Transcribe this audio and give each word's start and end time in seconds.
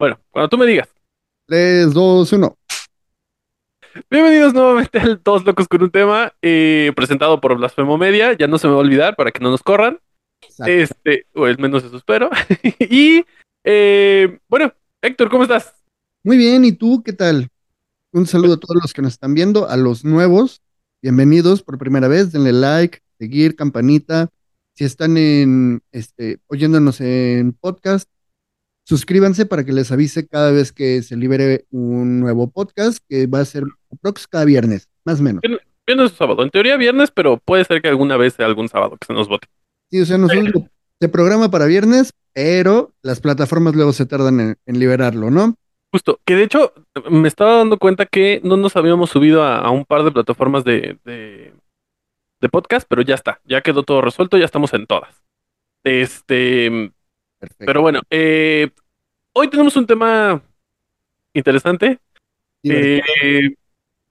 Bueno, 0.00 0.18
cuando 0.30 0.48
tú 0.48 0.56
me 0.56 0.64
digas. 0.64 0.88
3, 1.46 1.92
2, 1.92 2.32
1. 2.32 2.58
Bienvenidos 4.10 4.54
nuevamente 4.54 4.98
al 4.98 5.20
Todos 5.20 5.44
Locos 5.44 5.68
con 5.68 5.82
un 5.82 5.90
tema, 5.90 6.32
eh, 6.40 6.90
presentado 6.96 7.38
por 7.38 7.54
Blasfemo 7.54 7.98
Media. 7.98 8.32
Ya 8.32 8.46
no 8.46 8.56
se 8.56 8.66
me 8.66 8.72
va 8.72 8.78
a 8.78 8.82
olvidar 8.82 9.14
para 9.14 9.30
que 9.30 9.40
no 9.40 9.50
nos 9.50 9.62
corran. 9.62 10.00
Exacto. 10.40 10.72
Este, 10.72 11.26
o 11.34 11.44
al 11.44 11.58
menos 11.58 11.84
eso 11.84 11.98
espero. 11.98 12.30
y 12.78 13.26
eh, 13.62 14.38
bueno, 14.48 14.72
Héctor, 15.02 15.28
¿cómo 15.28 15.42
estás? 15.42 15.74
Muy 16.24 16.38
bien, 16.38 16.64
¿y 16.64 16.72
tú 16.72 17.02
qué 17.02 17.12
tal? 17.12 17.48
Un 18.12 18.26
saludo 18.26 18.54
a 18.54 18.58
todos 18.58 18.80
los 18.80 18.94
que 18.94 19.02
nos 19.02 19.12
están 19.12 19.34
viendo, 19.34 19.68
a 19.68 19.76
los 19.76 20.02
nuevos. 20.02 20.62
Bienvenidos 21.02 21.62
por 21.62 21.76
primera 21.76 22.08
vez, 22.08 22.32
denle 22.32 22.54
like, 22.54 23.00
seguir, 23.18 23.54
campanita. 23.54 24.30
Si 24.74 24.84
están 24.84 25.18
en 25.18 25.82
este, 25.92 26.38
oyéndonos 26.46 27.02
en 27.02 27.52
podcast, 27.52 28.08
suscríbanse 28.90 29.46
para 29.46 29.62
que 29.62 29.72
les 29.72 29.92
avise 29.92 30.26
cada 30.26 30.50
vez 30.50 30.72
que 30.72 31.00
se 31.02 31.16
libere 31.16 31.64
un 31.70 32.18
nuevo 32.18 32.50
podcast, 32.50 32.98
que 33.08 33.28
va 33.28 33.38
a 33.38 33.44
ser 33.44 33.62
prox 34.02 34.26
cada 34.26 34.44
viernes, 34.44 34.88
más 35.04 35.20
o 35.20 35.22
menos. 35.22 35.42
Viernes 35.86 36.12
o 36.12 36.16
sábado. 36.16 36.42
En 36.42 36.50
teoría 36.50 36.76
viernes, 36.76 37.12
pero 37.12 37.36
puede 37.36 37.64
ser 37.64 37.80
que 37.82 37.86
alguna 37.86 38.16
vez 38.16 38.34
sea 38.34 38.46
algún 38.46 38.68
sábado 38.68 38.96
que 38.96 39.06
se 39.06 39.12
nos 39.12 39.28
vote. 39.28 39.46
Sí, 39.92 40.00
o 40.00 40.04
sea, 40.04 40.18
nosotros 40.18 40.64
se 40.98 41.08
programa 41.08 41.52
para 41.52 41.66
viernes, 41.66 42.12
pero 42.32 42.92
las 43.02 43.20
plataformas 43.20 43.76
luego 43.76 43.92
se 43.92 44.06
tardan 44.06 44.40
en, 44.40 44.56
en, 44.66 44.80
liberarlo, 44.80 45.30
¿no? 45.30 45.54
Justo, 45.92 46.18
que 46.24 46.34
de 46.34 46.42
hecho 46.42 46.72
me 47.08 47.28
estaba 47.28 47.58
dando 47.58 47.78
cuenta 47.78 48.06
que 48.06 48.40
no 48.42 48.56
nos 48.56 48.74
habíamos 48.74 49.10
subido 49.10 49.44
a, 49.44 49.58
a 49.58 49.70
un 49.70 49.84
par 49.84 50.02
de 50.02 50.10
plataformas 50.10 50.64
de, 50.64 50.98
de, 51.04 51.54
de, 52.40 52.48
podcast, 52.48 52.88
pero 52.90 53.02
ya 53.02 53.14
está, 53.14 53.40
ya 53.44 53.60
quedó 53.60 53.84
todo 53.84 54.00
resuelto, 54.00 54.36
ya 54.36 54.46
estamos 54.46 54.74
en 54.74 54.88
todas. 54.88 55.22
Este, 55.84 56.92
Perfecto. 57.38 57.64
pero 57.66 57.82
bueno, 57.82 58.00
eh, 58.10 58.70
hoy 59.32 59.48
tenemos 59.48 59.76
un 59.76 59.86
tema 59.86 60.42
interesante. 61.32 61.98
Eh, 62.62 63.00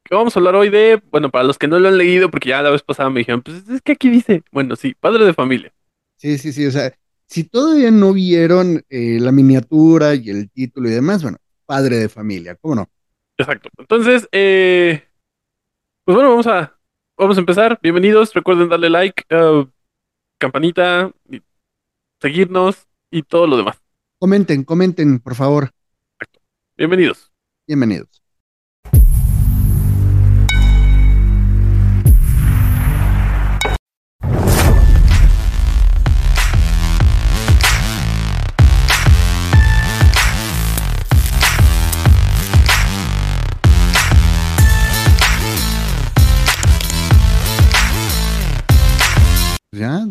que 0.03 0.16
vamos 0.16 0.36
a 0.36 0.39
hablar 0.39 0.56
hoy 0.56 0.70
de, 0.70 1.02
bueno, 1.11 1.30
para 1.30 1.44
los 1.44 1.58
que 1.58 1.67
no 1.67 1.80
lo 1.80 1.88
han 1.88 1.98
leído, 1.98 2.31
porque 2.31 2.50
ya 2.50 2.61
la 2.61 2.72
vez 2.72 2.81
pasada 2.81 3.10
me 3.10 3.20
dijeron, 3.20 3.42
pues 3.42 3.67
es 3.70 3.82
que 3.82 3.92
aquí 3.92 4.10
dice, 4.10 4.43
bueno, 4.52 4.76
sí, 4.76 4.95
padre 4.99 5.23
de 5.26 5.33
familia. 5.33 5.71
Sí, 6.17 6.38
sí, 6.38 6.52
sí, 6.52 6.66
o 6.66 6.71
sea, 6.71 6.92
si 7.27 7.43
todavía 7.43 7.92
no 7.92 8.14
vieron 8.14 8.83
eh, 8.89 9.20
la 9.20 9.32
miniatura 9.32 10.16
y 10.16 10.30
el 10.30 10.49
título 10.49 10.89
y 10.89 10.93
demás, 10.93 11.22
bueno, 11.22 11.38
padre 11.66 11.98
de 11.98 12.10
familia, 12.10 12.55
¿cómo 12.55 12.76
no? 12.76 12.89
Exacto. 13.38 13.70
Entonces, 13.77 14.27
eh, 14.32 15.04
pues 16.04 16.16
bueno, 16.16 16.32
vamos 16.32 16.48
a, 16.48 16.76
vamos 17.16 17.38
a 17.38 17.42
empezar. 17.42 17.80
Bienvenidos, 17.82 18.33
recuerden 18.33 18.67
darle 18.67 18.89
like, 18.89 19.23
uh, 19.33 19.67
campanita, 20.39 21.11
y 21.30 21.42
seguirnos 22.20 22.88
y 23.11 23.22
todo 23.22 23.45
lo 23.45 23.58
demás. 23.58 23.80
Comenten, 24.21 24.65
comenten, 24.65 25.19
por 25.21 25.33
favor. 25.33 25.71
Bienvenidos. 26.77 27.31
Bienvenidos. 27.65 28.21
Ya. 49.71 50.05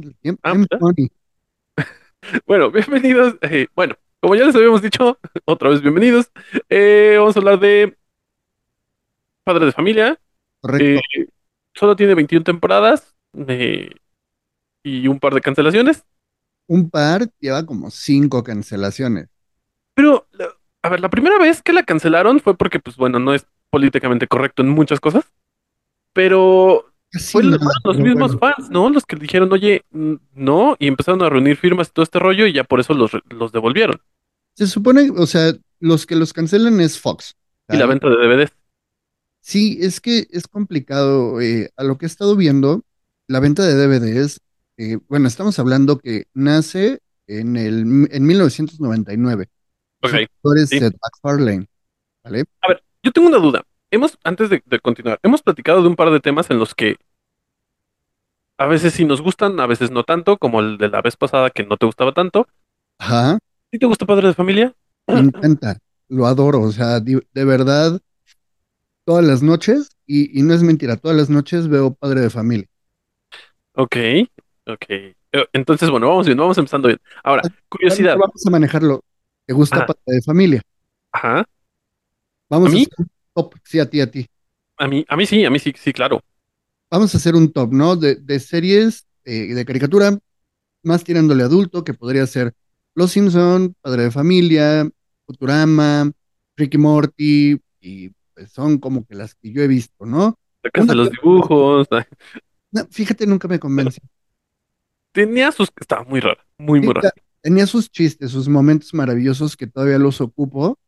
Bueno, 2.47 2.71
bienvenidos. 2.71 3.37
Eh, 3.43 3.69
bueno, 3.75 3.97
como 4.21 4.35
ya 4.35 4.45
les 4.45 4.55
habíamos 4.55 4.83
dicho, 4.83 5.19
otra 5.45 5.71
vez 5.71 5.81
bienvenidos. 5.81 6.31
Eh, 6.69 7.17
vamos 7.19 7.37
a 7.37 7.41
hablar 7.41 7.59
de 7.61 7.97
Padre 9.45 9.67
de 9.67 9.73
Familia. 9.73 10.19
Correcto. 10.61 11.01
Eh, 11.15 11.29
solo 11.75 11.97
tiene 11.97 12.15
21 12.15 12.45
temporadas 12.45 13.17
y 14.83 15.09
un 15.09 15.19
par 15.21 15.35
de 15.35 15.41
cancelaciones. 15.41 16.05
Un 16.67 16.91
par 16.91 17.31
lleva 17.41 17.65
como 17.65 17.91
cinco 17.91 18.43
cancelaciones. 18.43 19.29
Pero, 19.95 20.27
a 20.83 20.89
ver, 20.89 21.01
la 21.01 21.09
primera 21.09 21.39
vez 21.39 21.63
que 21.63 21.73
la 21.73 21.83
cancelaron 21.83 22.41
fue 22.41 22.57
porque, 22.57 22.79
pues 22.79 22.97
bueno, 22.97 23.19
no 23.19 23.33
es 23.33 23.47
políticamente 23.71 24.27
correcto 24.29 24.63
en 24.63 24.69
muchas 24.69 25.01
cosas. 25.01 25.25
Pero 26.13 26.88
Casi 27.11 27.33
fue 27.33 27.43
nada, 27.45 27.59
los 27.85 27.99
mismos 27.99 28.37
bueno. 28.37 28.55
fans, 28.57 28.71
¿no? 28.71 28.91
Los 28.91 29.07
que 29.07 29.17
dijeron, 29.17 29.51
oye, 29.53 29.85
no, 29.91 30.77
y 30.79 30.87
empezaron 30.87 31.23
a 31.23 31.31
reunir 31.31 31.57
firmas 31.57 31.89
y 31.89 31.93
todo 31.93 32.03
este 32.03 32.19
rollo 32.19 32.47
y 32.47 32.53
ya 32.53 32.65
por 32.65 32.81
eso 32.81 32.93
los, 32.95 33.13
los 33.31 33.53
devolvieron. 33.53 34.01
Se 34.55 34.67
supone, 34.67 35.11
o 35.17 35.27
sea, 35.27 35.53
los 35.81 36.05
que 36.05 36.17
los 36.17 36.33
cancelan 36.33 36.81
es 36.81 36.99
Fox. 36.99 37.37
Y 37.71 37.77
la 37.77 37.87
venta 37.87 38.09
de 38.09 38.17
DVDs. 38.17 38.53
Sí, 39.41 39.79
es 39.81 40.01
que 40.01 40.27
es 40.31 40.47
complicado. 40.47 41.41
eh, 41.41 41.71
a 41.77 41.85
lo 41.85 41.97
que 41.97 42.05
he 42.05 42.09
estestado 42.09 42.37
viendo, 42.37 42.83
la 43.27 43.41
venta 43.41 43.65
de 43.65 43.75
DVDs, 43.75 44.41
eh, 44.77 44.99
bueno, 45.09 45.29
estamos 45.29 45.59
hablando 45.59 45.99
que 45.99 46.25
nace 46.35 47.01
en, 47.27 47.57
el, 47.57 48.09
en 48.11 48.27
1999. 48.27 49.49
Ok. 50.03 50.11
Sí. 50.67 50.79
Seth 50.79 50.97
MacFarlane, 51.03 51.67
¿vale? 52.25 52.45
A 52.63 52.69
ver, 52.69 52.83
yo 53.03 53.13
tengo 53.13 53.29
una 53.29 53.39
duda. 53.39 53.63
Hemos, 53.91 54.19
antes 54.25 54.51
de, 54.51 54.63
de 54.65 54.81
continuar, 54.81 55.19
hemos 55.23 55.43
platicado 55.43 55.83
de 55.83 55.89
un 55.89 55.97
par 55.97 56.11
de 56.11 56.21
temas 56.21 56.51
en 56.51 56.59
los 56.59 56.75
que 56.75 56.97
a 58.59 58.67
veces 58.67 58.93
sí 58.93 59.05
nos 59.07 59.23
gustan, 59.23 59.59
a 59.59 59.67
veces 59.67 59.91
no 59.91 60.05
tanto, 60.05 60.37
como 60.37 60.61
el 60.61 60.77
de 60.79 60.89
la 60.89 61.01
vez 61.01 61.17
pasada 61.17 61.51
que 61.51 61.65
no 61.65 61.77
te 61.77 61.87
gustaba 61.87 62.13
tanto. 62.13 62.47
Ajá, 62.99 63.39
¿Sí 63.71 63.79
te 63.79 63.87
gusta 63.87 64.05
Padre 64.07 64.29
de 64.29 64.35
Familia? 64.35 64.75
me 65.11 65.21
encanta, 65.21 65.79
lo 66.09 66.27
adoro, 66.27 66.61
o 66.63 66.73
sea, 66.73 67.01
de 67.01 67.45
verdad, 67.45 68.01
todas 69.05 69.25
las 69.25 69.43
noches, 69.43 69.91
y, 70.07 70.39
y 70.39 70.43
no 70.43 70.55
es 70.55 70.63
mentira, 70.63 70.97
todas 70.97 71.17
las 71.17 71.31
noches 71.31 71.69
veo 71.69 71.95
Padre 71.95 72.21
de 72.21 72.31
Familia. 72.31 72.67
Ok, 73.75 73.97
ok. 74.67 74.85
Eh, 74.91 75.15
Entonces, 75.53 75.91
bueno, 75.91 76.09
vamos 76.09 76.27
bien, 76.27 76.39
vamos 76.39 76.59
empezando 76.59 76.89
bien. 76.89 77.01
Ahora, 77.23 77.43
curiosidad. 77.69 78.17
Vamos 78.17 78.45
a 78.47 78.51
manejarlo. 78.51 79.03
¿Te 79.47 79.55
gusta 79.55 79.77
Ajá. 79.77 79.87
Padre 79.87 80.01
de 80.17 80.23
Familia? 80.23 80.63
Ajá. 81.13 81.45
Vamos 82.51 82.69
¿A 82.69 82.71
a, 82.75 82.77
mí? 82.77 82.79
hacer 82.79 83.07
top, 83.39 83.55
sí, 83.65 83.79
a 83.79 83.89
ti, 83.89 84.01
a 84.01 84.11
ti. 84.11 84.27
A 84.77 84.87
mí, 84.87 85.05
a 85.09 85.17
mí 85.17 85.27
sí, 85.27 85.45
a 85.45 85.51
mí 85.51 85.59
sí, 85.59 85.73
sí, 85.77 85.93
claro. 85.93 86.21
Vamos 86.91 87.15
a 87.15 87.19
hacer 87.19 87.35
un 87.35 87.53
top, 87.53 87.73
¿no? 87.73 87.97
De, 87.97 88.17
de 88.17 88.41
series 88.41 89.07
eh, 89.25 89.55
de 89.55 89.65
caricatura, 89.65 90.19
más 90.83 91.05
tirándole 91.05 91.43
adulto, 91.43 91.85
que 91.85 91.95
podría 91.95 92.27
ser 92.27 92.55
Los 92.95 93.13
Simpson, 93.13 93.75
Padre 93.81 94.05
de 94.05 94.11
Familia, 94.11 94.89
Futurama, 95.27 96.11
Ricky 96.57 96.79
Morty, 96.79 97.61
y 97.81 98.09
pues 98.35 98.51
son 98.51 98.79
como 98.79 99.05
que 99.05 99.15
las 99.15 99.35
que 99.35 99.53
yo 99.53 99.63
he 99.63 99.69
visto, 99.69 100.07
¿no? 100.07 100.39
La 100.63 100.71
casa 100.71 100.87
de 100.93 100.95
los 100.97 101.11
dibujos. 101.11 101.89
No, 102.71 102.87
fíjate, 102.91 103.27
nunca 103.27 103.49
me 103.49 103.59
convence. 103.59 104.01
Tenía 105.13 105.53
sus. 105.53 105.71
Estaba 105.81 106.05
muy 106.05 106.21
rara, 106.21 106.45
muy, 106.59 106.81
muy 106.81 106.93
rara. 106.93 107.13
Tenía 107.41 107.67
sus 107.67 107.91
chistes, 107.91 108.31
sus 108.31 108.49
momentos 108.49 108.93
maravillosos 108.95 109.57
que 109.57 109.67
todavía 109.67 109.99
los 109.99 110.21
ocupo, 110.21 110.79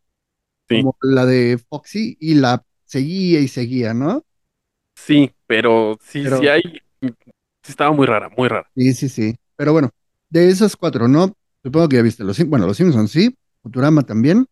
Sí. 0.70 0.82
como 0.82 0.96
la 1.02 1.26
de 1.26 1.58
Foxy, 1.68 2.16
y 2.20 2.34
la 2.34 2.64
seguía 2.84 3.40
y 3.40 3.48
seguía, 3.48 3.92
¿no? 3.92 4.24
Sí, 4.94 5.30
pero 5.46 5.98
sí, 6.00 6.22
Pero- 6.22 6.38
sí 6.38 6.48
hay. 6.48 6.62
Sí, 7.62 7.72
estaba 7.72 7.92
muy 7.92 8.06
rara, 8.06 8.30
muy 8.36 8.48
rara. 8.48 8.70
Sí, 8.74 8.94
sí, 8.94 9.08
sí. 9.08 9.36
Pero 9.56 9.72
bueno, 9.72 9.90
de 10.30 10.48
esas 10.48 10.76
cuatro, 10.76 11.08
¿no? 11.08 11.34
Supongo 11.62 11.88
que 11.88 11.96
ya 11.96 12.02
viste 12.02 12.24
los 12.24 12.42
bueno, 12.48 12.66
los 12.66 12.76
Simpsons, 12.76 13.10
sí. 13.10 13.36
Futurama 13.62 14.02
también, 14.02 14.46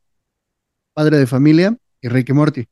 Padre 0.93 1.17
de 1.19 1.27
Familia 1.27 1.75
y 2.03 2.09
Rick 2.09 2.29
y 2.29 2.33
Morty. 2.35 2.67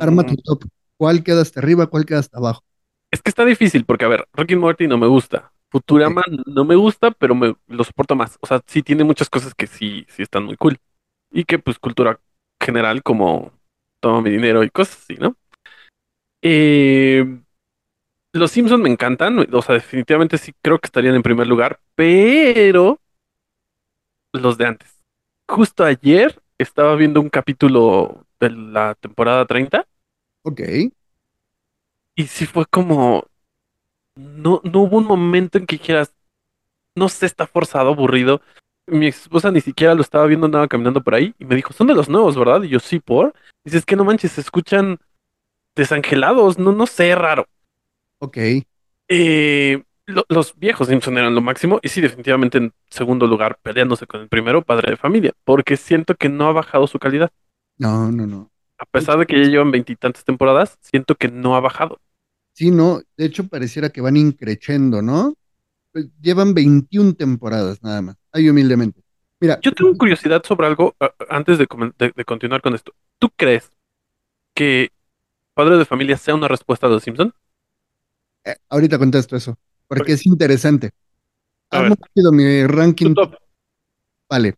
Arma 0.00 0.24
tu 0.26 0.34
Mm, 0.34 0.42
top. 0.44 0.64
¿Cuál 0.96 1.22
queda 1.22 1.40
hasta 1.42 1.60
arriba? 1.60 1.86
¿Cuál 1.86 2.04
queda 2.04 2.18
hasta 2.18 2.38
abajo? 2.38 2.62
Es 3.10 3.22
que 3.22 3.30
está 3.30 3.44
difícil 3.44 3.84
porque, 3.84 4.04
a 4.04 4.08
ver, 4.08 4.26
Rick 4.34 4.50
y 4.52 4.56
Morty 4.56 4.86
no 4.86 4.98
me 4.98 5.06
gusta. 5.06 5.52
Futurama 5.70 6.22
no 6.46 6.64
me 6.64 6.76
gusta, 6.76 7.10
pero 7.10 7.34
me 7.34 7.54
lo 7.68 7.84
soporto 7.84 8.14
más. 8.14 8.36
O 8.40 8.46
sea, 8.46 8.60
sí 8.66 8.82
tiene 8.82 9.02
muchas 9.04 9.28
cosas 9.30 9.54
que 9.54 9.66
sí, 9.66 10.06
sí 10.08 10.22
están 10.22 10.44
muy 10.44 10.56
cool. 10.56 10.78
Y 11.34 11.44
que, 11.44 11.58
pues, 11.58 11.78
cultura 11.78 12.18
general 12.62 13.02
como 13.02 13.52
toma 14.00 14.22
mi 14.22 14.30
dinero 14.30 14.62
y 14.62 14.70
cosas 14.70 15.00
así, 15.02 15.16
¿no? 15.16 15.36
Eh, 16.40 17.24
los 18.32 18.50
Simpsons 18.50 18.82
me 18.82 18.90
encantan. 18.90 19.46
O 19.52 19.62
sea, 19.62 19.74
definitivamente 19.74 20.38
sí 20.38 20.52
creo 20.62 20.78
que 20.78 20.86
estarían 20.86 21.14
en 21.14 21.22
primer 21.22 21.46
lugar, 21.46 21.80
pero 21.94 23.00
los 24.32 24.58
de 24.58 24.66
antes. 24.66 25.02
Justo 25.48 25.84
ayer 25.84 26.40
estaba 26.58 26.96
viendo 26.96 27.20
un 27.20 27.30
capítulo 27.30 28.26
de 28.40 28.50
la 28.50 28.94
temporada 28.94 29.46
30 29.46 29.86
Ok. 30.42 30.60
y 32.14 32.26
sí 32.26 32.46
fue 32.46 32.66
como, 32.66 33.26
no, 34.14 34.60
no 34.64 34.80
hubo 34.80 34.98
un 34.98 35.06
momento 35.06 35.58
en 35.58 35.66
que 35.66 35.76
dijeras, 35.78 36.14
no 36.94 37.08
sé, 37.08 37.26
está 37.26 37.46
forzado, 37.46 37.90
aburrido. 37.90 38.40
Mi 38.86 39.06
esposa 39.06 39.50
ni 39.50 39.60
siquiera 39.60 39.94
lo 39.94 40.02
estaba 40.02 40.26
viendo, 40.26 40.46
andaba 40.46 40.68
caminando 40.68 41.02
por 41.02 41.14
ahí 41.14 41.34
y 41.38 41.44
me 41.46 41.54
dijo, 41.56 41.72
son 41.72 41.86
de 41.86 41.94
los 41.94 42.08
nuevos, 42.08 42.36
¿verdad? 42.36 42.62
Y 42.62 42.68
yo, 42.68 42.80
sí, 42.80 43.00
por. 43.00 43.34
Dices 43.64 43.84
que 43.86 43.96
no 43.96 44.04
manches, 44.04 44.32
se 44.32 44.40
escuchan 44.42 44.98
desangelados, 45.74 46.58
no, 46.58 46.72
no 46.72 46.86
sé, 46.86 47.14
raro. 47.14 47.46
Ok. 48.18 48.36
Eh, 49.08 49.82
lo- 50.06 50.24
los 50.28 50.56
viejos 50.58 50.88
Simpson 50.88 51.16
eran 51.18 51.34
lo 51.34 51.40
máximo 51.40 51.78
y 51.82 51.88
sí, 51.88 52.00
definitivamente 52.00 52.58
en 52.58 52.72
segundo 52.90 53.26
lugar, 53.26 53.58
peleándose 53.62 54.06
con 54.06 54.20
el 54.22 54.28
primero, 54.28 54.62
Padre 54.62 54.92
de 54.92 54.96
Familia, 54.96 55.32
porque 55.44 55.76
siento 55.76 56.14
que 56.14 56.28
no 56.28 56.48
ha 56.48 56.52
bajado 56.52 56.86
su 56.86 56.98
calidad. 56.98 57.30
No, 57.78 58.10
no, 58.12 58.26
no. 58.26 58.50
A 58.78 58.84
pesar 58.86 59.18
de 59.18 59.26
que 59.26 59.36
ya 59.42 59.48
llevan 59.48 59.70
veintitantas 59.70 60.24
temporadas, 60.24 60.78
siento 60.80 61.14
que 61.14 61.28
no 61.28 61.56
ha 61.56 61.60
bajado. 61.60 62.00
Sí, 62.52 62.70
no. 62.70 63.00
De 63.16 63.24
hecho, 63.26 63.46
pareciera 63.48 63.90
que 63.90 64.00
van 64.00 64.16
increchendo, 64.16 65.02
¿no? 65.02 65.34
Pues 65.92 66.08
llevan 66.20 66.54
21 66.54 67.14
temporadas 67.14 67.82
nada 67.82 68.02
más. 68.02 68.16
Ahí 68.34 68.48
humildemente. 68.50 69.00
Mira, 69.40 69.58
Yo 69.62 69.72
tengo 69.72 69.96
curiosidad 69.96 70.42
sobre 70.44 70.66
algo 70.66 70.94
antes 71.28 71.56
de, 71.56 71.66
de- 71.98 72.12
de 72.14 72.24
continuar 72.24 72.60
con 72.62 72.74
esto. 72.74 72.92
¿Tú 73.18 73.30
crees 73.36 73.70
que 74.54 74.90
Padre 75.54 75.78
de 75.78 75.84
Familia 75.84 76.16
sea 76.16 76.34
una 76.34 76.48
respuesta 76.48 76.88
de 76.88 76.94
los 76.94 77.02
Simpson? 77.02 77.32
eh, 78.44 78.56
ahorita 78.68 78.98
contesto 78.98 79.36
eso, 79.36 79.56
porque 79.86 80.12
es 80.12 80.26
interesante. 80.26 80.90
A 81.70 81.80
ver. 81.82 81.90
rápido 81.90 82.32
mi 82.32 82.66
ranking. 82.66 83.14
top 83.14 83.36
Vale. 84.28 84.56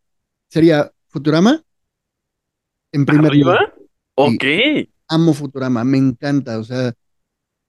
Sería 0.48 0.90
Futurama 1.08 1.62
en 2.92 3.04
primer 3.06 3.34
lugar. 3.36 3.74
Ok. 4.14 4.44
amo 5.08 5.34
Futurama, 5.34 5.84
me 5.84 5.98
encanta. 5.98 6.58
O 6.58 6.64
sea, 6.64 6.94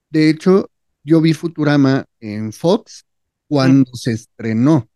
de 0.09 0.29
hecho, 0.29 0.69
yo 1.03 1.19
vi 1.21 1.33
Futurama 1.33 2.05
en 2.19 2.53
Fox 2.53 3.05
cuando 3.47 3.91
se 3.93 4.13
estrenó 4.13 4.87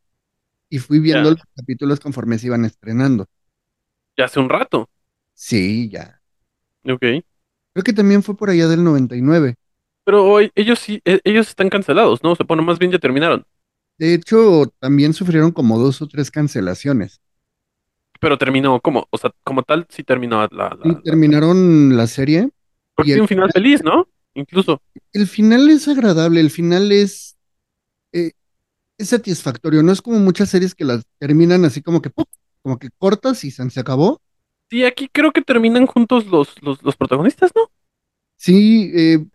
y 0.71 0.79
fui 0.79 0.99
viendo 0.99 1.29
Ya. 1.29 1.35
los 1.35 1.43
capítulos 1.55 1.99
conforme 1.99 2.39
se 2.39 2.47
iban 2.47 2.65
estrenando. 2.65 3.27
Ya 4.17 4.25
hace 4.25 4.39
un 4.39 4.49
rato. 4.49 4.89
Sí, 5.35 5.89
ya. 5.89 6.21
Ok. 6.85 6.99
Creo 7.73 7.83
que 7.83 7.93
también 7.93 8.23
fue 8.23 8.35
por 8.35 8.49
allá 8.49 8.67
del 8.67 8.83
99. 8.83 9.55
Pero 10.03 10.25
hoy 10.25 10.51
ellos 10.55 10.79
sí, 10.79 11.01
e- 11.05 11.21
ellos 11.23 11.49
están 11.49 11.69
cancelados, 11.69 12.23
¿no? 12.23 12.35
Se 12.35 12.45
pone 12.45 12.63
más 12.63 12.79
bien 12.79 12.91
ya 12.91 12.99
terminaron. 12.99 13.45
De 13.97 14.13
hecho, 14.15 14.73
también 14.79 15.13
sufrieron 15.13 15.51
como 15.51 15.77
dos 15.77 16.01
o 16.01 16.07
tres 16.07 16.31
cancelaciones. 16.31 17.21
Pero 18.19 18.37
terminó 18.37 18.79
como, 18.81 19.07
o 19.09 19.17
sea, 19.17 19.31
como 19.43 19.63
tal, 19.63 19.85
sí 19.89 20.03
terminó 20.03 20.41
la, 20.41 20.47
la- 20.51 20.77
Y 20.83 20.89
la- 20.93 21.01
terminaron 21.01 21.95
la 21.97 22.07
serie. 22.07 22.49
Porque 22.95 23.09
tiene 23.11 23.21
un 23.21 23.27
final 23.27 23.51
feliz, 23.51 23.83
¿no? 23.83 24.07
Incluso. 24.33 24.81
El 25.13 25.27
final 25.27 25.69
es 25.69 25.87
agradable, 25.87 26.39
el 26.39 26.49
final 26.51 26.91
es, 26.91 27.37
es 29.01 29.09
satisfactorio. 29.09 29.83
No 29.83 29.91
es 29.91 30.01
como 30.01 30.19
muchas 30.19 30.49
series 30.49 30.75
que 30.75 30.85
las 30.85 31.03
terminan 31.19 31.65
así 31.65 31.81
como 31.81 32.01
que, 32.01 32.09
¡pum! 32.09 32.25
como 32.61 32.77
que 32.79 32.89
cortas 32.97 33.43
y 33.43 33.51
se, 33.51 33.69
se 33.69 33.79
acabó. 33.79 34.21
Sí, 34.69 34.85
aquí 34.85 35.09
creo 35.11 35.31
que 35.31 35.41
terminan 35.41 35.85
juntos 35.85 36.25
los, 36.27 36.61
los, 36.61 36.81
los 36.83 36.95
protagonistas, 36.95 37.51
¿no? 37.55 37.69
Sí, 38.37 38.91
eh, 38.95 39.25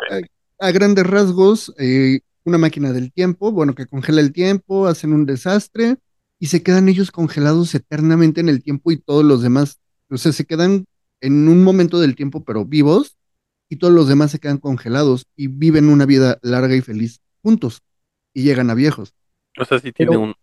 a, 0.61 0.69
a 0.69 0.71
grandes 0.73 1.07
rasgos, 1.07 1.73
eh, 1.79 2.21
una 2.45 2.59
máquina 2.59 2.93
del 2.93 3.13
tiempo, 3.13 3.53
bueno, 3.53 3.75
que 3.75 3.87
congela 3.87 4.21
el 4.21 4.33
tiempo, 4.33 4.87
hacen 4.87 5.13
un 5.13 5.27
desastre 5.27 5.97
y 6.39 6.47
se 6.47 6.63
quedan 6.63 6.89
ellos 6.89 7.11
congelados 7.11 7.75
eternamente 7.75 8.41
en 8.41 8.49
el 8.49 8.63
tiempo 8.63 8.91
y 8.91 8.99
todos 8.99 9.25
los 9.25 9.43
demás, 9.43 9.79
o 10.11 10.17
sea, 10.19 10.33
se 10.33 10.45
quedan 10.45 10.87
en 11.21 11.49
un 11.49 11.63
momento 11.65 12.01
del 12.01 12.17
tiempo, 12.17 12.45
pero 12.45 12.65
vivos, 12.65 13.17
y 13.69 13.77
todos 13.77 13.93
los 13.95 14.09
demás 14.09 14.31
se 14.31 14.39
quedan 14.39 14.59
congelados 14.59 15.27
y 15.37 15.49
viven 15.49 15.89
una 15.89 16.07
vida 16.07 16.39
larga 16.43 16.75
y 16.77 16.81
feliz 16.81 17.21
juntos 17.43 17.83
y 18.35 18.43
llegan 18.43 18.71
a 18.71 18.75
viejos. 18.75 19.15
O 19.59 19.65
sea, 19.65 19.79
sí 19.79 19.93
tiene 19.93 20.11
Pero- 20.11 20.21
un. 20.23 20.35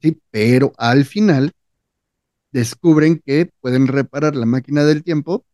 Sí, 0.00 0.20
pero 0.32 0.72
al 0.78 1.04
final 1.04 1.52
descubren 2.50 3.20
que 3.24 3.50
pueden 3.60 3.86
reparar 3.86 4.34
la 4.36 4.46
máquina 4.46 4.84
del 4.84 5.04
tiempo 5.04 5.44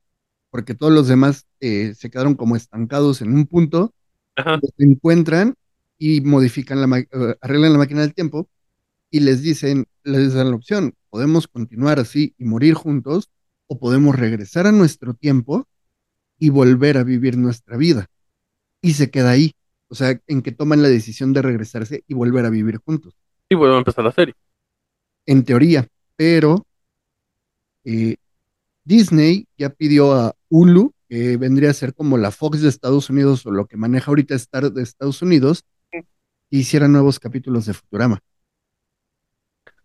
porque 0.50 0.74
todos 0.74 0.92
los 0.92 1.06
demás 1.08 1.46
eh, 1.60 1.92
se 1.94 2.10
quedaron 2.10 2.34
como 2.34 2.56
estancados 2.56 3.20
en 3.20 3.32
un 3.34 3.46
punto 3.46 3.92
Ajá. 4.36 4.58
los 4.62 4.72
encuentran 4.78 5.54
y 5.98 6.22
modifican 6.22 6.80
la, 6.80 6.98
eh, 6.98 7.06
arreglan 7.40 7.72
la 7.72 7.78
máquina 7.78 8.00
del 8.00 8.14
tiempo 8.14 8.48
y 9.10 9.20
les 9.20 9.42
dicen, 9.42 9.86
les 10.04 10.34
dan 10.34 10.50
la 10.50 10.56
opción, 10.56 10.94
podemos 11.10 11.46
continuar 11.48 11.98
así 11.98 12.34
y 12.38 12.44
morir 12.44 12.74
juntos 12.74 13.30
o 13.66 13.78
podemos 13.78 14.16
regresar 14.16 14.66
a 14.66 14.72
nuestro 14.72 15.14
tiempo 15.14 15.66
y 16.38 16.48
volver 16.50 16.96
a 16.98 17.04
vivir 17.04 17.36
nuestra 17.36 17.76
vida. 17.76 18.06
Y 18.80 18.94
se 18.94 19.10
queda 19.10 19.30
ahí, 19.30 19.52
o 19.88 19.94
sea, 19.94 20.20
en 20.26 20.42
que 20.42 20.52
toman 20.52 20.82
la 20.82 20.88
decisión 20.88 21.32
de 21.32 21.42
regresarse 21.42 22.04
y 22.06 22.14
volver 22.14 22.44
a 22.46 22.50
vivir 22.50 22.78
juntos, 22.78 23.14
Y 23.48 23.54
vuelve 23.54 23.76
a 23.76 23.78
empezar 23.78 24.04
la 24.04 24.12
serie. 24.12 24.34
en 25.26 25.44
teoría, 25.44 25.86
pero 26.16 26.66
eh, 27.84 28.16
Disney 28.84 29.46
ya 29.58 29.70
pidió 29.70 30.14
a 30.14 30.34
Hulu, 30.48 30.92
que 31.08 31.36
vendría 31.36 31.70
a 31.70 31.74
ser 31.74 31.94
como 31.94 32.18
la 32.18 32.30
Fox 32.30 32.62
de 32.62 32.68
Estados 32.68 33.10
Unidos 33.10 33.46
o 33.46 33.50
lo 33.50 33.66
que 33.66 33.76
maneja 33.76 34.10
ahorita 34.10 34.34
Star 34.36 34.72
de 34.72 34.82
Estados 34.82 35.22
Unidos, 35.22 35.64
que 36.50 36.58
hiciera 36.58 36.88
nuevos 36.88 37.20
capítulos 37.20 37.66
de 37.66 37.74
Futurama. 37.74 38.20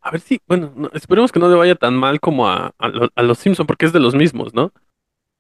A 0.02 0.12
ver 0.12 0.20
si, 0.22 0.40
bueno, 0.48 0.74
no- 0.76 0.90
esperemos 0.94 1.32
que 1.32 1.40
no 1.40 1.50
le 1.50 1.56
vaya 1.56 1.76
tan 1.76 1.96
mal 1.96 2.20
como 2.20 2.48
a, 2.50 2.74
a, 2.78 2.88
lo- 2.90 3.10
a 3.16 3.24
los 3.24 3.38
Simpson, 3.40 3.66
porque 3.66 3.86
es 3.86 3.94
de 3.94 4.00
los 4.00 4.16
mismos, 4.16 4.54
¿no? 4.54 4.72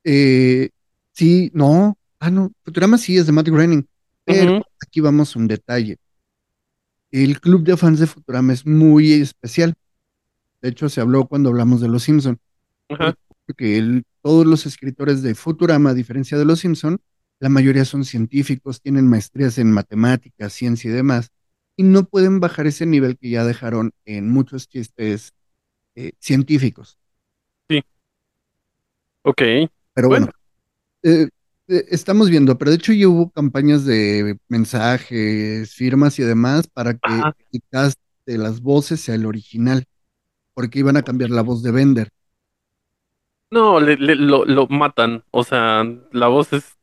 Eh, 0.04 0.70
sí, 1.14 1.52
no, 1.54 1.98
ah, 2.20 2.32
no, 2.32 2.52
Futurama 2.64 2.98
sí 2.98 3.18
es 3.18 3.26
de 3.26 3.32
Matt 3.34 3.48
Groening, 3.50 3.88
pero 4.26 4.54
aquí 4.82 5.02
vamos 5.02 5.36
a 5.36 5.40
un 5.40 5.48
detalle. 5.48 5.98
El 7.12 7.40
club 7.40 7.64
de 7.64 7.78
fans 7.78 8.00
de 8.00 8.08
Futurama 8.08 8.52
es 8.54 8.66
muy 8.66 9.14
especial. 9.14 9.76
De 10.62 10.70
hecho, 10.70 10.90
se 10.90 11.02
habló 11.02 11.28
cuando 11.28 11.50
hablamos 11.50 11.82
de 11.82 11.90
Los 11.90 12.04
Simpson, 12.04 12.40
porque 13.46 13.78
el- 13.78 14.04
todos 14.22 14.46
los 14.46 14.66
escritores 14.66 15.22
de 15.22 15.36
Futurama, 15.36 15.92
a 15.92 15.94
diferencia 15.94 16.38
de 16.38 16.46
Los 16.46 16.60
Simpson, 16.62 17.00
la 17.40 17.50
mayoría 17.50 17.86
son 17.86 18.06
científicos, 18.06 18.82
tienen 18.82 19.08
maestrías 19.08 19.58
en 19.58 19.72
matemáticas, 19.72 20.54
ciencia 20.54 20.90
y 20.90 20.94
demás, 20.94 21.30
y 21.76 21.84
no 21.84 22.06
pueden 22.06 22.40
bajar 22.40 22.68
ese 22.68 22.86
nivel 22.86 23.18
que 23.18 23.30
ya 23.30 23.44
dejaron 23.44 23.92
en 24.06 24.30
muchos 24.30 24.68
chistes 24.70 25.34
eh, 25.96 26.14
científicos. 26.20 27.00
Ok. 29.24 29.42
Pero 29.94 30.08
bueno, 30.10 30.28
Bueno. 30.28 30.34
eh, 31.04 31.30
estamos 31.68 32.30
viendo, 32.30 32.58
pero 32.58 32.72
de 32.72 32.78
hecho 32.78 32.94
ya 32.94 33.08
hubo 33.08 33.30
campañas 33.32 33.86
de 33.86 34.38
mensajes, 34.50 35.74
firmas 35.74 36.20
y 36.20 36.24
demás 36.24 36.68
para 36.68 36.96
que 36.96 37.24
Ajá. 37.24 37.34
de 38.26 38.38
las 38.38 38.62
voces 38.62 39.08
el 39.10 39.26
original, 39.26 39.86
porque 40.56 40.80
iban 40.80 40.98
a 40.98 41.04
cambiar 41.04 41.32
la 41.32 41.44
voz 41.44 41.64
de 41.64 41.72
Bender. 41.72 42.10
No, 43.52 43.80
le, 43.80 43.96
le- 43.98 44.16
lo, 44.16 44.46
lo 44.46 44.68
matan. 44.68 45.24
O 45.32 45.44
sea, 45.44 45.84
la 46.12 46.28
voz 46.28 46.54
es. 46.54 46.78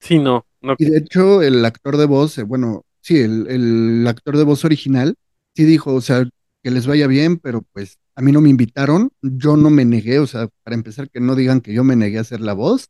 Sí, 0.00 0.18
no. 0.18 0.46
no. 0.62 0.76
Y 0.76 0.86
de 0.90 0.98
hecho 0.98 1.42
el 1.42 1.64
actor 1.64 1.96
de 1.96 2.06
voz, 2.06 2.36
eh, 2.38 2.42
bueno, 2.42 2.84
sí, 3.00 3.18
el, 3.20 3.46
el 3.48 4.06
actor 4.08 4.36
de 4.36 4.44
voz 4.44 4.64
original, 4.64 5.14
sí 5.54 5.64
dijo, 5.64 5.94
o 5.94 6.00
sea, 6.00 6.24
que 6.62 6.70
les 6.70 6.86
vaya 6.86 7.06
bien, 7.06 7.38
pero 7.38 7.62
pues 7.72 7.98
a 8.16 8.22
mí 8.22 8.32
no 8.32 8.40
me 8.40 8.48
invitaron, 8.50 9.10
yo 9.22 9.56
no 9.56 9.70
me 9.70 9.84
negué, 9.84 10.18
o 10.18 10.26
sea, 10.26 10.48
para 10.64 10.74
empezar 10.74 11.10
que 11.10 11.20
no 11.20 11.34
digan 11.36 11.60
que 11.60 11.72
yo 11.74 11.84
me 11.84 11.96
negué 11.96 12.18
a 12.18 12.22
hacer 12.22 12.40
la 12.40 12.54
voz, 12.54 12.88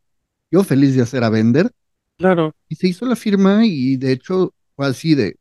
yo 0.55 0.63
feliz 0.63 0.95
de 0.95 1.03
hacer 1.03 1.25
a 1.25 1.31
Bender. 1.31 1.73
Claro. 2.17 2.55
Y 2.69 2.77
se 2.77 2.87
hizo 2.87 3.07
la 3.07 3.17
firma 3.17 3.67
y 3.67 3.97
de 3.97 4.13
hecho 4.13 4.55
fue 4.77 4.87
así 4.87 5.17
de, 5.17 5.37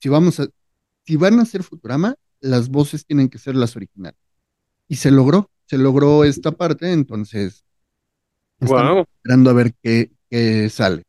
si 0.00 0.08
vamos 0.08 0.40
a, 0.40 0.48
si 1.04 1.16
van 1.16 1.38
a 1.38 1.42
hacer 1.42 1.62
Futurama, 1.62 2.16
las 2.40 2.68
voces 2.68 3.06
tienen 3.06 3.28
que 3.28 3.38
ser 3.38 3.54
las 3.54 3.76
originales. 3.76 4.18
Y 4.88 4.96
se 4.96 5.12
logró, 5.12 5.48
se 5.66 5.78
logró 5.78 6.24
esta 6.24 6.50
parte, 6.50 6.92
entonces 6.92 7.64
Wow. 8.60 9.04
esperando 9.06 9.50
a 9.50 9.52
ver 9.52 9.72
qué, 9.80 10.10
qué 10.28 10.68
sale. 10.68 11.04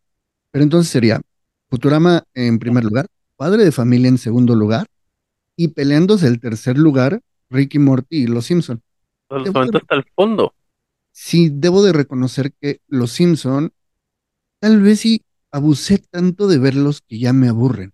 Pero 0.51 0.61
entonces 0.61 0.91
sería 0.91 1.19
Futurama 1.67 2.23
en 2.35 2.59
primer 2.59 2.83
lugar, 2.83 3.07
Padre 3.35 3.65
de 3.65 3.71
Familia 3.71 4.09
en 4.09 4.19
segundo 4.19 4.53
lugar, 4.53 4.85
y 5.55 5.69
peleándose 5.69 6.27
el 6.27 6.39
tercer 6.39 6.77
lugar, 6.77 7.19
Ricky 7.49 7.79
Morty 7.79 8.17
y 8.17 8.27
Los 8.27 8.45
Simpson. 8.45 8.79
Los 9.31 9.47
hasta 9.47 9.95
el 9.95 10.05
fondo. 10.15 10.53
Sí, 11.23 11.49
debo 11.53 11.83
de 11.83 11.93
reconocer 11.93 12.53
que 12.59 12.81
Los 12.87 13.11
Simpson, 13.11 13.73
tal 14.59 14.81
vez 14.81 15.01
sí 15.01 15.25
abusé 15.51 15.99
tanto 15.99 16.47
de 16.47 16.59
verlos 16.59 17.01
que 17.01 17.19
ya 17.19 17.33
me 17.33 17.49
aburren. 17.49 17.93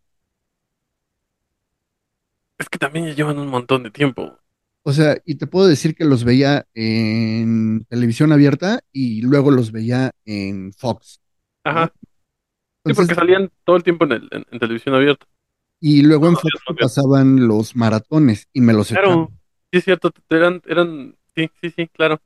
Es 2.58 2.67
que 2.67 2.77
también 2.77 3.05
ya 3.08 3.13
llevan 3.13 3.39
un 3.39 3.48
montón 3.48 3.84
de 3.84 3.91
tiempo. 3.91 4.38
O 4.84 4.94
sea, 4.94 5.17
y 5.25 5.36
te 5.36 5.48
puedo 5.48 5.67
decir 5.67 5.96
que 5.96 6.05
los 6.05 6.24
veía 6.24 6.67
en 6.75 7.86
televisión 7.89 8.32
abierta 8.32 8.82
y 8.91 9.22
luego 9.22 9.50
los 9.50 9.72
veía 9.72 10.12
en 10.25 10.74
Fox. 10.74 11.20
Ajá. 11.63 11.94
Sí, 12.86 12.94
porque 12.94 13.15
salían 13.15 13.51
todo 13.65 13.75
el 13.77 13.84
tiempo 13.84 14.05
en, 14.05 14.12
el- 14.13 14.29
en- 14.32 14.46
en 14.51 14.60
televisión 14.60 14.96
abierta. 14.96 15.25
y 15.79 16.01
luego 16.01 16.27
en 16.27 16.36
Fox 16.36 16.53
pasaban 16.79 17.48
los 17.48 17.75
maratones 17.75 18.48
y 18.53 18.62
me 18.62 18.74
los. 18.74 18.91
Claro, 18.91 19.32
sí 19.72 19.77
es 19.79 19.84
cierto, 19.84 20.12
eran, 20.29 20.62
eran, 20.65 21.17
sí, 21.36 21.50
sí, 21.62 21.70
sí, 21.72 21.88
claro. 21.89 22.22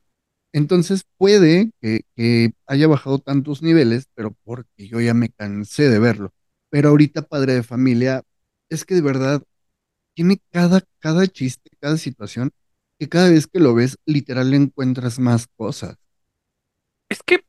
Entonces 0.53 1.03
puede 1.17 1.71
que, 1.81 2.53
haya 2.65 2.87
bajado 2.87 3.19
tantos 3.19 3.61
niveles, 3.61 4.07
pero 4.15 4.35
porque 4.43 4.87
yo 4.87 4.99
ya 4.99 5.13
me 5.13 5.29
cansé 5.29 5.89
de 5.89 5.99
verlo. 5.99 6.33
Pero 6.69 6.89
ahorita 6.89 7.23
Padre 7.23 7.53
de 7.53 7.63
Familia, 7.63 8.23
es 8.69 8.85
que 8.85 8.95
de 8.95 9.01
verdad 9.01 9.43
tiene 10.15 10.39
cada, 10.51 10.81
cada 10.99 11.27
chiste, 11.27 11.69
cada 11.79 11.97
situación, 11.97 12.51
que 12.99 13.09
cada 13.09 13.29
vez 13.29 13.47
que 13.47 13.59
lo 13.59 13.73
ves, 13.75 13.97
literal 14.05 14.51
le 14.51 14.57
encuentras 14.57 15.19
más 15.19 15.47
cosas. 15.55 15.97
Es 17.09 17.23
que, 17.23 17.43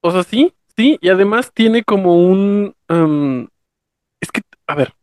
o 0.00 0.10
sea, 0.10 0.22
sí, 0.22 0.54
sí, 0.76 0.98
y 1.00 1.08
además 1.08 1.52
tiene 1.52 1.82
como 1.84 2.26
un, 2.26 2.74
am, 2.88 3.48
es 4.20 4.30
que, 4.30 4.42
a 4.66 4.74
ver, 4.74 4.94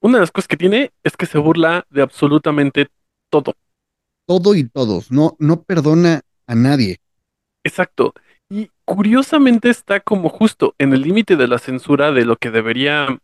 una 0.00 0.18
de 0.18 0.22
las 0.22 0.32
cosas 0.32 0.48
que 0.48 0.56
tiene 0.56 0.92
es 1.02 1.16
que 1.16 1.26
se 1.26 1.38
burla 1.38 1.86
de 1.90 2.02
absolutamente 2.02 2.88
todo. 3.30 3.54
Todo 4.32 4.54
y 4.54 4.66
todos, 4.66 5.12
no, 5.12 5.36
no 5.38 5.62
perdona 5.62 6.22
a 6.46 6.54
nadie. 6.54 6.96
Exacto. 7.64 8.14
Y 8.48 8.70
curiosamente 8.86 9.68
está 9.68 10.00
como 10.00 10.30
justo 10.30 10.74
en 10.78 10.94
el 10.94 11.02
límite 11.02 11.36
de 11.36 11.46
la 11.46 11.58
censura 11.58 12.12
de 12.12 12.24
lo 12.24 12.36
que 12.36 12.50
debería, 12.50 13.20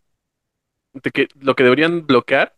de 0.93 1.11
que 1.11 1.29
lo 1.41 1.57
que 1.57 1.65
deberían 1.65 2.07
bloquear 2.07 2.55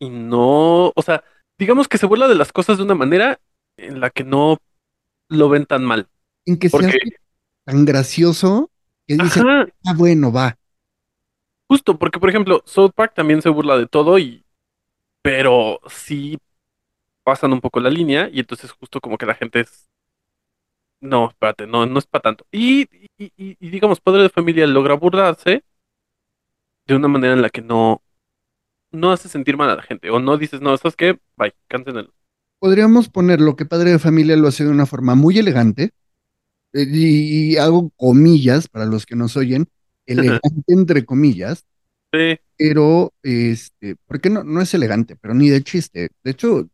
y 0.00 0.10
no, 0.10 0.92
o 0.96 1.02
sea, 1.04 1.22
digamos 1.60 1.86
que 1.86 1.96
se 1.96 2.06
burla 2.06 2.26
de 2.26 2.34
las 2.34 2.50
cosas 2.50 2.76
de 2.76 2.82
una 2.82 2.96
manera 2.96 3.38
en 3.76 4.00
la 4.00 4.10
que 4.10 4.24
no 4.24 4.58
lo 5.28 5.48
ven 5.48 5.64
tan 5.64 5.84
mal. 5.84 6.08
En 6.44 6.58
que 6.58 6.70
Porque, 6.70 6.88
hace 6.88 6.98
tan 7.62 7.84
gracioso 7.84 8.68
que 9.06 9.14
dice, 9.14 9.38
ajá, 9.38 9.68
ah, 9.84 9.94
bueno, 9.96 10.32
va. 10.32 10.58
justo, 11.68 12.00
porque 12.00 12.18
por 12.18 12.30
ejemplo, 12.30 12.64
South 12.66 12.90
Park 12.96 13.12
también 13.14 13.42
se 13.42 13.48
burla 13.48 13.78
de 13.78 13.86
todo 13.86 14.18
y, 14.18 14.44
pero 15.22 15.78
sí 15.86 16.36
pasan 17.28 17.52
un 17.52 17.60
poco 17.60 17.78
la 17.80 17.90
línea 17.90 18.30
y 18.32 18.40
entonces 18.40 18.72
justo 18.72 19.00
como 19.02 19.18
que 19.18 19.26
la 19.26 19.34
gente 19.34 19.60
es, 19.60 19.88
no, 21.00 21.28
espérate, 21.30 21.66
no, 21.66 21.86
no 21.86 21.98
es 21.98 22.06
para 22.06 22.22
tanto. 22.22 22.46
Y, 22.50 22.82
y, 23.18 23.26
y- 23.36 23.56
y 23.60 23.70
digamos, 23.70 24.00
Padre 24.00 24.22
de 24.22 24.28
Familia 24.30 24.66
logra 24.66 24.94
burlarse 24.94 25.64
de 26.86 26.94
una 26.96 27.08
manera 27.08 27.34
en 27.34 27.42
la 27.42 27.50
que 27.50 27.62
no, 27.62 28.02
no 28.92 29.12
hace 29.12 29.28
sentir 29.30 29.56
mal 29.58 29.70
a 29.70 29.76
la 29.76 29.82
gente 29.82 30.10
o 30.10 30.20
no 30.20 30.38
dices, 30.38 30.60
no, 30.62 30.76
¿sabes 30.78 30.96
qué? 30.96 31.18
Bye, 31.36 31.54
cancelen. 31.68 32.10
Podríamos 32.58 33.08
poner 33.08 33.40
lo 33.40 33.54
que 33.56 33.66
Padre 33.66 33.92
de 33.92 33.98
Familia 33.98 34.36
lo 34.36 34.48
hace 34.48 34.64
de 34.64 34.70
una 34.70 34.86
forma 34.86 35.14
muy 35.14 35.38
elegante, 35.38 35.92
eh, 36.74 36.86
y, 36.90 37.52
y 37.54 37.56
hago 37.58 37.90
comillas 37.96 38.68
para 38.68 38.86
los 38.86 39.06
que 39.06 39.16
nos 39.16 39.36
oyen, 39.36 39.68
elegante 40.06 40.62
entre 40.74 41.04
comillas, 41.06 41.66
Sí, 42.12 42.38
pero, 42.58 43.14
este, 43.22 43.96
porque 44.06 44.30
no, 44.30 44.44
no 44.44 44.60
es 44.62 44.74
elegante, 44.74 45.16
pero 45.16 45.34
ni 45.34 45.48
de 45.50 45.62
chiste. 45.64 46.10
De 46.24 46.30
hecho, 46.32 46.68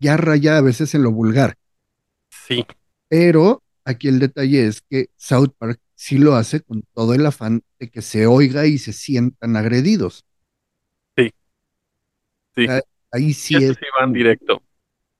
ya 0.00 0.16
raya 0.16 0.58
a 0.58 0.62
veces 0.62 0.94
en 0.94 1.02
lo 1.04 1.12
vulgar. 1.12 1.56
sí, 2.30 2.64
Pero 3.08 3.62
aquí 3.84 4.08
el 4.08 4.18
detalle 4.18 4.66
es 4.66 4.80
que 4.82 5.10
South 5.16 5.50
Park 5.58 5.80
sí 5.94 6.18
lo 6.18 6.34
hace 6.34 6.60
con 6.60 6.82
todo 6.94 7.14
el 7.14 7.26
afán 7.26 7.62
de 7.78 7.90
que 7.90 8.02
se 8.02 8.26
oiga 8.26 8.66
y 8.66 8.78
se 8.78 8.92
sientan 8.92 9.56
agredidos. 9.56 10.24
sí, 11.16 11.30
sí. 12.54 12.68
Ah, 12.68 12.80
Ahí 13.12 13.34
sí 13.34 13.56
Estos 13.58 13.64
es. 13.64 13.78
sí 13.78 13.86
van 13.98 14.12
directo. 14.12 14.62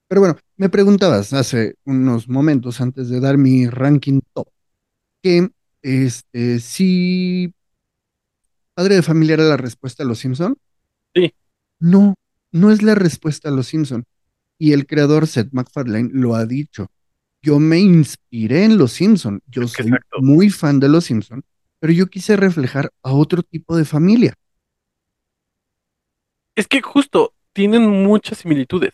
Pero 0.08 0.20
bueno, 0.22 0.36
me 0.56 0.68
preguntabas 0.68 1.32
hace 1.32 1.76
unos 1.84 2.28
momentos 2.28 2.80
antes 2.80 3.08
de 3.08 3.20
dar 3.20 3.38
mi 3.38 3.66
ranking 3.68 4.20
top, 4.34 4.48
que 5.22 5.50
este, 5.82 6.60
si 6.60 7.54
Padre 8.74 8.96
de 8.96 9.02
Familia 9.02 9.34
era 9.34 9.44
la 9.44 9.56
respuesta 9.56 10.02
a 10.02 10.06
Los 10.06 10.18
Simpson. 10.18 10.56
Sí. 11.14 11.32
No, 11.80 12.14
no 12.52 12.70
es 12.70 12.82
la 12.82 12.94
respuesta 12.94 13.48
a 13.48 13.52
Los 13.52 13.66
Simpson. 13.68 14.04
Y 14.60 14.74
el 14.74 14.86
creador 14.86 15.26
Seth 15.26 15.48
MacFarlane 15.52 16.10
lo 16.12 16.34
ha 16.34 16.44
dicho. 16.44 16.88
Yo 17.42 17.58
me 17.58 17.78
inspiré 17.78 18.64
en 18.64 18.76
Los 18.76 18.92
Simpson. 18.92 19.40
Yo 19.46 19.66
soy 19.66 19.86
Exacto. 19.86 20.18
muy 20.20 20.50
fan 20.50 20.78
de 20.78 20.90
Los 20.90 21.06
Simpson, 21.06 21.42
pero 21.78 21.94
yo 21.94 22.08
quise 22.08 22.36
reflejar 22.36 22.92
a 23.02 23.12
otro 23.14 23.42
tipo 23.42 23.74
de 23.74 23.86
familia. 23.86 24.34
Es 26.54 26.68
que 26.68 26.82
justo 26.82 27.32
tienen 27.54 27.88
muchas 27.88 28.38
similitudes. 28.38 28.92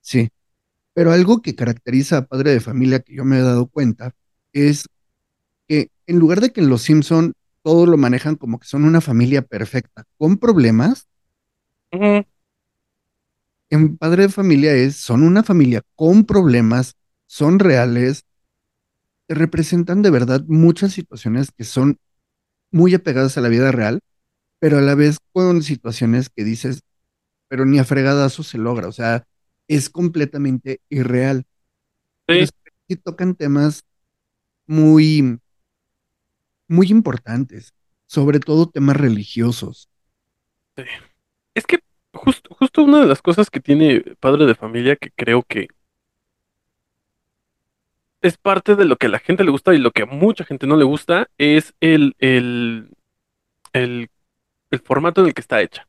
Sí. 0.00 0.30
Pero 0.94 1.10
algo 1.10 1.42
que 1.42 1.56
caracteriza 1.56 2.18
a 2.18 2.26
Padre 2.26 2.52
de 2.52 2.60
Familia 2.60 3.00
que 3.00 3.16
yo 3.16 3.24
me 3.24 3.38
he 3.38 3.42
dado 3.42 3.66
cuenta 3.66 4.14
es 4.52 4.86
que 5.66 5.90
en 6.06 6.18
lugar 6.20 6.40
de 6.40 6.52
que 6.52 6.60
en 6.60 6.68
Los 6.68 6.82
Simpson 6.82 7.32
todo 7.62 7.86
lo 7.86 7.96
manejan 7.96 8.36
como 8.36 8.60
que 8.60 8.68
son 8.68 8.84
una 8.84 9.00
familia 9.00 9.42
perfecta 9.42 10.04
con 10.16 10.38
problemas, 10.38 11.08
en 13.72 13.96
Padre 13.96 14.24
de 14.24 14.28
Familia 14.28 14.74
es 14.74 14.96
son 14.96 15.22
una 15.22 15.42
familia 15.42 15.80
con 15.94 16.26
problemas, 16.26 16.94
son 17.26 17.58
reales, 17.58 18.26
representan 19.28 20.02
de 20.02 20.10
verdad 20.10 20.44
muchas 20.46 20.92
situaciones 20.92 21.50
que 21.56 21.64
son 21.64 21.98
muy 22.70 22.94
apegadas 22.94 23.38
a 23.38 23.40
la 23.40 23.48
vida 23.48 23.72
real, 23.72 24.00
pero 24.58 24.76
a 24.76 24.82
la 24.82 24.94
vez 24.94 25.16
con 25.32 25.62
situaciones 25.62 26.28
que 26.28 26.44
dices, 26.44 26.82
pero 27.48 27.64
ni 27.64 27.78
a 27.78 27.84
fregadazo 27.84 28.42
se 28.42 28.58
logra, 28.58 28.88
o 28.88 28.92
sea, 28.92 29.26
es 29.68 29.88
completamente 29.88 30.82
irreal. 30.90 31.44
Sí, 32.28 32.44
sí 32.88 32.96
tocan 32.96 33.34
temas 33.34 33.84
muy, 34.66 35.40
muy 36.68 36.88
importantes, 36.88 37.72
sobre 38.06 38.38
todo 38.38 38.68
temas 38.68 38.98
religiosos. 38.98 39.88
es 41.54 41.64
que 41.64 41.78
justo, 42.12 42.54
justo 42.54 42.82
una 42.82 43.00
de 43.00 43.06
las 43.06 43.22
cosas 43.22 43.50
que 43.50 43.60
tiene 43.60 44.02
Padre 44.20 44.46
de 44.46 44.54
Familia 44.54 44.96
que 44.96 45.10
creo 45.10 45.42
que 45.42 45.68
es 48.20 48.36
parte 48.38 48.76
de 48.76 48.84
lo 48.84 48.96
que 48.96 49.06
a 49.06 49.10
la 49.10 49.18
gente 49.18 49.44
le 49.44 49.50
gusta 49.50 49.74
y 49.74 49.78
lo 49.78 49.90
que 49.90 50.02
a 50.02 50.06
mucha 50.06 50.44
gente 50.44 50.66
no 50.66 50.76
le 50.76 50.84
gusta 50.84 51.28
es 51.38 51.74
el, 51.80 52.14
el, 52.18 52.88
el, 53.72 54.10
el 54.70 54.80
formato 54.80 55.20
en 55.20 55.28
el 55.28 55.34
que 55.34 55.40
está 55.40 55.60
hecha. 55.60 55.88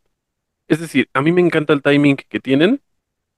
Es 0.67 0.79
decir, 0.79 1.09
a 1.13 1.21
mí 1.21 1.31
me 1.31 1.41
encanta 1.41 1.73
el 1.73 1.81
timing 1.81 2.15
que 2.17 2.39
tienen. 2.39 2.81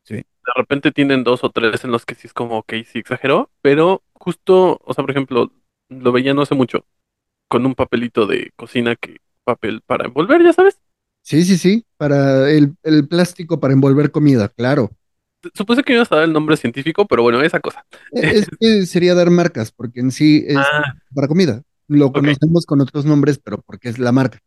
Sí. 0.04 0.16
De 0.16 0.54
repente 0.56 0.92
tienen 0.92 1.24
dos 1.24 1.44
o 1.44 1.50
tres 1.50 1.84
en 1.84 1.92
los 1.92 2.06
que 2.06 2.16
sí 2.16 2.28
es 2.28 2.34
como, 2.34 2.60
ok, 2.60 2.74
sí 2.86 3.00
exageró, 3.00 3.50
pero 3.62 4.04
justo, 4.14 4.80
o 4.84 4.94
sea, 4.94 5.04
por 5.04 5.12
ejemplo, 5.12 5.52
lo 5.90 6.12
veía 6.12 6.34
no 6.34 6.44
hace 6.44 6.56
mucho 6.56 6.86
con 7.48 7.66
un 7.66 7.76
papelito 7.76 8.28
de 8.28 8.52
cocina 8.56 8.96
que 8.96 9.18
papel 9.44 9.82
para 9.82 10.06
envolver, 10.06 10.44
ya 10.44 10.54
sabes. 10.54 10.82
Sí, 11.26 11.44
sí, 11.44 11.58
sí, 11.58 11.84
para 11.98 12.52
el, 12.52 12.76
el 12.84 13.08
plástico 13.08 13.60
para 13.60 13.74
envolver 13.74 14.12
comida, 14.12 14.48
claro. 14.48 14.92
Supuse 15.56 15.82
que 15.84 15.94
ibas 15.94 16.12
a 16.12 16.18
dar 16.18 16.26
el 16.26 16.34
nombre 16.34 16.56
científico, 16.56 17.08
pero 17.08 17.24
bueno, 17.24 17.42
esa 17.42 17.60
cosa. 17.60 17.84
E- 18.14 18.38
Es 18.38 18.48
que 18.60 18.86
sería 18.86 19.16
dar 19.16 19.32
marcas, 19.32 19.72
porque 19.72 20.02
en 20.02 20.12
sí 20.12 20.44
es 20.48 20.58
Ah, 20.58 20.94
para 21.16 21.28
comida. 21.28 21.64
Lo 21.88 22.12
conocemos 22.12 22.66
con 22.68 22.80
otros 22.82 23.06
nombres, 23.06 23.40
pero 23.40 23.60
porque 23.66 23.90
es 23.90 23.98
la 23.98 24.12
marca. 24.12 24.40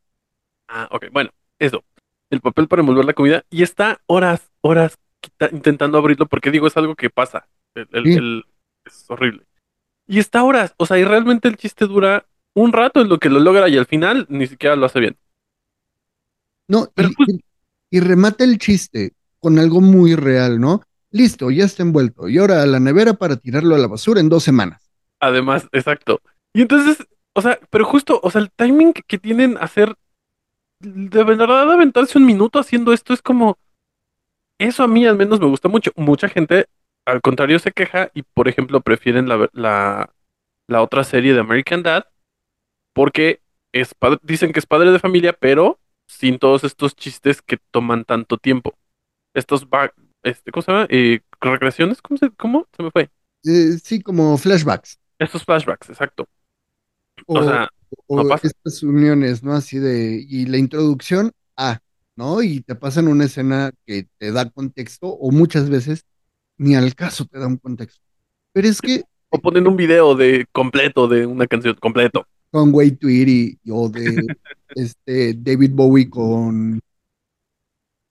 ah, 0.69 0.89
ok, 0.93 1.07
bueno, 1.13 1.31
eso. 1.59 1.83
El 2.31 2.41
papel 2.41 2.69
para 2.69 2.81
envolver 2.81 3.05
la 3.05 3.15
comida 3.15 3.45
y 3.51 3.63
está 3.65 4.01
horas, 4.07 4.49
horas 4.61 4.99
quita- 5.21 5.49
intentando 5.51 5.99
abrirlo 5.99 6.27
porque 6.27 6.51
digo, 6.53 6.67
es 6.69 6.77
algo 6.77 6.95
que 6.95 7.11
pasa. 7.11 7.49
El- 7.75 7.89
el- 7.93 8.05
Sí. 8.05 8.13
el- 8.15 8.45
es 8.85 9.05
horrible. 9.09 9.45
Y 10.07 10.19
está 10.21 10.45
horas, 10.45 10.75
o 10.79 10.87
sea, 10.87 10.99
y 10.99 11.05
realmente 11.05 11.49
el 11.49 11.57
chiste 11.57 11.87
dura 11.87 12.27
un 12.55 12.73
rato 12.73 13.01
en 13.01 13.09
lo 13.09 13.19
que 13.19 13.31
lo 13.31 13.41
logra 13.41 13.69
y 13.69 13.77
al 13.79 13.87
final 13.87 14.27
ni 14.29 14.47
siquiera 14.47 14.77
lo 14.77 14.87
hace 14.87 15.01
bien. 15.01 15.17
No, 16.69 16.89
Pero 16.95 17.09
y, 17.09 17.15
pues- 17.15 17.29
y- 17.33 17.41
y 17.91 18.01
remata 18.01 18.45
el 18.45 18.59
chiste 18.59 19.13
con 19.41 19.59
algo 19.59 19.81
muy 19.81 20.15
real, 20.15 20.61
¿no? 20.61 20.83
Listo, 21.11 21.51
ya 21.51 21.65
está 21.65 21.83
envuelto. 21.83 22.29
Y 22.29 22.39
ahora 22.39 22.63
a 22.63 22.67
la 22.67 22.81
nevera 22.81 23.15
para 23.15 23.37
tirarlo 23.37 23.75
a 23.75 23.79
la 23.79 23.87
basura 23.87 24.21
en 24.21 24.29
dos 24.29 24.45
semanas. 24.45 24.83
Además, 25.21 25.67
exacto. 25.73 26.21
Y 26.53 26.63
entonces, 26.63 26.99
o 27.35 27.43
sea, 27.43 27.59
pero 27.71 27.85
justo, 27.85 28.21
o 28.23 28.31
sea, 28.31 28.41
el 28.41 28.51
timing 28.51 28.93
que, 28.93 29.19
tienen 29.19 29.57
hacer, 29.59 29.95
de 30.81 31.25
verdad, 31.25 31.73
aventarse 31.73 32.19
un 32.19 32.27
minuto 32.27 32.59
haciendo 32.59 32.93
esto 32.93 33.15
es 33.15 33.23
como, 33.23 33.59
eso 34.59 34.83
a 34.83 34.89
mí 34.89 35.07
al 35.07 35.17
menos 35.17 35.41
me 35.41 35.47
gusta 35.47 35.69
mucho. 35.69 35.93
Mucha 35.97 36.29
gente, 36.29 36.67
al 37.05 37.21
contrario, 37.21 37.59
se 37.59 37.73
queja 37.73 38.11
y, 38.15 38.23
por 38.23 38.49
ejemplo, 38.49 38.81
prefieren 38.81 39.29
la, 39.29 39.49
la, 39.53 40.11
la 40.67 40.83
otra 40.83 41.05
serie 41.05 41.35
de 41.35 41.41
American 41.41 41.83
Dad 41.83 42.05
porque 42.95 43.41
es 43.73 43.95
padre- 43.95 44.21
dicen 44.23 44.53
que 44.53 44.61
es 44.61 44.67
padre 44.67 44.93
de 44.93 44.99
familia, 44.99 45.33
pero 45.33 45.79
sin 46.09 46.41
todos 46.41 46.65
estos 46.65 46.97
chistes 46.97 47.43
que 47.43 47.59
toman 47.73 48.05
tanto 48.07 48.39
tiempo. 48.39 48.75
estos 49.35 49.69
back, 49.69 49.95
este, 50.23 50.51
¿cómo 50.53 50.63
se 50.63 50.73
llama? 50.73 50.87
Eh, 50.91 51.21
regresiones, 51.41 52.03
¿cómo 52.03 52.19
se, 52.19 52.31
cómo? 52.33 52.67
Se 52.77 52.83
me 52.83 52.91
fue. 52.91 53.11
Eh, 53.45 53.79
sí, 53.83 54.01
como 54.03 54.37
flashbacks. 54.39 54.99
Estos 55.21 55.45
flashbacks, 55.45 55.91
exacto. 55.91 56.27
O, 57.27 57.35
O 57.35 57.43
sea, 57.43 57.69
o 58.07 58.23
no 58.23 58.27
pasa. 58.27 58.43
estas 58.43 58.83
uniones, 58.83 59.43
¿no? 59.43 59.53
Así 59.55 59.79
de, 59.79 60.25
y 60.29 60.47
la 60.47 60.59
introducción 60.59 61.33
a, 61.57 61.81
¿no? 62.17 62.43
Y 62.43 62.61
te 62.61 62.75
pasan 62.75 63.09
una 63.09 63.25
escena 63.25 63.73
que 63.87 64.09
te 64.19 64.33
da 64.33 64.51
contexto, 64.51 65.09
o 65.09 65.31
muchas 65.31 65.71
veces 65.71 66.05
ni 66.59 66.77
al 66.77 66.95
caso 66.95 67.27
te 67.27 67.39
da 67.39 67.47
un 67.49 67.59
contexto. 67.59 68.03
Pero 68.53 68.69
es 68.69 68.81
que 68.83 69.05
O 69.31 69.39
ponen 69.39 69.67
un 69.67 69.77
video 69.77 70.15
de 70.15 70.47
completo 70.53 71.09
de 71.09 71.25
una 71.25 71.47
canción 71.47 71.75
completo. 71.81 72.27
con 72.51 72.75
Way 72.75 72.93
to 72.97 73.09
Eat 73.09 73.29
y, 73.29 73.59
o 73.71 73.89
de 73.89 74.05
este 74.75 75.35
David 75.35 75.73
Bowie 75.73 76.09
con. 76.09 76.81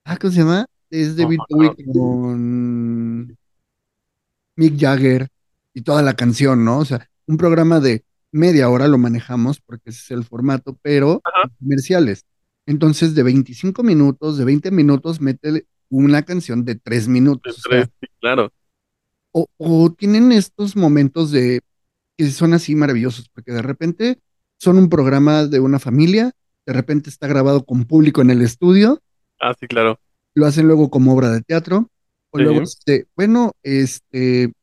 Ah, 0.03 0.17
¿cómo 0.17 0.31
se 0.31 0.39
llama? 0.39 0.65
Es 0.89 1.15
David 1.15 1.39
Bowie 1.49 1.71
no. 1.85 1.93
con 1.93 3.37
Mick 4.55 4.79
Jagger 4.79 5.27
y 5.73 5.81
toda 5.81 6.01
la 6.01 6.15
canción, 6.15 6.63
¿no? 6.63 6.79
O 6.79 6.85
sea, 6.85 7.09
un 7.25 7.37
programa 7.37 7.79
de 7.79 8.03
media 8.31 8.69
hora 8.69 8.87
lo 8.87 8.97
manejamos 8.97 9.59
porque 9.61 9.89
ese 9.89 9.99
es 10.01 10.11
el 10.11 10.23
formato, 10.23 10.77
pero 10.81 11.21
Ajá. 11.23 11.49
comerciales. 11.59 12.25
Entonces, 12.65 13.15
de 13.15 13.23
25 13.23 13.83
minutos, 13.83 14.37
de 14.37 14.45
20 14.45 14.71
minutos, 14.71 15.21
mete 15.21 15.65
una 15.89 16.23
canción 16.23 16.65
de 16.65 16.75
3 16.75 17.07
minutos. 17.07 17.57
o 17.59 17.69
sea, 17.69 17.81
Tres, 17.83 17.89
sí, 18.01 18.07
claro. 18.19 18.51
o, 19.31 19.47
o 19.57 19.91
tienen 19.93 20.31
estos 20.31 20.75
momentos 20.75 21.31
de 21.31 21.61
que 22.17 22.29
son 22.31 22.53
así 22.53 22.75
maravillosos, 22.75 23.29
porque 23.29 23.51
de 23.51 23.61
repente 23.61 24.19
son 24.57 24.77
un 24.77 24.89
programa 24.89 25.45
de 25.45 25.59
una 25.59 25.79
familia, 25.79 26.33
de 26.67 26.73
repente 26.73 27.09
está 27.09 27.27
grabado 27.27 27.65
con 27.65 27.85
público 27.85 28.21
en 28.21 28.29
el 28.29 28.43
estudio, 28.43 29.01
Ah, 29.39 29.55
sí, 29.59 29.67
claro. 29.67 29.99
lo 30.35 30.45
hacen 30.45 30.67
luego 30.67 30.89
como 30.91 31.13
obra 31.15 31.31
de 31.31 31.41
teatro, 31.41 31.89
o 32.31 32.37
Sí. 32.37 32.43
luego, 32.43 32.61
este, 32.61 33.07
bueno, 33.15 33.53
este, 33.63 34.53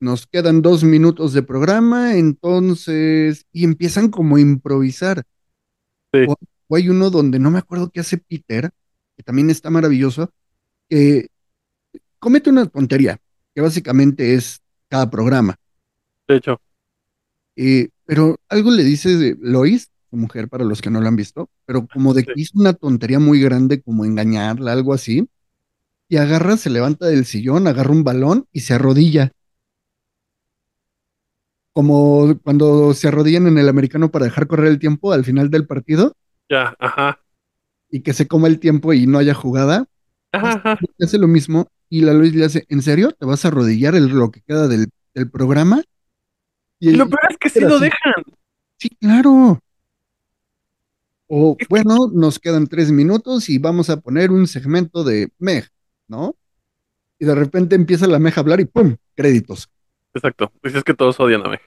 nos 0.00 0.26
quedan 0.26 0.62
dos 0.62 0.84
minutos 0.84 1.32
de 1.34 1.42
programa, 1.44 2.16
entonces, 2.16 3.46
y 3.52 3.64
empiezan 3.64 4.10
como 4.10 4.36
a 4.36 4.40
improvisar. 4.40 5.24
Sí. 6.12 6.20
O, 6.28 6.36
o 6.68 6.76
hay 6.76 6.88
uno 6.88 7.10
donde 7.10 7.38
no 7.38 7.50
me 7.50 7.58
acuerdo 7.58 7.90
qué 7.90 8.00
hace 8.00 8.18
Peter, 8.18 8.70
que 9.16 9.22
también 9.22 9.50
está 9.50 9.70
maravilloso, 9.70 10.32
que 10.88 11.28
comete 12.18 12.50
una 12.50 12.66
tontería, 12.66 13.18
que 13.54 13.60
básicamente 13.60 14.34
es 14.34 14.60
cada 14.88 15.10
programa. 15.10 15.56
De 16.28 16.36
hecho, 16.36 16.60
Eh, 17.56 17.88
pero 18.04 18.38
algo 18.48 18.70
le 18.70 18.84
dice 18.84 19.36
Lois, 19.40 19.90
mujer, 20.10 20.48
para 20.48 20.64
los 20.64 20.80
que 20.82 20.90
no 20.90 21.00
la 21.00 21.08
han 21.08 21.16
visto, 21.16 21.50
pero 21.64 21.86
como 21.86 22.14
de 22.14 22.24
que 22.24 22.32
hizo 22.36 22.58
una 22.58 22.72
tontería 22.74 23.18
muy 23.18 23.40
grande, 23.40 23.82
como 23.82 24.04
engañarla, 24.04 24.72
algo 24.72 24.94
así, 24.94 25.28
y 26.08 26.16
agarra, 26.16 26.56
se 26.56 26.70
levanta 26.70 27.06
del 27.06 27.24
sillón, 27.24 27.66
agarra 27.66 27.90
un 27.92 28.04
balón 28.04 28.46
y 28.52 28.60
se 28.60 28.74
arrodilla. 28.74 29.32
Como 31.72 32.38
cuando 32.42 32.94
se 32.94 33.08
arrodillan 33.08 33.46
en 33.48 33.58
el 33.58 33.68
americano 33.68 34.10
para 34.10 34.24
dejar 34.24 34.46
correr 34.46 34.68
el 34.68 34.78
tiempo 34.78 35.12
al 35.12 35.24
final 35.24 35.50
del 35.50 35.66
partido 35.66 36.14
ya, 36.48 36.74
ajá. 36.78 37.20
y 37.90 38.00
que 38.02 38.12
se 38.12 38.26
coma 38.28 38.48
el 38.48 38.60
tiempo 38.60 38.92
y 38.92 39.06
no 39.06 39.18
haya 39.18 39.34
jugada. 39.34 39.86
Ajá, 40.32 40.60
ajá. 40.64 40.78
Hace 41.00 41.18
lo 41.18 41.28
mismo 41.28 41.68
y 41.88 42.00
la 42.02 42.12
Lois 42.14 42.34
le 42.34 42.44
hace, 42.44 42.64
¿en 42.68 42.82
serio? 42.82 43.12
¿Te 43.12 43.26
vas 43.26 43.44
a 43.44 43.48
arrodillar 43.48 43.94
en 43.94 44.16
lo 44.16 44.30
que 44.30 44.42
queda 44.42 44.68
del, 44.68 44.88
del 45.14 45.30
programa? 45.30 45.82
Y 46.80 46.92
lo 46.92 47.08
peor 47.08 47.22
es 47.30 47.38
que 47.38 47.48
sí 47.50 47.64
lo 47.64 47.76
así. 47.76 47.84
dejan. 47.84 48.24
Sí, 48.78 48.88
claro. 49.00 49.60
O 51.28 51.56
bueno, 51.68 52.08
nos 52.12 52.38
quedan 52.38 52.66
tres 52.68 52.90
minutos 52.92 53.48
y 53.48 53.58
vamos 53.58 53.90
a 53.90 54.00
poner 54.00 54.30
un 54.30 54.46
segmento 54.46 55.02
de 55.04 55.30
Meg, 55.38 55.68
¿no? 56.08 56.36
Y 57.18 57.24
de 57.24 57.34
repente 57.34 57.74
empieza 57.74 58.06
la 58.06 58.18
Meg 58.18 58.34
a 58.36 58.40
hablar 58.40 58.60
y 58.60 58.66
¡pum! 58.66 58.96
Créditos. 59.14 59.68
Exacto. 60.14 60.52
Dices 60.62 60.84
que 60.84 60.94
todos 60.94 61.18
odian 61.20 61.44
a 61.44 61.48
Meg. 61.48 61.60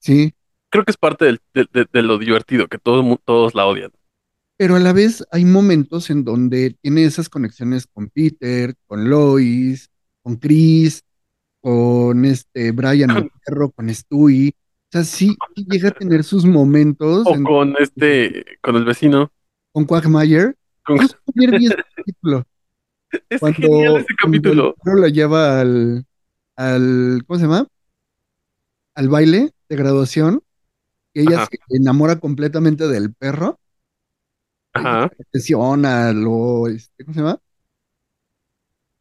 Sí, 0.00 0.34
Creo 0.68 0.84
que 0.84 0.90
es 0.90 0.96
parte 0.96 1.24
del- 1.26 1.40
de, 1.54 1.66
de- 1.72 1.86
de 1.90 2.02
lo 2.02 2.18
divertido, 2.18 2.66
que 2.66 2.78
todo, 2.78 3.02
mu- 3.02 3.18
todos 3.24 3.54
la 3.54 3.66
odian. 3.66 3.92
pero 4.58 4.74
a 4.76 4.80
la 4.80 4.92
vez 4.92 5.24
hay 5.30 5.44
momentos 5.44 6.10
en 6.10 6.24
donde 6.24 6.76
tiene 6.82 7.04
esas 7.04 7.28
conexiones 7.28 7.86
con 7.86 8.08
Peter, 8.08 8.74
con 8.86 9.08
Lois, 9.08 9.88
con 10.22 10.36
Chris, 10.36 11.04
con 11.60 12.24
este 12.24 12.72
Brian 12.72 13.10
el 13.16 13.30
perro, 13.44 13.70
con 13.70 13.94
Stewie. 13.94 14.52
O 14.88 14.92
sea, 14.92 15.04
sí, 15.04 15.36
llega 15.56 15.88
a 15.88 15.92
tener 15.92 16.22
sus 16.24 16.44
momentos 16.46 17.26
O 17.26 17.34
en- 17.34 17.44
con 17.44 17.74
este, 17.78 18.44
con 18.62 18.76
el 18.76 18.84
vecino. 18.84 19.32
con 19.72 19.84
Quagmire. 19.84 20.54
Con- 20.84 20.98
ese 21.00 21.84
capítulo. 21.96 22.44
Es 23.30 23.40
cuando, 23.40 23.56
genial 23.58 23.96
ese 23.98 24.14
cuando 24.20 24.38
capítulo. 24.42 24.68
el 24.70 24.74
perro 24.82 24.96
la 24.98 25.08
lleva 25.08 25.60
al, 25.60 26.06
al, 26.56 27.22
¿cómo 27.26 27.38
se 27.38 27.44
llama? 27.46 27.66
Al 28.96 29.08
baile 29.08 29.52
de 29.68 29.76
graduación, 29.76 30.42
ella 31.14 31.38
Ajá. 31.38 31.48
se 31.50 31.58
enamora 31.76 32.20
completamente 32.20 32.88
del 32.88 33.14
perro, 33.14 33.60
Ajá. 34.72 35.10
lo 35.32 36.12
lo, 36.12 36.68
este, 36.68 37.04
¿cómo 37.04 37.14
se 37.14 37.20
llama? 37.20 37.40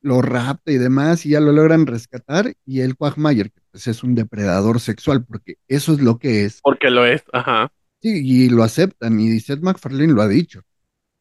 Lo 0.06 0.22
rapta 0.22 0.72
y 0.72 0.78
demás, 0.78 1.26
y 1.26 1.30
ya 1.30 1.40
lo 1.40 1.52
logran 1.52 1.88
rescatar, 1.88 2.54
y 2.64 2.82
el 2.82 2.96
Quagmire, 2.96 3.50
que 3.50 3.62
pues 3.72 3.88
es 3.88 4.04
un 4.04 4.14
depredador 4.16 4.80
sexual, 4.80 5.26
porque 5.26 5.56
eso 5.68 5.94
es 5.94 6.02
lo 6.02 6.20
que 6.20 6.46
es, 6.46 6.60
Porque 6.62 6.90
lo 6.92 7.06
es. 7.06 7.24
Ajá. 7.34 7.72
sí, 8.02 8.22
y 8.24 8.50
lo 8.50 8.64
aceptan, 8.64 9.20
y 9.20 9.40
Seth 9.40 9.62
MacFarlane 9.62 10.14
lo 10.14 10.22
ha 10.22 10.28
dicho. 10.28 10.62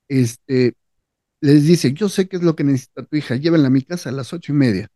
Este, 0.08 0.74
les 1.40 1.64
dice, 1.66 1.92
yo 1.94 2.08
sé 2.08 2.28
qué 2.28 2.36
es 2.36 2.42
lo 2.42 2.56
que 2.56 2.64
necesita 2.64 3.04
tu 3.04 3.16
hija, 3.16 3.36
llévenla 3.36 3.68
a 3.68 3.70
mi 3.70 3.82
casa 3.82 4.10
a 4.10 4.12
las 4.12 4.32
ocho 4.34 4.52
y 4.52 4.56
media. 4.56 4.88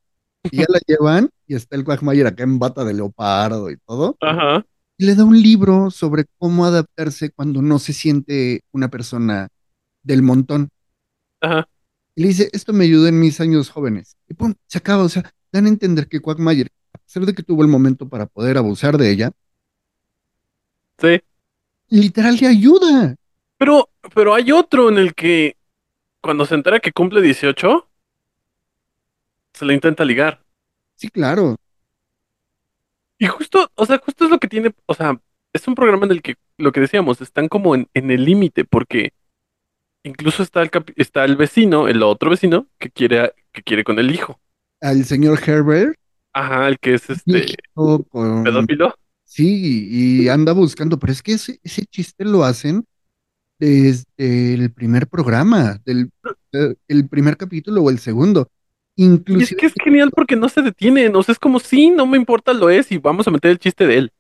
Y 0.51 0.59
ya 0.59 0.66
la 0.68 0.81
llevan 0.87 1.31
y 1.46 1.55
está 1.55 1.77
el 1.77 1.85
Quagmire 1.85 2.29
acá 2.29 2.44
en 2.44 2.59
bata 2.59 2.85
de 2.85 2.94
leopardo 2.94 3.70
y 3.70 3.79
todo. 3.79 4.16
Ajá. 4.20 4.64
Y 4.98 5.07
le 5.07 5.14
da 5.14 5.24
un 5.24 5.40
libro 5.40 5.90
sobre 5.90 6.27
cómo 6.38 6.66
adaptarse 6.66 7.31
cuando 7.31 7.62
no 7.62 7.79
se 7.79 7.92
siente 7.94 8.62
una 8.72 8.88
persona 8.90 9.48
del 10.03 10.22
montón. 10.22 10.70
Ajá. 11.40 11.68
Y 12.18 12.22
le 12.22 12.28
dice, 12.31 12.50
esto 12.52 12.72
me 12.72 12.83
ayudó 12.83 13.07
en 13.07 13.20
mis 13.20 13.40
años 13.40 13.70
jóvenes. 13.70 14.16
Y 14.28 14.35
pum, 14.35 14.52
se 14.66 14.78
acaba. 14.78 15.04
O 15.04 15.09
sea, 15.09 15.22
dan 15.52 15.66
a 15.66 15.68
entender 15.68 16.09
que 16.09 16.18
Quagmire, 16.18 16.68
a 16.92 16.98
pesar 16.98 17.24
de 17.24 17.33
que 17.33 17.44
tuvo 17.44 17.62
el 17.62 17.68
momento 17.68 18.09
para 18.09 18.26
poder 18.26 18.59
abusar 18.59 18.98
de 18.98 19.09
ella, 19.12 19.31
Sí. 20.98 21.20
literal 21.90 22.37
le 22.40 22.48
ayuda. 22.48 23.14
Pero, 23.57 23.88
pero 24.16 24.35
hay 24.35 24.50
otro 24.50 24.88
en 24.88 24.98
el 24.98 25.14
que 25.14 25.57
cuando 26.20 26.44
se 26.44 26.57
entera 26.57 26.81
que 26.81 26.90
cumple 26.90 27.22
18, 27.22 27.88
se 29.52 29.64
le 29.64 29.74
intenta 29.74 30.04
ligar. 30.04 30.42
Sí, 30.96 31.11
claro. 31.11 31.54
Y 33.16 33.26
justo, 33.28 33.70
o 33.76 33.87
sea, 33.87 33.98
justo 34.04 34.24
es 34.24 34.31
lo 34.33 34.40
que 34.40 34.48
tiene, 34.48 34.74
o 34.87 34.94
sea, 34.94 35.20
es 35.52 35.68
un 35.68 35.76
programa 35.76 36.07
en 36.07 36.11
el 36.11 36.22
que 36.22 36.35
lo 36.57 36.72
que 36.72 36.81
decíamos, 36.81 37.20
están 37.20 37.46
como 37.46 37.76
en, 37.76 37.88
en 37.94 38.11
el 38.11 38.24
límite, 38.24 38.64
porque 38.64 39.12
incluso 40.08 40.42
está 40.42 40.62
el 40.62 40.70
está 40.96 41.24
el 41.24 41.36
vecino, 41.36 41.88
el 41.88 42.02
otro 42.02 42.30
vecino, 42.30 42.66
que 42.78 42.90
quiere, 42.90 43.32
que 43.52 43.62
quiere 43.62 43.84
con 43.84 43.98
el 43.98 44.10
hijo. 44.10 44.40
Al 44.80 45.04
señor 45.04 45.40
Herbert, 45.44 45.96
Ajá, 46.32 46.68
el 46.68 46.78
que 46.78 46.94
es 46.94 47.08
este 47.10 47.56
con- 47.74 48.44
pedófilo. 48.44 48.94
Sí, 49.24 49.88
y 49.90 50.28
anda 50.28 50.52
buscando, 50.52 50.98
pero 50.98 51.12
es 51.12 51.22
que 51.22 51.32
ese, 51.32 51.58
ese 51.62 51.84
chiste 51.84 52.24
lo 52.24 52.44
hacen 52.44 52.84
desde 53.58 54.54
el 54.54 54.72
primer 54.72 55.06
programa, 55.06 55.78
del 55.84 56.10
el 56.88 57.08
primer 57.08 57.36
capítulo 57.36 57.82
o 57.82 57.90
el 57.90 57.98
segundo. 57.98 58.48
Y 58.96 59.04
es 59.04 59.10
Inclusive 59.12 59.56
que 59.60 59.66
es 59.66 59.74
genial 59.82 60.10
porque 60.10 60.34
no 60.34 60.48
se 60.48 60.62
detienen, 60.62 61.14
o 61.14 61.22
sea, 61.22 61.32
es 61.32 61.38
como, 61.38 61.60
sí, 61.60 61.90
no 61.90 62.06
me 62.06 62.16
importa, 62.16 62.52
lo 62.52 62.70
es, 62.70 62.90
y 62.90 62.98
vamos 62.98 63.28
a 63.28 63.30
meter 63.30 63.50
el 63.50 63.58
chiste 63.58 63.86
de 63.86 63.98
él. 63.98 64.12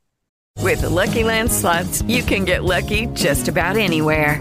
With 0.62 0.80
the 0.80 0.90
Lucky 0.90 1.22
Land 1.22 1.50
slots, 1.50 2.04
you 2.06 2.22
can 2.24 2.44
get 2.44 2.62
lucky 2.62 3.06
just 3.14 3.48
about 3.48 3.76
anywhere. 3.76 4.40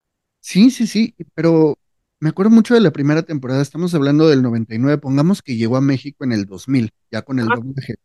Sí, 0.41 0.71
sí, 0.71 0.87
sí, 0.87 1.15
pero 1.35 1.77
me 2.19 2.29
acuerdo 2.29 2.49
mucho 2.51 2.73
de 2.73 2.81
la 2.81 2.91
primera 2.91 3.23
temporada, 3.23 3.61
estamos 3.61 3.93
hablando 3.93 4.27
del 4.27 4.41
99, 4.41 4.97
pongamos 4.97 5.41
que 5.41 5.55
llegó 5.55 5.77
a 5.77 5.81
México 5.81 6.23
en 6.23 6.33
el 6.33 6.45
2000, 6.45 6.91
ya 7.11 7.21
con 7.21 7.39
el 7.39 7.47
doblaje. 7.47 7.95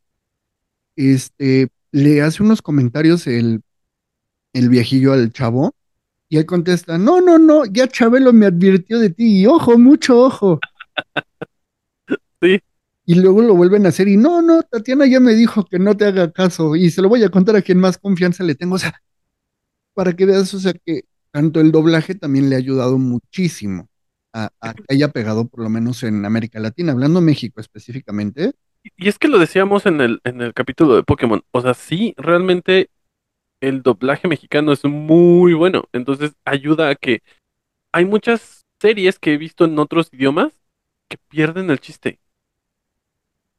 Este, 0.97 1.69
le 1.93 2.23
hace 2.23 2.43
unos 2.43 2.63
comentarios 2.63 3.27
el, 3.27 3.63
el 4.53 4.69
viejillo 4.69 5.13
al 5.13 5.33
chavo, 5.33 5.75
y 6.29 6.39
él 6.39 6.47
contesta, 6.47 6.99
no, 6.99 7.21
no, 7.21 7.39
no, 7.39 7.65
ya 7.65 7.89
Chabelo 7.89 8.33
me 8.33 8.47
advirtió 8.47 8.99
de 8.99 9.11
ti, 9.11 9.41
y 9.41 9.47
ojo, 9.47 9.79
mucho 9.79 10.21
ojo. 10.21 10.61
Sí. 12.43 12.61
Y 13.07 13.15
luego 13.15 13.41
lo 13.41 13.55
vuelven 13.55 13.87
a 13.87 13.89
hacer, 13.89 14.09
y 14.09 14.19
no, 14.19 14.43
no, 14.43 14.63
Tatiana 14.63 15.07
ya 15.07 15.21
me 15.21 15.35
dijo 15.35 15.65
que 15.65 15.79
no 15.79 15.97
te 15.97 16.05
haga 16.05 16.31
caso, 16.33 16.77
y 16.77 16.91
se 16.91 17.01
lo 17.01 17.09
voy 17.09 17.25
a 17.25 17.31
contar 17.31 17.57
a 17.57 17.63
quien 17.63 17.79
más 17.79 17.97
confianza 17.97 18.45
le 18.45 18.55
tengo, 18.55 18.75
o 18.75 18.79
sea, 18.79 19.01
para 19.95 20.15
que 20.15 20.27
veas, 20.27 20.53
o 20.53 20.61
sea, 20.61 20.75
que 20.75 21.07
tanto 21.37 21.61
el 21.61 21.71
doblaje 21.71 22.15
también 22.15 22.49
le 22.49 22.57
ha 22.57 22.59
ayudado 22.59 22.97
muchísimo 22.97 23.91
a, 24.33 24.49
a 24.59 24.73
que 24.73 24.85
haya 24.89 25.09
pegado, 25.09 25.47
por 25.47 25.61
lo 25.61 25.69
menos 25.69 26.03
en 26.03 26.25
América 26.25 26.59
Latina, 26.61 26.93
hablando 26.93 27.21
México 27.21 27.61
específicamente. 27.61 28.55
Y 28.97 29.07
es 29.07 29.19
que 29.19 29.29
lo 29.29 29.39
decíamos 29.39 29.85
en 29.85 30.01
el, 30.01 30.23
en 30.25 30.41
el 30.41 30.55
capítulo 30.55 30.97
de 30.97 31.03
Pokémon. 31.03 31.43
O 31.51 31.61
sea, 31.61 31.75
sí, 31.75 32.15
realmente 32.17 32.89
el 33.61 33.83
doblaje 33.83 34.29
mexicano 34.29 34.73
es 34.73 34.83
muy 34.87 35.53
bueno. 35.53 35.85
Entonces 35.93 36.33
ayuda 36.47 36.89
a 36.89 36.95
que 36.95 37.21
hay 37.93 38.07
muchas 38.07 38.65
series 38.81 39.19
que 39.19 39.35
he 39.35 39.37
visto 39.37 39.67
en 39.67 39.79
otros 39.79 40.09
idiomas 40.13 40.55
que 41.11 41.19
pierden 41.29 41.69
el 41.69 41.81
chiste. 41.81 42.19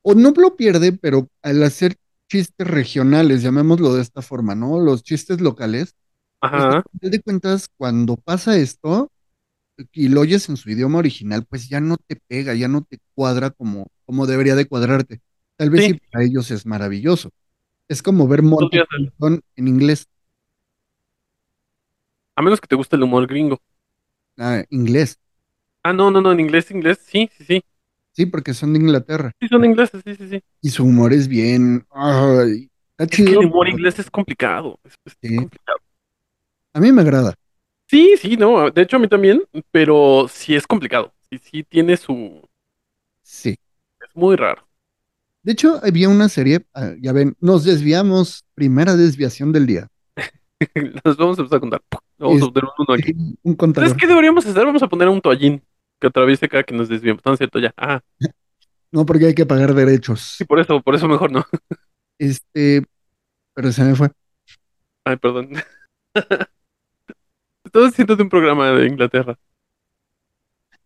O 0.01 0.15
no 0.15 0.33
lo 0.35 0.55
pierde, 0.55 0.93
pero 0.93 1.29
al 1.43 1.61
hacer 1.61 1.93
chistes 2.27 2.65
regionales, 2.65 3.43
llamémoslo 3.43 3.93
de 3.93 4.01
esta 4.01 4.23
forma, 4.23 4.55
¿no? 4.55 4.79
Los 4.79 5.03
chistes 5.03 5.41
locales. 5.41 5.95
Pues, 6.53 6.65
Ajá. 6.65 6.83
al 6.85 6.99
final 6.99 7.11
de 7.11 7.21
cuentas, 7.21 7.67
cuando 7.77 8.17
pasa 8.17 8.57
esto 8.57 9.11
y 9.93 10.09
lo 10.09 10.21
oyes 10.21 10.49
en 10.49 10.57
su 10.57 10.69
idioma 10.71 10.99
original, 10.99 11.45
pues 11.49 11.69
ya 11.69 11.79
no 11.81 11.97
te 11.97 12.17
pega, 12.27 12.53
ya 12.55 12.67
no 12.67 12.83
te 12.83 12.99
cuadra 13.15 13.51
como, 13.51 13.87
como 14.05 14.27
debería 14.27 14.55
de 14.55 14.67
cuadrarte. 14.67 15.21
Tal 15.57 15.69
vez 15.69 15.85
Sí. 15.87 15.99
para 16.11 16.25
ellos 16.25 16.51
es 16.51 16.65
maravilloso. 16.65 17.31
Es 17.89 18.03
como 18.03 18.27
ver 18.27 18.43
Monty. 18.43 18.79
Python 18.81 19.41
en 19.55 19.67
inglés, 19.67 20.07
A 22.37 22.41
menos 22.41 22.61
que 22.61 22.67
te 22.67 22.75
guste 22.75 22.95
el 22.95 23.03
humor 23.03 23.27
gringo. 23.27 23.59
ah, 24.37 24.63
inglés, 24.69 25.19
Ah, 25.83 25.93
no, 25.93 26.11
no, 26.11 26.21
no, 26.21 26.31
en 26.31 26.39
inglés, 26.41 26.69
inglés, 26.71 26.99
sí, 27.05 27.29
sí, 27.37 27.45
sí. 27.45 27.63
sí, 28.13 28.25
porque 28.25 28.53
son 28.53 28.73
de 28.73 28.79
Inglaterra. 28.79 29.31
Sí, 29.39 29.47
son 29.47 29.65
ingleses, 29.65 30.01
sí, 30.05 30.15
sí, 30.15 30.29
sí. 30.29 30.43
Y 30.61 30.69
su 30.69 30.83
humor 30.83 31.13
es 31.13 31.27
bien, 31.27 31.85
ay, 31.91 32.69
está 32.91 33.03
Es 33.03 33.09
que 33.09 33.15
chido. 33.15 33.41
el 33.41 33.47
humor 33.47 33.67
inglés 33.69 33.99
es 33.99 34.09
complicado. 34.11 34.79
Es, 34.83 34.93
es 35.05 35.15
Sí. 35.21 35.35
complicado. 35.37 35.79
A 36.73 36.79
mí 36.79 36.91
me 36.91 37.01
agrada. 37.01 37.33
Sí, 37.89 38.15
sí, 38.17 38.37
no. 38.37 38.69
De 38.71 38.81
hecho, 38.81 38.97
a 38.97 38.99
mí 38.99 39.07
también, 39.07 39.43
pero 39.71 40.27
sí 40.29 40.55
es 40.55 40.67
complicado. 40.67 41.13
Sí, 41.29 41.39
sí 41.39 41.63
tiene 41.63 41.97
su. 41.97 42.41
Sí. 43.23 43.57
Es 44.01 44.15
muy 44.15 44.35
raro. 44.35 44.67
De 45.43 45.53
hecho, 45.53 45.79
había 45.83 46.09
una 46.09 46.27
serie, 46.29 46.65
ah, 46.73 46.91
ya 46.99 47.13
ven, 47.13 47.35
nos 47.39 47.63
desviamos, 47.63 48.43
primera 48.53 48.95
desviación 48.95 49.51
del 49.53 49.65
día. 49.65 49.87
Nos 51.05 51.15
vamos 51.17 51.37
a 51.37 51.41
empezar 51.41 51.57
a 51.57 51.59
contar. 51.61 51.81
Vamos 52.17 52.41
a 52.41 52.45
Es- 52.45 52.51
poner 52.51 52.63
uno 52.77 52.93
aquí. 52.93 53.13
Un 53.43 53.55
contador. 53.55 53.89
¿Sabes 53.89 54.01
qué 54.01 54.07
deberíamos 54.07 54.45
hacer? 54.45 54.65
Vamos 54.65 54.81
a 54.83 54.87
poner 54.87 55.07
un 55.07 55.21
toallín 55.21 55.61
que 56.01 56.07
atraviese 56.07 56.49
cada 56.49 56.63
que 56.63 56.75
nos 56.75 56.89
desviemos. 56.89 57.21
No 57.23 57.33
es 57.33 57.37
cierto, 57.37 57.59
ya. 57.59 57.73
Ah, 57.77 58.01
No, 58.91 59.05
porque 59.05 59.25
hay 59.27 59.35
que 59.35 59.45
pagar 59.45 59.73
derechos. 59.73 60.21
sí, 60.37 60.45
por 60.45 60.59
eso, 60.59 60.81
por 60.81 60.95
eso 60.95 61.07
mejor 61.07 61.31
no. 61.31 61.45
Este, 62.17 62.83
pero 63.53 63.71
se 63.71 63.83
me 63.83 63.95
fue. 63.95 64.09
Ay, 65.05 65.17
perdón. 65.17 65.49
Estaba 67.77 67.89
haciendo 67.89 68.15
de 68.15 68.23
un 68.23 68.29
programa 68.29 68.71
de 68.71 68.87
Inglaterra. 68.87 69.37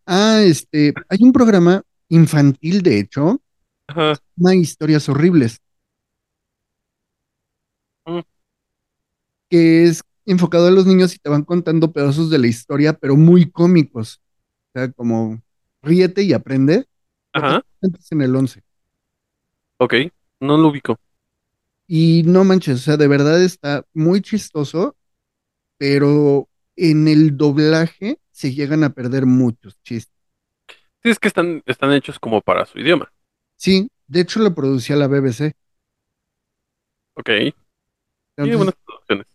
Ah, 0.04 0.42
este, 0.44 0.92
hay 1.08 1.22
un 1.22 1.32
programa 1.32 1.82
infantil, 2.10 2.82
de 2.82 2.98
hecho, 2.98 3.40
Ajá. 3.86 4.18
una 4.36 4.54
historias 4.54 5.08
horribles. 5.08 5.58
Mm. 8.04 8.20
Que 9.48 9.84
es 9.84 10.02
enfocado 10.26 10.66
a 10.66 10.70
los 10.70 10.84
niños 10.84 11.14
y 11.14 11.18
te 11.18 11.30
van 11.30 11.44
contando 11.44 11.92
pedazos 11.92 12.28
de 12.28 12.38
la 12.38 12.48
historia, 12.48 12.92
pero 12.92 13.16
muy 13.16 13.50
cómicos. 13.50 14.20
O 14.74 14.78
sea, 14.78 14.92
como 14.92 15.40
ríete 15.80 16.22
y 16.24 16.34
aprende. 16.34 16.84
Ajá. 17.32 17.64
Antes 17.80 18.12
en 18.12 18.20
el 18.20 18.36
11. 18.36 18.62
Ok. 19.78 19.94
No 20.40 20.58
lo 20.58 20.68
ubico. 20.68 20.98
Y 21.86 22.22
no 22.26 22.44
manches, 22.44 22.80
o 22.80 22.82
sea, 22.82 22.98
de 22.98 23.08
verdad 23.08 23.42
está 23.42 23.86
muy 23.94 24.20
chistoso, 24.20 24.94
pero 25.78 26.50
en 26.76 27.08
el 27.08 27.36
doblaje 27.36 28.18
se 28.30 28.54
llegan 28.54 28.84
a 28.84 28.90
perder 28.94 29.26
muchos 29.26 29.80
chistes. 29.82 30.14
Sí, 31.02 31.10
es 31.10 31.18
que 31.18 31.28
están, 31.28 31.62
están 31.66 31.92
hechos 31.92 32.18
como 32.18 32.40
para 32.40 32.64
su 32.66 32.78
idioma. 32.78 33.12
Sí, 33.56 33.90
de 34.08 34.20
hecho 34.20 34.40
lo 34.40 34.54
producía 34.54 34.96
la 34.96 35.06
BBC. 35.08 35.54
Ok. 37.14 37.28
Sí, 37.28 37.54
Entonces, 38.36 38.56
buenas 38.56 38.74
producciones. 38.84 39.26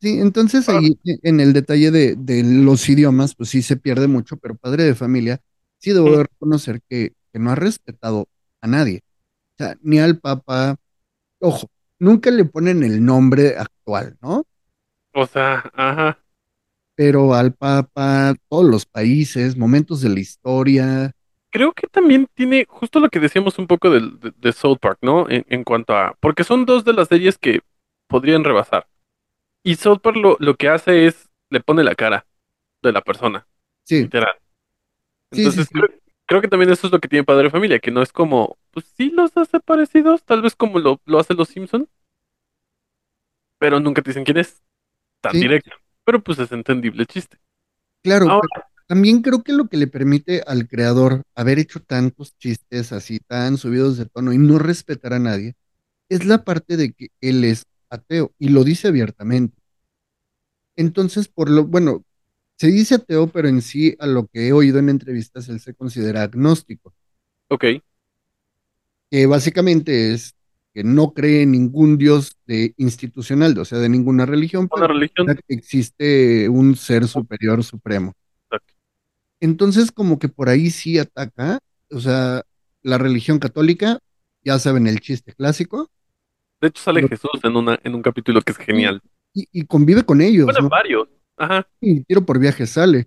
sí, 0.00 0.18
entonces 0.20 0.68
Ah. 0.68 0.78
ahí 0.78 0.98
e, 1.04 1.18
en 1.22 1.40
el 1.40 1.52
detalle 1.52 1.90
de, 1.90 2.16
de 2.16 2.42
los 2.44 2.88
idiomas, 2.88 3.34
pues 3.34 3.50
sí 3.50 3.62
se 3.62 3.76
pierde 3.76 4.06
mucho, 4.08 4.36
pero 4.36 4.56
padre 4.56 4.84
de 4.84 4.94
familia, 4.94 5.40
sí 5.78 5.92
debo 5.92 6.08
Mm. 6.10 6.22
reconocer 6.22 6.80
que, 6.88 7.14
que 7.32 7.38
no 7.38 7.50
ha 7.50 7.54
respetado 7.54 8.28
a 8.60 8.66
nadie. 8.66 9.00
O 9.54 9.64
sea, 9.64 9.76
ni 9.82 9.98
al 10.00 10.18
Papa, 10.20 10.76
ojo, 11.40 11.68
nunca 11.98 12.30
le 12.32 12.44
ponen 12.46 12.82
el 12.84 13.04
nombre 13.04 13.56
actual, 13.58 14.18
¿no? 14.22 14.44
O 15.12 15.26
sea, 15.26 15.70
ajá. 15.74 16.23
Pero 16.96 17.34
al 17.34 17.54
Papa, 17.54 18.34
todos 18.48 18.64
los 18.68 18.86
países, 18.86 19.56
momentos 19.56 20.00
de 20.00 20.08
la 20.10 20.20
historia, 20.20 21.12
Creo 21.50 21.72
que 21.72 21.86
también 21.86 22.26
tiene 22.34 22.66
justo 22.68 22.98
lo 22.98 23.08
que 23.08 23.20
decíamos 23.20 23.58
un 23.58 23.66
poco 23.68 23.90
del- 23.90 24.18
de, 24.20 24.32
de 24.36 24.52
South 24.52 24.78
Park, 24.80 24.98
¿no? 25.02 25.28
En, 25.30 25.44
en 25.48 25.62
cuanto 25.64 25.94
a. 25.96 26.16
Porque 26.20 26.42
son 26.44 26.66
dos 26.66 26.84
de 26.84 26.92
las 26.92 27.08
series 27.08 27.38
que 27.38 27.60
podrían 28.08 28.42
rebasar. 28.44 28.88
Y 29.64 29.76
South 29.76 30.00
Park 30.02 30.16
lo, 30.18 30.36
lo 30.40 30.56
que 30.56 30.68
hace 30.70 31.06
es 31.06 31.30
le 31.50 31.60
pone 31.60 31.84
la 31.84 31.94
cara 31.96 32.26
de 32.82 32.92
la 32.92 33.02
persona, 33.02 33.46
sí, 33.84 34.10
literal. 34.10 34.34
Sí, 35.32 35.50
sí, 35.50 35.60
Entonces, 35.60 35.68
sí. 35.70 35.74
Creo, 35.74 35.88
creo 36.26 36.40
que 36.42 36.48
también 36.48 36.70
eso 36.72 36.86
es 36.86 36.92
lo 36.92 37.00
que 37.00 37.08
tiene 37.08 37.24
Padre 37.24 37.50
Familia, 37.50 37.78
que 37.80 37.90
no 37.90 38.02
es 38.02 38.12
como, 38.12 38.58
pues 38.72 38.86
sí 38.96 39.10
los 39.10 39.36
hace 39.36 39.60
parecidos, 39.60 40.24
tal 40.24 40.42
vez 40.42 40.56
como 40.56 40.78
lo, 40.78 41.00
lo 41.06 41.18
hacen 41.20 41.36
los 41.36 41.48
Simpson, 41.48 41.88
pero 43.58 43.80
nunca 43.80 44.02
te 44.02 44.10
dicen 44.10 44.24
quién 44.24 44.38
es, 44.38 44.62
tan 45.20 45.38
directo. 45.40 45.72
Pero 46.04 46.22
pues 46.22 46.38
es 46.38 46.52
entendible 46.52 47.02
el 47.02 47.06
chiste. 47.08 47.38
Claro, 48.02 48.26
Ahora- 48.30 48.48
pero 48.52 48.64
también 48.86 49.22
creo 49.22 49.42
que 49.42 49.52
lo 49.52 49.68
que 49.68 49.76
le 49.78 49.86
permite 49.86 50.42
al 50.46 50.68
creador 50.68 51.22
haber 51.34 51.58
hecho 51.58 51.80
tantos 51.80 52.36
chistes 52.38 52.92
así 52.92 53.18
tan 53.18 53.56
subidos 53.56 53.96
de 53.96 54.06
tono 54.06 54.32
y 54.32 54.38
no 54.38 54.58
respetar 54.58 55.14
a 55.14 55.18
nadie 55.18 55.54
es 56.10 56.24
la 56.26 56.44
parte 56.44 56.76
de 56.76 56.92
que 56.94 57.08
él 57.20 57.44
es 57.44 57.64
ateo 57.90 58.32
y 58.38 58.50
lo 58.50 58.64
dice 58.64 58.88
abiertamente. 58.88 59.56
Entonces, 60.76 61.28
por 61.28 61.50
lo, 61.50 61.64
bueno, 61.64 62.04
se 62.58 62.68
dice 62.68 62.96
ateo, 62.96 63.28
pero 63.28 63.48
en 63.48 63.62
sí 63.62 63.96
a 63.98 64.06
lo 64.06 64.26
que 64.28 64.48
he 64.48 64.52
oído 64.52 64.78
en 64.78 64.88
entrevistas 64.88 65.48
él 65.48 65.60
se 65.60 65.74
considera 65.74 66.22
agnóstico, 66.22 66.94
Ok, 67.48 67.64
que 69.10 69.26
básicamente 69.26 70.12
es 70.12 70.34
que 70.74 70.84
no 70.84 71.14
cree 71.14 71.42
en 71.42 71.52
ningún 71.52 71.96
dios 71.98 72.36
de 72.46 72.74
institucional, 72.76 73.56
o 73.58 73.64
sea, 73.64 73.78
de 73.78 73.88
ninguna 73.88 74.26
religión, 74.26 74.68
pero 74.68 74.88
religión. 74.88 75.26
que 75.26 75.54
existe 75.54 76.48
un 76.48 76.74
ser 76.76 77.06
superior 77.08 77.62
supremo. 77.62 78.12
Exacto. 78.50 78.74
Entonces, 79.40 79.92
como 79.92 80.18
que 80.18 80.28
por 80.28 80.48
ahí 80.48 80.70
sí 80.70 80.98
ataca, 80.98 81.60
o 81.90 82.00
sea, 82.00 82.42
la 82.82 82.98
religión 82.98 83.38
católica, 83.38 83.98
ya 84.42 84.58
saben 84.58 84.86
el 84.86 85.00
chiste 85.00 85.32
clásico, 85.32 85.90
De 86.60 86.68
hecho 86.68 86.82
sale 86.82 87.06
Jesús 87.08 87.30
en 87.42 87.56
una, 87.56 87.78
en 87.84 87.94
un 87.94 88.02
capítulo 88.02 88.40
que 88.42 88.52
es 88.52 88.58
genial. 88.58 89.00
y, 89.32 89.46
y 89.52 89.64
convive 89.66 90.02
con 90.04 90.20
ellos, 90.20 90.46
Bueno, 90.46 90.62
¿no? 90.62 90.68
varios. 90.68 91.08
Ajá. 91.36 91.66
Y 91.80 92.00
tiro 92.04 92.24
por 92.26 92.38
viaje 92.38 92.66
sale. 92.66 93.06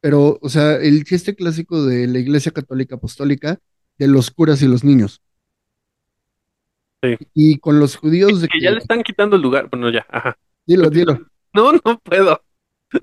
Pero, 0.00 0.38
o 0.40 0.48
sea, 0.48 0.76
el 0.76 1.04
chiste 1.04 1.34
clásico 1.34 1.84
de 1.84 2.06
la 2.06 2.18
Iglesia 2.18 2.52
Católica 2.52 2.96
Apostólica, 2.96 3.58
de 3.98 4.06
los 4.06 4.30
curas 4.30 4.60
y 4.62 4.66
los 4.68 4.84
niños. 4.84 5.22
Sí. 7.02 7.16
Y 7.34 7.58
con 7.58 7.78
los 7.78 7.96
judíos 7.96 8.40
de 8.40 8.48
Que 8.48 8.60
ya 8.60 8.70
le 8.70 8.78
están 8.78 9.02
quitando 9.02 9.36
el 9.36 9.42
lugar. 9.42 9.68
Bueno, 9.70 9.90
ya, 9.90 10.06
ajá. 10.08 10.36
Dilo, 10.66 10.90
dilo. 10.90 11.18
No, 11.54 11.72
no 11.72 11.98
puedo. 12.00 12.42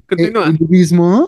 Continúa. 0.07 0.45
el 0.45 0.57
budismo. 0.57 1.27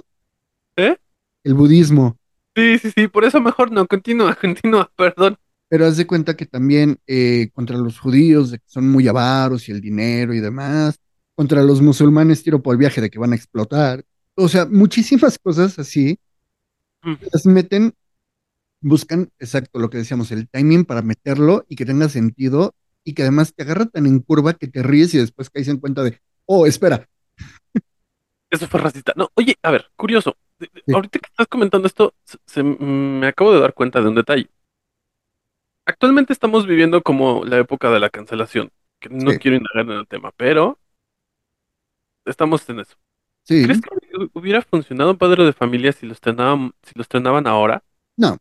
¿Eh? 0.76 0.96
El 1.44 1.56
budismo. 1.56 2.20
Sí, 2.56 2.78
sí, 2.78 2.92
sí, 2.96 3.08
por 3.08 3.26
eso 3.26 3.42
mejor 3.42 3.72
no. 3.72 3.88
Continúa, 3.88 4.36
continúa, 4.40 4.92
perdón. 4.96 5.36
Pero 5.68 5.88
haz 5.88 5.98
de 5.98 6.06
cuenta 6.06 6.38
que 6.38 6.46
también 6.46 7.00
eh, 7.08 7.50
contra 7.54 7.78
los 7.78 7.98
judíos, 8.00 8.52
de 8.52 8.60
que 8.60 8.66
son 8.68 8.88
muy 8.92 9.08
avaros 9.08 9.68
y 9.68 9.72
el 9.72 9.82
dinero 9.82 10.36
y 10.36 10.40
demás. 10.40 11.00
Contra 11.34 11.64
los 11.64 11.82
musulmanes, 11.82 12.44
tiro 12.44 12.62
por 12.62 12.78
viaje 12.78 13.02
de 13.02 13.10
que 13.10 13.18
van 13.18 13.34
a 13.34 13.36
explotar. 13.36 14.06
o 14.36 14.48
sea, 14.48 14.66
muchísimas 14.68 15.40
cosas 15.40 15.80
así 15.80 16.20
Mm. 17.06 17.14
las 17.32 17.46
meten, 17.46 17.94
buscan 18.86 19.30
exacto 19.40 19.80
lo 19.80 19.90
que 19.90 19.98
decíamos, 19.98 20.32
el 20.32 20.48
timing 20.48 20.86
para 20.86 21.02
meterlo 21.02 21.66
y 21.68 21.76
que 21.76 21.86
tenga 21.86 22.08
sentido 22.10 22.76
y 23.04 23.14
que 23.14 23.24
además 23.24 23.54
te 23.54 23.64
agarra 23.64 23.86
tan 23.86 24.06
en 24.06 24.20
curva 24.20 24.54
que 24.54 24.68
te 24.68 24.84
ríes 24.84 25.14
y 25.14 25.18
después 25.18 25.50
caes 25.50 25.68
en 25.68 25.78
cuenta 25.80 26.04
de, 26.04 26.20
oh, 26.46 26.66
espera, 26.68 27.08
Eso 28.50 28.68
fue 28.68 28.80
racista. 28.80 29.14
No, 29.16 29.30
oye, 29.36 29.56
a 29.64 29.72
ver, 29.72 29.88
curioso. 29.96 30.38
Sí. 30.60 30.94
Ahorita 30.94 31.20
que 31.20 31.28
estás 31.30 31.48
comentando 31.48 31.88
esto, 31.88 32.14
se- 32.24 32.38
se- 32.46 32.64
me 32.64 33.28
acabo 33.28 33.52
de 33.54 33.60
dar 33.60 33.74
cuenta 33.74 34.02
de 34.02 34.08
un 34.08 34.16
detalle. 34.16 34.50
Actualmente 35.86 36.34
estamos 36.34 36.66
viviendo 36.66 37.02
como 37.02 37.44
la 37.46 37.58
época 37.60 37.90
de 37.92 38.00
la 38.00 38.10
cancelación, 38.10 38.72
que 39.00 39.10
no 39.10 39.32
Sí. 39.32 39.40
quiero 39.40 39.58
indagar 39.58 39.86
en 39.92 40.00
el 40.00 40.08
tema, 40.08 40.32
pero 40.38 40.80
estamos 42.26 42.68
en 42.70 42.80
eso. 42.80 42.96
sí, 43.44 43.64
¿Crees 43.64 43.82
que 43.82 43.90
hu- 43.90 44.32
hubiera 44.34 44.62
funcionado 44.62 45.18
Padre 45.18 45.44
de 45.46 45.54
Familia 45.54 45.92
si 45.92 46.06
lo 46.06 46.14
estrenaban, 46.14 46.74
si 46.84 46.94
lo 46.96 47.02
estrenaban 47.02 47.48
ahora? 47.48 47.84
no, 48.18 48.38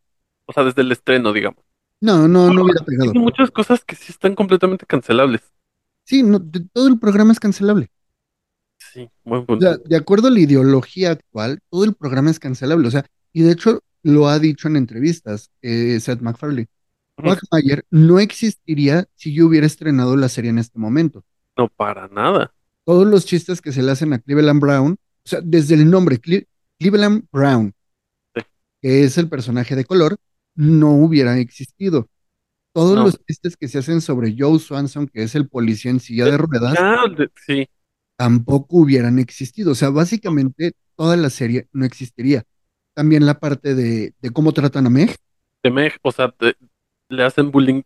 O 0.47 0.53
sea, 0.53 0.65
desde 0.65 0.83
el 0.83 0.93
estreno, 0.93 1.33
digamos. 1.33 1.63
no, 2.01 2.29
no, 2.29 2.53
no 2.53 2.63
hubiera 2.65 2.85
pegado. 2.85 3.13
Tiene 3.13 3.25
muchas 3.25 3.51
cosas 3.51 3.85
que 3.85 3.97
sí 3.97 4.07
están 4.13 4.35
completamente 4.35 4.85
cancelables. 4.87 5.41
Sí, 6.05 6.23
no, 6.23 6.39
de- 6.39 6.61
todo 6.73 6.87
el 6.89 6.99
programa 6.99 7.33
es 7.33 7.41
cancelable. 7.41 7.91
Sí, 8.79 9.09
buen 9.25 9.43
O 9.43 9.47
punto. 9.47 9.65
sea, 9.67 9.77
de 9.79 9.97
acuerdo 9.97 10.29
a 10.29 10.31
la 10.31 10.41
ideología 10.41 11.13
actual, 11.13 11.61
todo 11.71 11.85
el 11.85 11.95
programa 11.95 12.31
es 12.31 12.39
cancelable. 12.39 12.87
O 12.89 12.91
sea, 12.91 13.07
y 13.33 13.43
de 13.43 13.53
hecho 13.53 13.81
lo 14.03 14.29
ha 14.29 14.39
dicho 14.39 14.69
en 14.69 14.77
entrevistas 14.77 15.51
eh, 15.63 15.99
Seth 16.01 16.21
MacFarlane. 16.21 16.69
Quagmire 17.17 17.85
no 17.91 18.19
existiría 18.19 19.07
si 19.15 19.33
yo 19.33 19.47
hubiera 19.47 19.67
estrenado 19.67 20.17
la 20.17 20.29
serie 20.29 20.51
en 20.51 20.59
este 20.59 20.79
momento. 20.79 21.25
No, 21.57 21.69
para 21.69 22.09
nada. 22.09 22.53
Todos 22.85 23.07
los 23.07 23.25
chistes 23.25 23.63
que 23.63 23.73
se 23.73 23.83
le 23.83 23.93
hacen 23.93 24.13
a 24.13 24.19
Cleveland 24.19 24.61
Brown, 24.61 24.93
o 24.93 25.29
sea, 25.29 25.41
desde 25.43 25.75
el 25.77 25.89
nombre 25.91 26.21
Cle- 26.21 26.47
Cleveland 26.79 27.25
Brown, 27.33 27.73
Sí. 28.35 28.43
que 28.83 29.05
es 29.05 29.17
el 29.17 29.29
personaje 29.29 29.75
de 29.77 29.85
color, 29.85 30.17
no 30.55 30.93
hubiera 30.93 31.39
existido. 31.39 32.09
Todos 32.73 32.97
No. 32.97 33.05
los 33.05 33.19
chistes 33.25 33.57
que 33.57 33.69
se 33.69 33.79
hacen 33.79 34.01
sobre 34.01 34.35
Joe 34.39 34.59
Swanson, 34.59 35.07
que 35.09 35.23
es 35.23 35.35
el 35.35 35.49
policía 35.49 35.91
en 35.91 36.01
silla 36.01 36.25
de 36.27 36.37
ruedas, 36.37 36.77
Ah, 36.79 37.05
de- 37.17 37.31
sí, 37.47 37.69
tampoco 38.17 38.79
hubieran 38.79 39.19
existido. 39.19 39.73
O 39.73 39.75
sea, 39.75 39.91
básicamente 39.91 40.73
toda 40.97 41.17
la 41.17 41.31
serie 41.31 41.69
no 41.73 41.85
existiría. 41.85 42.45
También 42.95 43.27
la 43.27 43.39
parte 43.39 43.75
de, 43.75 44.15
de 44.21 44.31
cómo 44.31 44.53
tratan 44.53 44.87
a 44.87 44.91
Meg, 44.91 45.17
de 45.63 45.71
Meg, 45.71 45.95
o 46.03 46.13
sea, 46.13 46.31
te- 46.31 46.57
le 47.09 47.23
hacen 47.25 47.51
bullying 47.51 47.83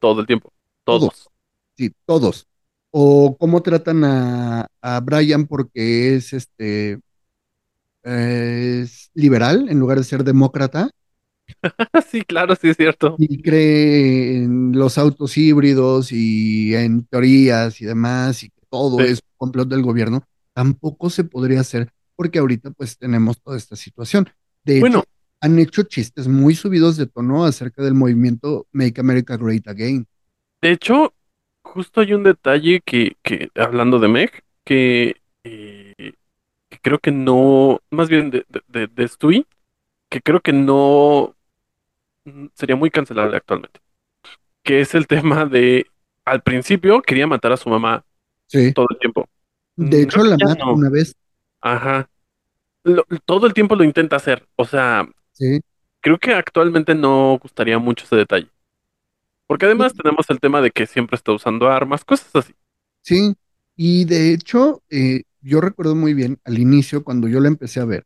todo 0.00 0.20
el 0.20 0.26
tiempo. 0.26 0.52
Todos. 0.84 1.28
sí, 1.76 1.92
todos. 2.06 2.46
O 2.90 3.36
cómo 3.38 3.62
tratan 3.62 4.02
a, 4.04 4.66
a 4.80 5.00
Brian 5.00 5.46
porque 5.46 6.16
es 6.16 6.32
este 6.32 7.00
es 8.02 9.10
liberal 9.14 9.68
en 9.68 9.78
lugar 9.78 9.98
de 9.98 10.04
ser 10.04 10.24
demócrata 10.24 10.90
sí, 12.10 12.22
claro, 12.22 12.54
sí 12.56 12.68
es 12.70 12.76
cierto. 12.76 13.20
y 13.20 13.42
cree 13.42 14.44
en 14.44 14.72
los 14.72 14.96
autos 14.98 15.36
híbridos 15.36 16.12
y 16.12 16.74
en 16.74 17.04
teorías 17.06 17.80
y 17.80 17.84
demás 17.84 18.42
y 18.44 18.50
que 18.50 18.60
todo 18.70 18.98
Sí. 18.98 19.04
es 19.06 19.18
un 19.20 19.34
complot 19.36 19.68
del 19.68 19.82
gobierno, 19.82 20.22
tampoco 20.54 21.10
se 21.10 21.24
podría 21.24 21.60
hacer 21.60 21.90
porque 22.16 22.38
ahorita 22.38 22.70
pues 22.72 22.98
tenemos 22.98 23.40
toda 23.40 23.56
esta 23.56 23.76
situación. 23.76 24.28
De 24.64 24.80
Bueno. 24.80 24.98
hecho, 25.00 25.04
han 25.40 25.58
hecho 25.58 25.82
chistes 25.84 26.28
muy 26.28 26.54
subidos 26.54 26.96
de 26.96 27.06
tono 27.06 27.44
acerca 27.44 27.82
del 27.82 27.94
movimiento 27.94 28.66
Make 28.72 29.00
America 29.00 29.36
Great 29.36 29.68
Again. 29.68 30.06
De 30.60 30.72
hecho, 30.72 31.14
justo 31.62 32.00
hay 32.00 32.12
un 32.14 32.24
detalle 32.24 32.80
que, 32.84 33.16
que 33.22 33.50
hablando 33.54 33.98
de 33.98 34.08
Meg, 34.08 34.42
que, 34.64 35.16
eh, 35.44 35.94
que 36.68 36.78
creo 36.82 36.98
que 36.98 37.12
no, 37.12 37.80
más 37.90 38.08
bien 38.08 38.30
de, 38.30 38.44
de, 38.48 38.62
de, 38.68 38.86
de 38.88 39.08
Stewie, 39.08 39.46
que 40.10 40.20
creo 40.22 40.40
que 40.40 40.52
no 40.52 41.36
sería 42.54 42.76
muy 42.76 42.90
cancelable 42.90 43.36
actualmente. 43.36 43.80
Que 44.62 44.80
es 44.80 44.94
el 44.94 45.06
tema 45.06 45.46
de, 45.46 45.86
al 46.24 46.42
principio 46.42 47.02
quería 47.02 47.26
matar 47.26 47.52
a 47.52 47.56
su 47.56 47.68
mamá 47.68 48.04
Sí. 48.46 48.72
todo 48.72 48.86
el 48.90 48.98
tiempo. 48.98 49.28
De 49.76 49.98
Mm, 49.98 50.02
hecho, 50.02 50.24
la 50.24 50.36
mata 50.36 50.64
no. 50.64 50.74
una 50.74 50.90
vez. 50.90 51.14
Ajá. 51.60 52.08
Lo- 52.84 53.04
todo 53.24 53.46
el 53.46 53.54
tiempo 53.54 53.76
lo 53.76 53.84
intenta 53.84 54.16
hacer. 54.16 54.46
O 54.56 54.64
sea, 54.64 55.08
Sí. 55.32 55.60
creo 56.00 56.18
que 56.18 56.32
actualmente 56.34 56.94
no 56.94 57.38
gustaría 57.40 57.78
mucho 57.78 58.04
ese 58.04 58.16
detalle. 58.16 58.48
Porque 59.46 59.66
además 59.66 59.94
tenemos 59.94 60.28
el 60.30 60.40
tema 60.40 60.60
de 60.60 60.70
que 60.70 60.86
siempre 60.86 61.16
está 61.16 61.32
usando 61.32 61.68
armas, 61.68 62.04
cosas 62.04 62.30
así. 62.34 62.54
Sí, 63.02 63.34
y 63.76 64.04
de 64.04 64.32
hecho, 64.34 64.82
eh, 64.90 65.22
yo 65.40 65.60
recuerdo 65.60 65.94
muy 65.94 66.12
bien 66.14 66.38
al 66.44 66.58
inicio, 66.58 67.02
cuando 67.04 67.28
yo 67.28 67.40
la 67.40 67.48
empecé 67.48 67.80
a 67.80 67.84
ver, 67.86 68.04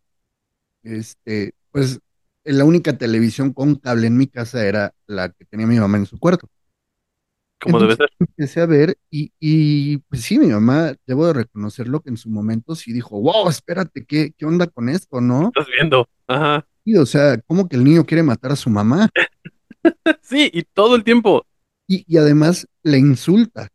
este, 0.82 1.54
pues 1.70 2.00
la 2.44 2.64
única 2.64 2.96
televisión 2.96 3.52
con 3.52 3.76
cable 3.76 4.07
en 4.07 4.16
mi 4.16 4.26
casa 4.26 4.66
era 4.66 4.94
la 5.07 5.31
que 5.31 5.44
tenía 5.44 5.66
mi 5.66 5.78
mamá 5.78 5.98
en 5.98 6.07
su 6.07 6.18
cuarto. 6.18 6.48
Como 7.61 7.78
debe 7.78 7.94
ser. 7.94 8.11
Empecé 8.18 8.61
a 8.61 8.66
ver 8.66 8.96
y, 9.09 9.33
y 9.38 9.98
pues 9.98 10.22
sí, 10.22 10.38
mi 10.38 10.48
mamá, 10.48 10.94
debo 11.07 11.28
de 11.28 11.35
reconocerlo 11.35 12.00
que 12.00 12.11
en 12.11 12.16
su 12.16 12.28
momento 12.28 12.74
sí 12.74 12.92
dijo, 12.92 13.20
wow, 13.20 13.48
espérate, 13.48 14.05
¿qué, 14.05 14.33
qué 14.37 14.46
onda 14.46 14.66
con 14.66 14.88
esto, 14.88 15.20
no? 15.20 15.48
Estás 15.48 15.68
viendo. 15.68 16.09
Ajá. 16.26 16.66
Y, 16.85 16.96
o 16.96 17.07
sea, 17.07 17.38
¿cómo 17.46 17.68
que 17.68 17.76
el 17.76 17.85
niño 17.85 18.05
quiere 18.05 18.24
matar 18.24 18.52
a 18.52 18.57
su 18.57 18.70
mamá? 18.70 19.09
Sí, 20.22 20.48
y 20.52 20.62
todo 20.62 20.94
el 20.94 21.02
tiempo. 21.02 21.44
Y, 21.88 22.05
y 22.07 22.16
además 22.16 22.68
le 22.85 22.98
insulta. 22.98 23.68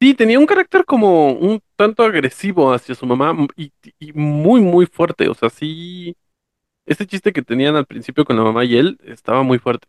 Sí, 0.00 0.14
tenía 0.14 0.38
un 0.38 0.46
carácter 0.46 0.84
como 0.84 1.32
un 1.32 1.60
tanto 1.74 2.04
agresivo 2.04 2.72
hacia 2.72 2.94
su 2.94 3.06
mamá 3.06 3.34
y 3.56 3.72
muy, 4.12 4.60
muy 4.60 4.86
fuerte. 4.86 5.28
O 5.28 5.34
sea, 5.34 5.50
sí. 5.50 6.14
Ese 6.86 7.06
chiste 7.06 7.32
que 7.32 7.42
tenían 7.42 7.76
al 7.76 7.86
principio 7.86 8.24
con 8.24 8.36
la 8.36 8.44
mamá 8.44 8.64
y 8.64 8.76
él 8.76 8.98
estaba 9.04 9.42
muy 9.42 9.58
fuerte. 9.58 9.88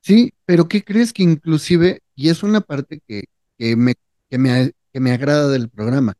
Sí, 0.00 0.32
pero 0.44 0.68
¿qué 0.68 0.84
crees 0.84 1.12
que 1.12 1.22
inclusive, 1.24 2.00
y 2.14 2.28
es 2.28 2.42
una 2.42 2.60
parte 2.60 3.00
que, 3.06 3.24
que 3.58 3.76
me, 3.76 3.94
que 4.30 4.38
me, 4.38 4.72
que 4.92 5.00
me 5.00 5.10
agrada 5.12 5.48
del 5.48 5.68
programa, 5.68 6.14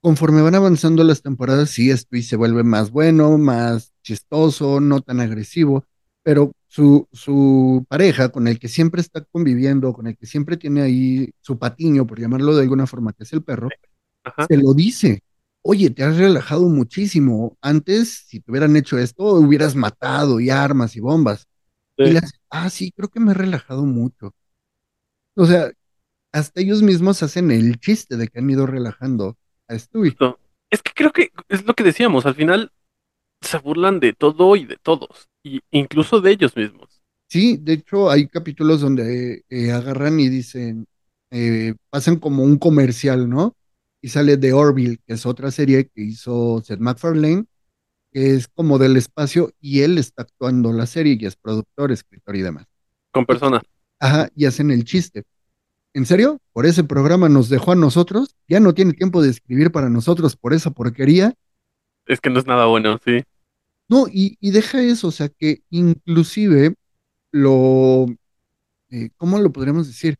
conforme 0.00 0.42
van 0.42 0.54
avanzando 0.56 1.04
las 1.04 1.22
temporadas, 1.22 1.70
sí, 1.70 1.90
esto 1.90 2.16
y 2.16 2.22
se 2.22 2.36
vuelve 2.36 2.64
más 2.64 2.90
bueno, 2.90 3.38
más 3.38 3.92
chistoso, 4.02 4.80
no 4.80 5.02
tan 5.02 5.20
agresivo, 5.20 5.86
pero 6.22 6.52
su, 6.68 7.08
su 7.12 7.86
pareja 7.88 8.30
con 8.30 8.48
el 8.48 8.58
que 8.60 8.68
siempre 8.68 9.00
está 9.02 9.24
conviviendo, 9.24 9.92
con 9.94 10.06
el 10.08 10.16
que 10.16 10.26
siempre 10.26 10.56
tiene 10.58 10.82
ahí 10.82 11.30
su 11.40 11.58
patiño, 11.58 12.06
por 12.06 12.20
llamarlo 12.20 12.54
de 12.56 12.62
alguna 12.62 12.86
forma, 12.86 13.12
que 13.14 13.24
es 13.24 13.32
el 13.34 13.42
perro, 13.44 13.76
Ajá. 14.24 14.48
se 14.48 14.56
lo 14.58 14.74
dice. 14.74 15.22
Oye, 15.66 15.88
te 15.88 16.04
has 16.04 16.18
relajado 16.18 16.68
muchísimo. 16.68 17.56
Antes, 17.62 18.24
si 18.26 18.40
te 18.40 18.50
hubieran 18.50 18.76
hecho 18.76 18.98
esto, 18.98 19.24
hubieras 19.24 19.74
matado 19.74 20.38
y 20.38 20.50
armas 20.50 20.94
y 20.94 21.00
bombas. 21.00 21.46
Y 21.96 22.10
Sí. 22.10 22.16
hace, 22.18 22.36
ah, 22.50 22.68
sí, 22.68 22.92
creo 22.92 23.08
que 23.08 23.18
me 23.18 23.30
he 23.30 23.34
relajado 23.34 23.84
mucho. 23.84 24.34
O 25.36 25.46
sea, 25.46 25.72
hasta 26.32 26.60
ellos 26.60 26.82
mismos 26.82 27.22
hacen 27.22 27.50
el 27.50 27.78
chiste 27.80 28.16
de 28.18 28.28
que 28.28 28.40
han 28.40 28.50
ido 28.50 28.66
relajando 28.66 29.38
a 29.66 29.78
Stewie. 29.78 30.16
Es 30.70 30.82
que 30.82 30.92
creo 30.94 31.12
que 31.12 31.30
es 31.48 31.64
lo 31.64 31.72
que 31.74 31.82
decíamos. 31.84 32.26
Al 32.26 32.34
final 32.34 32.70
se 33.40 33.58
burlan 33.58 34.00
de 34.00 34.12
todo 34.12 34.56
y 34.56 34.66
de 34.66 34.76
todos. 34.76 35.28
Y 35.42 35.60
incluso 35.70 36.20
de 36.20 36.32
ellos 36.32 36.56
mismos. 36.56 37.02
Sí, 37.28 37.56
de 37.56 37.74
hecho, 37.74 38.10
hay 38.10 38.28
capítulos 38.28 38.82
donde 38.82 39.44
eh, 39.48 39.72
agarran 39.72 40.20
y 40.20 40.28
dicen, 40.28 40.86
eh, 41.30 41.74
pasan 41.88 42.16
como 42.16 42.42
un 42.42 42.58
comercial, 42.58 43.30
¿no? 43.30 43.56
Y 44.04 44.10
sale 44.10 44.36
The 44.36 44.52
Orville, 44.52 44.98
que 45.06 45.14
es 45.14 45.24
otra 45.24 45.50
serie 45.50 45.88
que 45.88 46.02
hizo 46.02 46.60
Seth 46.62 46.78
MacFarlane, 46.78 47.46
que 48.12 48.34
es 48.34 48.48
como 48.48 48.76
del 48.78 48.98
espacio, 48.98 49.54
y 49.62 49.80
él 49.80 49.96
está 49.96 50.24
actuando 50.24 50.74
la 50.74 50.84
serie 50.84 51.16
y 51.18 51.24
es 51.24 51.36
productor, 51.36 51.90
escritor 51.90 52.36
y 52.36 52.42
demás. 52.42 52.66
Con 53.12 53.24
personas. 53.24 53.62
Ajá, 53.98 54.28
y 54.36 54.44
hacen 54.44 54.70
el 54.70 54.84
chiste. 54.84 55.22
¿En 55.94 56.04
serio? 56.04 56.38
¿Por 56.52 56.66
ese 56.66 56.84
programa 56.84 57.30
nos 57.30 57.48
dejó 57.48 57.72
a 57.72 57.76
nosotros? 57.76 58.36
¿Ya 58.46 58.60
no 58.60 58.74
tiene 58.74 58.92
tiempo 58.92 59.22
de 59.22 59.30
escribir 59.30 59.72
para 59.72 59.88
nosotros 59.88 60.36
por 60.36 60.52
esa 60.52 60.70
porquería? 60.70 61.32
Es 62.04 62.20
que 62.20 62.28
no 62.28 62.40
es 62.40 62.46
nada 62.46 62.66
bueno, 62.66 62.98
sí. 63.02 63.22
No, 63.88 64.06
y, 64.06 64.36
y 64.38 64.50
deja 64.50 64.82
eso, 64.82 65.08
o 65.08 65.12
sea 65.12 65.30
que 65.30 65.62
inclusive 65.70 66.74
lo, 67.32 68.04
eh, 68.90 69.08
¿cómo 69.16 69.38
lo 69.38 69.50
podríamos 69.50 69.86
decir? 69.86 70.18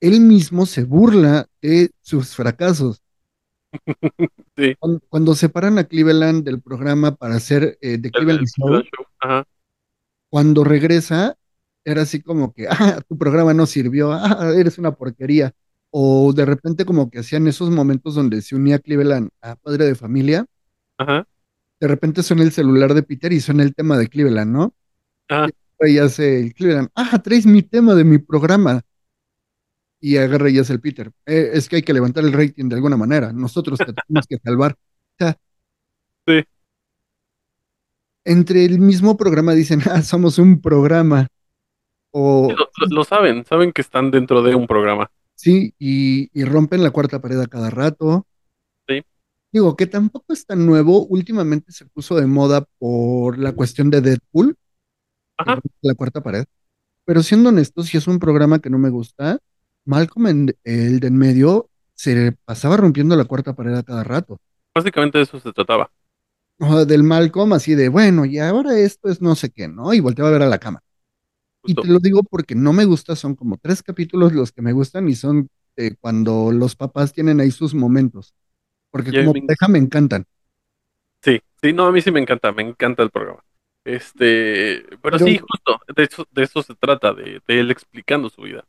Él 0.00 0.20
mismo 0.20 0.64
se 0.64 0.84
burla 0.84 1.46
de 1.60 1.90
sus 2.00 2.34
fracasos. 2.34 3.01
Sí. 4.56 4.74
Cuando, 4.78 5.00
cuando 5.08 5.34
separan 5.34 5.78
a 5.78 5.84
Cleveland 5.84 6.44
del 6.44 6.60
programa 6.60 7.14
para 7.14 7.36
hacer 7.36 7.78
eh, 7.80 7.98
The 7.98 8.08
El- 8.08 8.12
Cleveland 8.12 8.40
el 8.40 8.46
Show, 8.46 8.66
Cleveland 8.66 8.84
Show. 8.94 9.06
Ajá. 9.20 9.44
cuando 10.30 10.64
regresa, 10.64 11.36
era 11.84 12.02
así 12.02 12.20
como 12.22 12.52
que, 12.52 12.68
ah, 12.68 13.00
tu 13.08 13.16
programa 13.18 13.54
no 13.54 13.66
sirvió, 13.66 14.12
ah, 14.12 14.52
eres 14.56 14.78
una 14.78 14.92
porquería. 14.92 15.52
O 15.90 16.32
de 16.32 16.44
repente 16.46 16.84
como 16.84 17.10
que 17.10 17.18
hacían 17.20 17.46
esos 17.48 17.70
momentos 17.70 18.14
donde 18.14 18.40
se 18.42 18.54
unía 18.56 18.78
Cleveland 18.78 19.28
a 19.42 19.56
Padre 19.56 19.84
de 19.86 19.94
Familia, 19.94 20.46
Ajá. 20.98 21.26
de 21.80 21.88
repente 21.88 22.22
suena 22.22 22.42
el 22.44 22.52
celular 22.52 22.94
de 22.94 23.02
Peter 23.02 23.32
y 23.32 23.40
suena 23.40 23.62
el 23.62 23.74
tema 23.74 23.98
de 23.98 24.08
Cleveland, 24.08 24.52
¿no? 24.52 24.74
Ajá. 25.28 25.48
Y 25.80 25.98
hace 25.98 26.40
el 26.40 26.54
Cleveland, 26.54 26.88
ah, 26.94 27.20
traes 27.22 27.44
mi 27.46 27.62
tema 27.62 27.94
de 27.94 28.04
mi 28.04 28.18
programa. 28.18 28.82
Y 30.04 30.16
agarra 30.16 30.50
y 30.50 30.58
hace 30.58 30.72
el 30.72 30.80
Peter. 30.80 31.12
"Eh, 31.26 31.50
es 31.54 31.68
que 31.68 31.76
hay 31.76 31.82
que 31.82 31.92
levantar 31.94 32.24
el 32.24 32.32
rating 32.32 32.68
de 32.68 32.74
alguna 32.74 32.96
manera. 32.96 33.32
Nosotros 33.32 33.78
te 33.78 33.86
tenemos 33.94 34.26
que 34.28 34.36
salvar. 34.44 34.72
O 34.72 35.14
sea, 35.18 35.36
Sí. 36.26 36.42
Entre 38.24 38.64
el 38.64 38.78
mismo 38.78 39.16
programa 39.16 39.52
dicen, 39.52 39.80
ah, 39.90 40.02
somos 40.02 40.38
un 40.38 40.60
programa. 40.60 41.26
O 42.12 42.48
Lo, 42.50 42.56
lo- 42.56 42.96
lo 42.96 43.04
saben, 43.04 43.44
saben 43.44 43.72
que 43.72 43.80
están 43.80 44.10
dentro 44.10 44.42
de 44.42 44.54
un 44.54 44.66
programa. 44.66 45.10
sí, 45.34 45.74
y, 45.78 46.30
y 46.38 46.44
rompen 46.44 46.82
la 46.82 46.90
cuarta 46.90 47.20
pared 47.20 47.40
a 47.40 47.46
cada 47.46 47.70
rato. 47.70 48.26
Sí. 48.86 49.02
Digo, 49.50 49.76
que 49.76 49.86
tampoco 49.86 50.32
es 50.32 50.44
tan 50.46 50.64
nuevo. 50.66 51.06
Últimamente 51.06 51.72
se 51.72 51.86
puso 51.86 52.14
de 52.16 52.26
moda 52.26 52.64
por 52.78 53.38
la 53.38 53.52
cuestión 53.52 53.90
de 53.90 54.00
Deadpool, 54.02 54.56
Ajá. 55.38 55.58
la 55.80 55.94
cuarta 55.94 56.22
pared. 56.22 56.44
Pero 57.04 57.22
siendo 57.22 57.48
honestos, 57.48 57.86
si 57.88 57.96
es 57.96 58.06
un 58.06 58.18
programa 58.20 58.60
que 58.60 58.70
no 58.70 58.78
me 58.78 58.90
gusta, 58.90 59.38
Malcolm, 59.84 60.26
en- 60.26 60.56
el 60.64 61.00
de 61.00 61.08
en 61.08 61.16
medio, 61.16 61.68
se 61.94 62.32
pasaba 62.44 62.76
rompiendo 62.76 63.16
la 63.16 63.24
cuarta 63.24 63.54
pared 63.54 63.74
a 63.74 63.82
cada 63.82 64.04
rato. 64.04 64.38
Básicamente 64.74 65.18
de 65.18 65.24
eso 65.24 65.38
se 65.40 65.52
trataba. 65.52 65.90
O 66.58 66.84
del 66.84 67.02
Malcolm 67.02 67.52
así 67.54 67.74
de, 67.74 67.88
bueno, 67.88 68.24
y 68.24 68.38
ahora 68.38 68.78
esto 68.78 69.08
es 69.08 69.20
no 69.20 69.34
sé 69.34 69.50
qué, 69.50 69.68
¿no? 69.68 69.92
Y 69.94 70.00
volteaba 70.00 70.30
a 70.30 70.32
ver 70.32 70.42
a 70.42 70.48
la 70.48 70.58
cama. 70.58 70.82
Y 71.64 71.74
te 71.74 71.86
lo 71.86 71.98
digo 71.98 72.22
porque 72.24 72.54
no 72.54 72.72
me 72.72 72.84
gusta, 72.84 73.14
son 73.14 73.34
como 73.36 73.56
tres 73.56 73.82
capítulos 73.82 74.32
los 74.32 74.50
que 74.52 74.62
me 74.62 74.72
gustan 74.72 75.08
y 75.08 75.14
son 75.14 75.48
eh, 75.76 75.94
cuando 76.00 76.50
los 76.52 76.74
papás 76.76 77.12
tienen 77.12 77.40
ahí 77.40 77.50
sus 77.50 77.74
momentos. 77.74 78.34
Porque 78.90 79.10
Y 79.10 79.16
como 79.20 79.32
me 79.32 79.42
pareja 79.42 79.68
me 79.68 79.78
encantan. 79.78 80.24
Sí, 81.22 81.40
sí, 81.62 81.72
no, 81.72 81.86
a 81.86 81.92
mí 81.92 82.02
sí 82.02 82.10
me 82.10 82.20
encanta, 82.20 82.52
me 82.52 82.62
encanta 82.62 83.02
el 83.02 83.10
programa. 83.10 83.44
Este, 83.84 84.84
pero 85.02 85.18
Pero- 85.18 85.26
sí, 85.26 85.38
justo, 85.38 85.80
de 85.94 86.02
eso, 86.04 86.26
de 86.30 86.42
eso 86.42 86.62
se 86.62 86.74
trata, 86.74 87.14
de, 87.14 87.40
de 87.46 87.60
él 87.60 87.70
explicando 87.70 88.28
su 88.28 88.42
vida. 88.42 88.64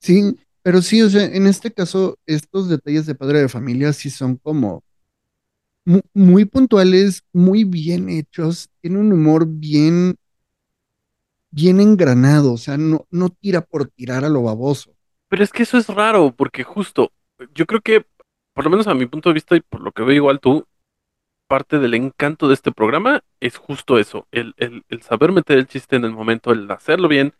Sí, 0.00 0.36
pero 0.66 0.82
sí, 0.82 1.00
o 1.02 1.08
sea, 1.10 1.24
en 1.24 1.46
este 1.46 1.72
caso, 1.72 2.18
estos 2.26 2.68
detalles 2.68 3.06
de 3.06 3.14
padre 3.14 3.40
de 3.40 3.48
familia 3.48 3.92
sí 3.92 4.10
son 4.10 4.36
como 4.36 4.82
mu- 5.84 6.00
muy 6.14 6.44
puntuales, 6.44 7.22
muy 7.32 7.64
bien 7.64 8.08
hechos, 8.08 8.68
tiene 8.80 8.98
un 8.98 9.12
humor 9.12 9.46
bien, 9.46 10.16
bien 11.50 11.80
engranado, 11.80 12.52
o 12.52 12.58
sea, 12.58 12.76
no, 12.76 13.06
no 13.10 13.30
tira 13.30 13.60
por 13.62 13.88
tirar 13.88 14.24
a 14.24 14.28
lo 14.28 14.42
baboso. 14.42 14.94
Pero 15.28 15.42
es 15.42 15.52
que 15.52 15.62
eso 15.62 15.78
es 15.78 15.88
raro, 15.88 16.32
porque 16.34 16.64
justo, 16.64 17.12
yo 17.54 17.66
creo 17.66 17.80
que, 17.80 18.04
por 18.54 18.64
lo 18.64 18.70
menos 18.70 18.86
a 18.86 18.94
mi 18.94 19.06
punto 19.06 19.30
de 19.30 19.34
vista 19.34 19.56
y 19.56 19.60
por 19.60 19.80
lo 19.80 19.92
que 19.92 20.02
veo 20.02 20.14
igual 20.16 20.40
tú, 20.40 20.66
parte 21.48 21.78
del 21.78 21.94
encanto 21.94 22.48
de 22.48 22.54
este 22.54 22.72
programa 22.72 23.22
es 23.40 23.56
justo 23.56 23.98
eso, 23.98 24.26
el, 24.32 24.54
el, 24.58 24.84
el 24.88 25.02
saber 25.02 25.32
meter 25.32 25.58
el 25.58 25.66
chiste 25.68 25.96
en 25.96 26.04
el 26.04 26.12
momento, 26.12 26.52
el 26.52 26.70
hacerlo 26.70 27.08
bien. 27.08 27.34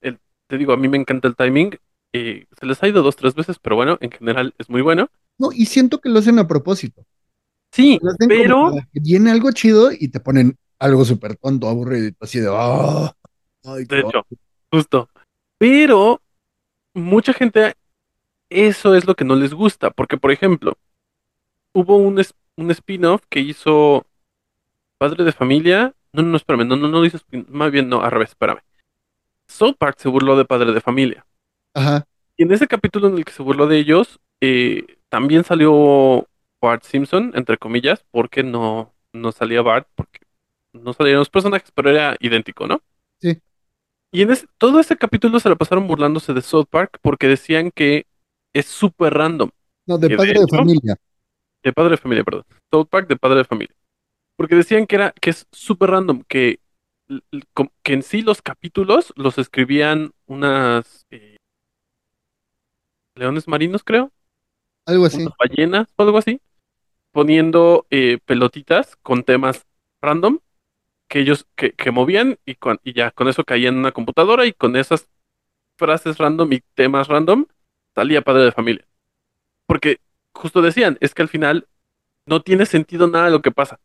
El, 0.00 0.20
te 0.48 0.58
digo, 0.58 0.72
a 0.72 0.78
mí 0.78 0.88
me 0.88 0.98
encanta 0.98 1.28
el 1.28 1.36
timing. 1.36 1.76
Eh, 2.12 2.46
se 2.58 2.66
les 2.66 2.82
ha 2.82 2.88
ido 2.88 3.02
dos, 3.02 3.16
tres 3.16 3.34
veces, 3.34 3.58
pero 3.60 3.76
bueno, 3.76 3.98
en 4.00 4.10
general 4.10 4.54
es 4.58 4.68
muy 4.68 4.82
bueno. 4.82 5.08
No, 5.38 5.52
y 5.52 5.66
siento 5.66 6.00
que 6.00 6.08
lo 6.08 6.18
hacen 6.18 6.38
a 6.38 6.48
propósito. 6.48 7.04
Sí, 7.72 8.00
pero... 8.28 8.72
viene 8.92 9.30
algo 9.30 9.52
chido 9.52 9.90
y 9.92 10.08
te 10.08 10.20
ponen 10.20 10.56
algo 10.78 11.04
súper 11.04 11.36
tonto, 11.36 11.68
aburrido, 11.68 12.12
así 12.20 12.40
de, 12.40 12.48
"Ah, 12.50 13.14
ay, 13.64 13.84
De 13.84 14.00
hecho, 14.00 14.26
justo. 14.72 15.08
Pero 15.58 16.20
mucha 16.94 17.32
gente, 17.32 17.74
eso 18.48 18.94
es 18.94 19.06
lo 19.06 19.14
que 19.14 19.24
no 19.24 19.36
les 19.36 19.54
gusta, 19.54 19.90
porque 19.90 20.16
por 20.16 20.32
ejemplo, 20.32 20.76
hubo 21.72 21.96
un, 21.96 22.20
un 22.56 22.70
spin-off 22.70 23.22
que 23.28 23.40
hizo 23.40 24.04
Padre 24.98 25.24
de 25.24 25.32
Familia. 25.32 25.94
No, 26.12 26.22
no, 26.22 26.36
espérame, 26.36 26.66
no, 26.66 26.76
no, 26.76 26.88
no 26.88 27.04
hizo 27.04 27.18
spin 27.18 27.46
más 27.48 27.70
bien 27.70 27.88
no, 27.88 28.02
al 28.02 28.10
revés, 28.10 28.30
espérame. 28.30 28.60
South 29.46 29.76
Park 29.78 29.96
se 29.98 30.08
burló 30.08 30.36
de 30.36 30.44
Padre 30.44 30.72
de 30.72 30.80
Familia. 30.80 31.26
Ajá, 31.74 32.06
Y 32.36 32.42
en 32.44 32.52
ese 32.52 32.66
capítulo 32.66 33.08
en 33.08 33.18
el 33.18 33.24
que 33.24 33.32
se 33.32 33.42
burló 33.42 33.66
de 33.66 33.78
ellos, 33.78 34.18
eh, 34.40 34.98
también 35.08 35.44
salió 35.44 36.26
Bart 36.60 36.84
Simpson, 36.84 37.32
entre 37.34 37.58
comillas, 37.58 38.04
porque 38.10 38.42
no, 38.42 38.92
no 39.12 39.32
salía 39.32 39.62
Bart, 39.62 39.88
porque 39.94 40.20
no 40.72 40.92
salían 40.92 41.18
los 41.18 41.30
personajes, 41.30 41.70
pero 41.74 41.90
era 41.90 42.16
idéntico, 42.20 42.66
¿no? 42.66 42.80
Sí. 43.20 43.38
Y 44.12 44.22
en 44.22 44.30
ese, 44.30 44.46
todo 44.58 44.80
ese 44.80 44.96
capítulo 44.96 45.38
se 45.40 45.48
lo 45.48 45.56
pasaron 45.56 45.86
burlándose 45.86 46.32
de 46.32 46.42
South 46.42 46.66
Park 46.68 46.98
porque 47.00 47.28
decían 47.28 47.70
que 47.70 48.06
es 48.52 48.66
súper 48.66 49.14
random. 49.14 49.50
no, 49.86 49.98
de 49.98 50.16
padre 50.16 50.40
de 50.40 50.46
familia. 50.48 50.96
De 51.62 51.72
padre 51.72 51.90
de 51.90 51.96
familia, 51.96 52.24
perdón. 52.24 52.44
South 52.72 52.86
Park 52.90 53.08
de 53.08 53.16
padre 53.16 53.38
de 53.38 53.44
familia. 53.44 53.74
Porque 54.36 54.56
decían 54.56 54.86
que 54.86 54.96
era, 54.96 55.12
que 55.20 55.30
es 55.30 55.46
súper 55.52 55.90
random, 55.90 56.22
que, 56.26 56.60
que 57.82 57.92
en 57.92 58.02
sí 58.02 58.22
los 58.22 58.42
capítulos 58.42 59.12
los 59.16 59.38
escribían 59.38 60.12
unas 60.26 61.06
eh, 61.10 61.36
leones 63.20 63.48
marinos, 63.48 63.84
creo, 63.84 64.12
Algo 64.86 65.06
así. 65.06 65.22
unas 65.22 65.34
ballenas 65.38 65.88
o 65.96 66.02
algo 66.02 66.18
así, 66.18 66.40
poniendo 67.12 67.86
eh, 67.90 68.18
pelotitas 68.26 68.96
con 69.02 69.24
temas 69.24 69.66
random 70.02 70.40
que 71.08 71.20
ellos 71.20 71.46
que, 71.56 71.72
que 71.72 71.90
movían 71.92 72.38
y, 72.46 72.56
con- 72.56 72.80
y 72.84 72.94
ya 72.94 73.10
con 73.12 73.28
eso 73.28 73.44
caían 73.44 73.74
en 73.76 73.80
una 73.80 73.92
computadora 73.92 74.46
y 74.46 74.52
con 74.54 74.76
esas 74.76 75.08
frases 75.78 76.18
random 76.18 76.52
y 76.54 76.60
temas 76.74 77.08
random 77.08 77.46
salía 77.94 78.22
padre 78.22 78.44
de 78.44 78.52
familia. 78.52 78.86
Porque 79.66 80.00
justo 80.34 80.62
decían, 80.62 80.98
es 81.00 81.14
que 81.14 81.22
al 81.22 81.28
final 81.28 81.68
no 82.26 82.42
tiene 82.42 82.66
sentido 82.66 83.08
nada 83.08 83.26
de 83.26 83.30
lo 83.32 83.42
que 83.42 83.52
pasa. 83.52 83.80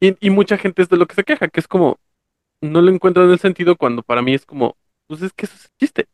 Y, 0.00 0.16
y 0.26 0.30
mucha 0.30 0.58
gente 0.58 0.82
es 0.82 0.88
de 0.88 0.96
lo 0.96 1.06
que 1.06 1.14
se 1.14 1.24
queja, 1.24 1.48
que 1.48 1.60
es 1.60 1.68
como, 1.68 2.00
no 2.62 2.82
lo 2.82 2.90
encuentran 2.92 3.30
el 3.30 3.38
sentido 3.40 3.76
cuando 3.76 4.02
para 4.02 4.22
mí 4.22 4.34
es 4.34 4.46
como, 4.46 4.76
pues 5.08 5.22
es 5.22 5.32
que 5.34 5.46
eso 5.46 5.56
es 5.56 5.70
chiste. 5.80 6.08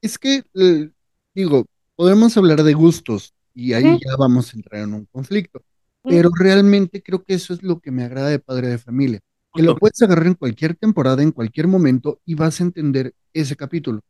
Es 0.00 0.18
que, 0.18 0.42
eh, 0.54 0.90
digo, 1.34 1.64
podemos 1.96 2.36
hablar 2.36 2.62
de 2.62 2.74
gustos 2.74 3.34
y 3.54 3.72
ahí 3.74 3.98
ya 4.04 4.16
vamos 4.18 4.52
a 4.52 4.56
entrar 4.56 4.82
en 4.82 4.94
un 4.94 5.06
conflicto. 5.06 5.62
Pero 6.06 6.30
realmente 6.38 7.02
creo 7.02 7.22
que 7.24 7.34
eso 7.34 7.54
es 7.54 7.62
lo 7.62 7.80
que 7.80 7.90
me 7.92 8.04
agrada 8.04 8.28
de 8.28 8.38
Padre 8.40 8.68
de 8.68 8.78
Familia. 8.78 9.20
Que 9.54 9.62
lo 9.62 9.76
puedes 9.76 10.00
agarrar 10.02 10.26
en 10.26 10.34
cualquier 10.34 10.74
temporada, 10.76 11.22
en 11.22 11.32
cualquier 11.32 11.68
momento 11.68 12.20
y 12.24 12.34
vas 12.34 12.60
a 12.60 12.64
entender 12.64 13.14
ese 13.34 13.56
capítulo. 13.56 14.00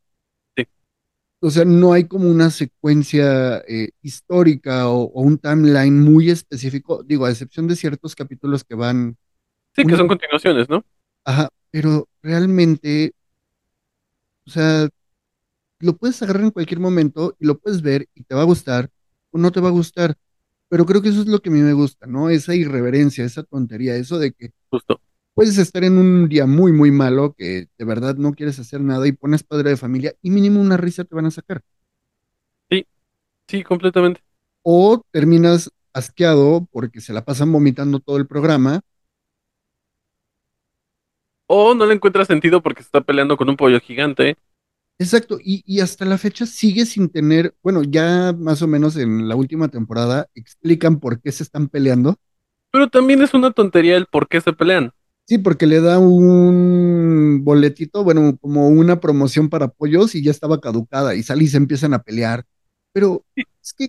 Sí. 0.57 0.65
O 1.41 1.49
sea, 1.51 1.65
no 1.65 1.93
hay 1.93 2.05
como 2.07 2.29
una 2.29 2.49
secuencia 2.49 3.59
eh, 3.67 3.89
histórica 4.01 4.87
o, 4.89 5.03
o 5.03 5.21
un 5.21 5.37
timeline 5.37 5.99
muy 6.01 6.29
específico, 6.29 7.03
digo, 7.03 7.25
a 7.25 7.31
excepción 7.31 7.67
de 7.67 7.75
ciertos 7.75 8.15
capítulos 8.15 8.63
que 8.63 8.75
van, 8.75 9.17
Sí, 9.75 9.85
que 9.85 9.95
son 9.95 10.07
continuaciones, 10.07 10.69
¿no? 10.69 10.83
ajá, 11.25 11.49
pero 11.71 12.07
realmente, 12.21 13.13
o 14.47 14.51
sea, 14.51 14.89
lo 15.85 15.97
puedes 15.97 16.21
agarrar 16.23 16.43
en 16.43 16.51
cualquier 16.51 16.79
momento 16.79 17.35
y 17.39 17.45
lo 17.45 17.59
puedes 17.59 17.81
ver 17.81 18.07
y 18.15 18.23
te 18.23 18.35
va 18.35 18.41
a 18.41 18.45
gustar 18.45 18.89
o 19.31 19.37
no 19.37 19.51
te 19.51 19.61
va 19.61 19.69
a 19.69 19.71
gustar. 19.71 20.15
Pero 20.69 20.85
creo 20.85 21.01
que 21.01 21.09
eso 21.09 21.21
es 21.21 21.27
lo 21.27 21.41
que 21.41 21.49
a 21.49 21.53
mí 21.53 21.61
me 21.61 21.73
gusta, 21.73 22.07
¿no? 22.07 22.29
Esa 22.29 22.55
irreverencia, 22.55 23.25
esa 23.25 23.43
tontería, 23.43 23.95
eso 23.95 24.19
de 24.19 24.33
que 24.33 24.51
Justo. 24.71 24.99
puedes 25.35 25.57
estar 25.57 25.83
en 25.83 25.97
un 25.97 26.29
día 26.29 26.45
muy, 26.47 26.71
muy 26.73 26.91
malo, 26.91 27.33
que 27.37 27.67
de 27.77 27.85
verdad 27.85 28.15
no 28.17 28.33
quieres 28.33 28.59
hacer 28.59 28.81
nada 28.81 29.07
y 29.07 29.13
pones 29.13 29.43
padre 29.43 29.71
de 29.71 29.77
familia 29.77 30.15
y 30.21 30.31
mínimo 30.31 30.61
una 30.61 30.77
risa 30.77 31.03
te 31.05 31.15
van 31.15 31.27
a 31.27 31.31
sacar. 31.31 31.63
Sí, 33.47 33.63
completamente. 33.63 34.21
O 34.63 35.01
terminas 35.11 35.71
asqueado 35.93 36.67
porque 36.71 36.99
se 37.01 37.13
la 37.13 37.23
pasan 37.25 37.51
vomitando 37.51 37.99
todo 37.99 38.17
el 38.17 38.27
programa. 38.27 38.81
O 41.47 41.73
no 41.73 41.85
le 41.85 41.93
encuentra 41.93 42.25
sentido 42.25 42.61
porque 42.61 42.81
se 42.81 42.87
está 42.87 43.01
peleando 43.01 43.37
con 43.37 43.49
un 43.49 43.55
pollo 43.57 43.79
gigante. 43.79 44.35
Exacto, 45.03 45.37
y, 45.43 45.63
y 45.65 45.81
hasta 45.81 46.05
la 46.05 46.17
fecha 46.17 46.45
sigue 46.45 46.85
sin 46.85 47.09
tener, 47.09 47.53
bueno, 47.61 47.83
ya 47.83 48.33
más 48.37 48.61
o 48.61 48.67
menos 48.67 48.95
en 48.95 49.27
la 49.27 49.35
última 49.35 49.67
temporada 49.67 50.29
explican 50.33 51.01
por 51.01 51.19
qué 51.19 51.33
se 51.33 51.43
están 51.43 51.67
peleando. 51.67 52.15
Pero 52.71 52.87
también 52.89 53.21
es 53.21 53.33
una 53.33 53.51
tontería 53.51 53.97
el 53.97 54.05
por 54.05 54.29
qué 54.29 54.39
se 54.39 54.53
pelean. 54.53 54.93
Sí, 55.25 55.39
porque 55.39 55.67
le 55.67 55.81
da 55.81 55.99
un 55.99 57.41
boletito, 57.43 58.03
bueno, 58.05 58.37
como 58.37 58.69
una 58.69 59.01
promoción 59.01 59.49
para 59.49 59.67
pollos 59.67 60.15
y 60.15 60.23
ya 60.23 60.31
estaba 60.31 60.61
caducada 60.61 61.15
y 61.15 61.23
sale 61.23 61.43
y 61.43 61.47
se 61.47 61.57
empiezan 61.57 61.93
a 61.93 62.01
pelear. 62.01 62.45
Pero 62.93 63.25
es 63.35 63.73
que 63.73 63.87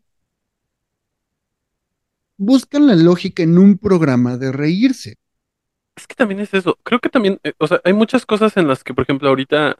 buscan 2.36 2.86
la 2.86 2.96
lógica 2.96 3.42
en 3.42 3.58
un 3.58 3.78
programa 3.78 4.36
de 4.36 4.52
reírse. 4.52 5.16
Es 5.96 6.06
que 6.06 6.14
también 6.14 6.40
es 6.40 6.52
eso. 6.54 6.78
Creo 6.82 7.00
que 7.00 7.08
también, 7.08 7.38
eh, 7.44 7.52
o 7.58 7.66
sea, 7.68 7.80
hay 7.84 7.92
muchas 7.92 8.26
cosas 8.26 8.56
en 8.56 8.66
las 8.66 8.82
que, 8.82 8.94
por 8.94 9.02
ejemplo, 9.04 9.28
ahorita 9.28 9.78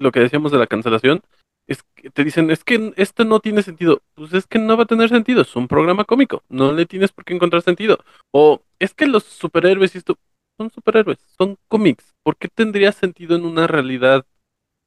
lo 0.00 0.10
que 0.10 0.20
decíamos 0.20 0.50
de 0.50 0.58
la 0.58 0.66
cancelación, 0.66 1.22
es 1.66 1.84
que 1.94 2.10
te 2.10 2.24
dicen, 2.24 2.50
es 2.50 2.64
que 2.64 2.92
esto 2.96 3.24
no 3.24 3.38
tiene 3.38 3.62
sentido. 3.62 4.02
Pues 4.14 4.32
es 4.32 4.46
que 4.46 4.58
no 4.58 4.76
va 4.76 4.82
a 4.84 4.86
tener 4.86 5.08
sentido, 5.08 5.42
es 5.42 5.54
un 5.54 5.68
programa 5.68 6.04
cómico, 6.04 6.42
no 6.48 6.72
le 6.72 6.86
tienes 6.86 7.12
por 7.12 7.24
qué 7.24 7.34
encontrar 7.34 7.62
sentido. 7.62 7.98
O 8.32 8.62
es 8.80 8.92
que 8.92 9.06
los 9.06 9.22
superhéroes 9.24 9.94
y 9.94 9.98
esto 9.98 10.18
son 10.58 10.70
superhéroes, 10.70 11.18
son 11.38 11.56
cómics. 11.68 12.12
¿Por 12.24 12.36
qué 12.36 12.48
tendría 12.48 12.90
sentido 12.92 13.36
en 13.36 13.44
una 13.44 13.66
realidad 13.66 14.26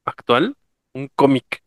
actual 0.04 0.56
un 0.94 1.10
cómic? 1.16 1.64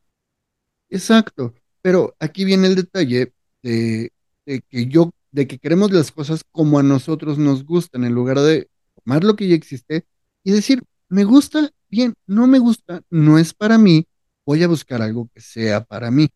Exacto, 0.91 1.55
pero 1.81 2.15
aquí 2.21 2.45
viene 2.45 2.69
el 2.69 2.75
detalle 2.75 3.33
de, 3.63 4.13
de 4.45 4.61
que 4.61 4.87
yo, 4.87 5.11
de 5.33 5.47
que 5.47 5.59
queremos 5.59 5.91
las 5.93 6.13
cosas 6.13 6.45
como 6.53 6.79
a 6.79 6.83
nosotros 6.83 7.39
nos 7.39 7.65
gustan, 7.65 8.05
en 8.05 8.13
lugar 8.15 8.39
de 8.41 8.69
tomar 9.03 9.25
lo 9.25 9.35
que 9.35 9.49
ya 9.49 9.55
existe 9.55 10.05
y 10.45 10.53
decir, 10.53 10.83
me 11.09 11.25
gusta, 11.25 11.71
bien, 11.89 12.15
no 12.27 12.47
me 12.47 12.59
gusta, 12.59 13.03
no 13.11 13.39
es 13.39 13.55
para 13.55 13.79
mí, 13.79 14.07
voy 14.45 14.63
a 14.63 14.69
buscar 14.69 15.03
algo 15.03 15.29
que 15.35 15.41
sea 15.41 15.85
para 15.85 16.11
mí. 16.11 16.29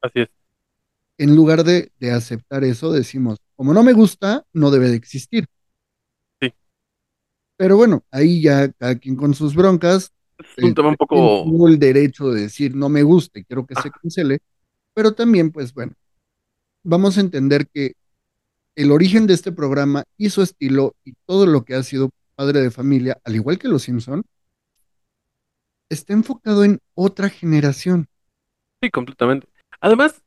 Así 0.00 0.20
es. 0.20 0.28
En 1.18 1.36
lugar 1.36 1.64
de, 1.64 1.92
de 1.98 2.12
aceptar 2.12 2.64
eso, 2.64 2.92
decimos, 2.92 3.38
como 3.56 3.74
no 3.74 3.82
me 3.82 3.92
gusta, 3.92 4.44
no 4.52 4.70
debe 4.70 4.88
de 4.88 4.96
existir. 4.96 5.46
Pero 7.60 7.76
bueno, 7.76 8.02
ahí 8.10 8.40
ya 8.40 8.72
cada 8.72 8.94
quien 8.94 9.16
con 9.16 9.34
sus 9.34 9.54
broncas. 9.54 10.14
Es 10.56 10.64
un 10.64 10.74
tema 10.74 10.88
un 10.88 10.96
poco. 10.96 11.44
Tengo 11.44 11.68
el 11.68 11.78
derecho 11.78 12.30
de 12.30 12.40
decir 12.40 12.74
no 12.74 12.88
me 12.88 13.02
gusta 13.02 13.38
y 13.38 13.44
quiero 13.44 13.66
que 13.66 13.74
se 13.74 13.90
cancele, 13.90 14.38
pero 14.94 15.12
también, 15.12 15.50
pues 15.50 15.74
bueno, 15.74 15.92
vamos 16.82 17.18
a 17.18 17.20
entender 17.20 17.68
que 17.68 17.92
el 18.76 18.90
origen 18.90 19.26
de 19.26 19.34
este 19.34 19.52
programa 19.52 20.04
y 20.16 20.30
su 20.30 20.40
estilo 20.40 20.94
y 21.04 21.12
todo 21.26 21.46
lo 21.46 21.66
que 21.66 21.74
ha 21.74 21.82
sido 21.82 22.08
padre 22.40 22.62
de 22.62 22.70
familia, 22.70 23.20
al 23.22 23.34
igual 23.34 23.58
que 23.58 23.68
Los 23.68 23.82
Simpson, 23.82 24.24
está 25.90 26.14
enfocado 26.14 26.64
en 26.64 26.80
otra 26.94 27.28
generación. 27.28 28.08
Sí, 28.82 28.90
completamente. 28.90 29.46
Además, 29.78 30.22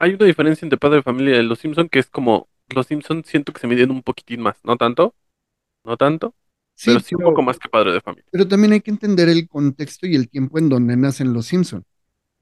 hay 0.00 0.14
una 0.14 0.24
diferencia 0.24 0.66
entre 0.66 0.76
Padre 0.76 0.96
de 0.96 1.02
Familia 1.04 1.38
y 1.38 1.44
Los 1.44 1.60
Simpson 1.60 1.88
que 1.88 2.00
es 2.00 2.10
como 2.10 2.48
Los 2.74 2.88
Simpson 2.88 3.22
siento 3.24 3.52
que 3.52 3.60
se 3.60 3.68
miden 3.68 3.92
un 3.92 4.02
poquitín 4.02 4.40
más, 4.40 4.56
no 4.64 4.76
tanto, 4.76 5.14
no 5.84 5.96
tanto, 5.96 6.34
Sí, 6.74 6.90
pero 6.90 6.98
sí 6.98 7.14
un 7.14 7.22
poco 7.22 7.42
más 7.42 7.56
que 7.56 7.68
Padre 7.68 7.92
de 7.92 8.00
Familia. 8.00 8.26
Pero 8.32 8.48
también 8.48 8.72
hay 8.72 8.80
que 8.80 8.90
entender 8.90 9.28
el 9.28 9.46
contexto 9.46 10.08
y 10.08 10.16
el 10.16 10.28
tiempo 10.28 10.58
en 10.58 10.68
donde 10.68 10.96
nacen 10.96 11.32
Los 11.32 11.46
Simpson. 11.46 11.84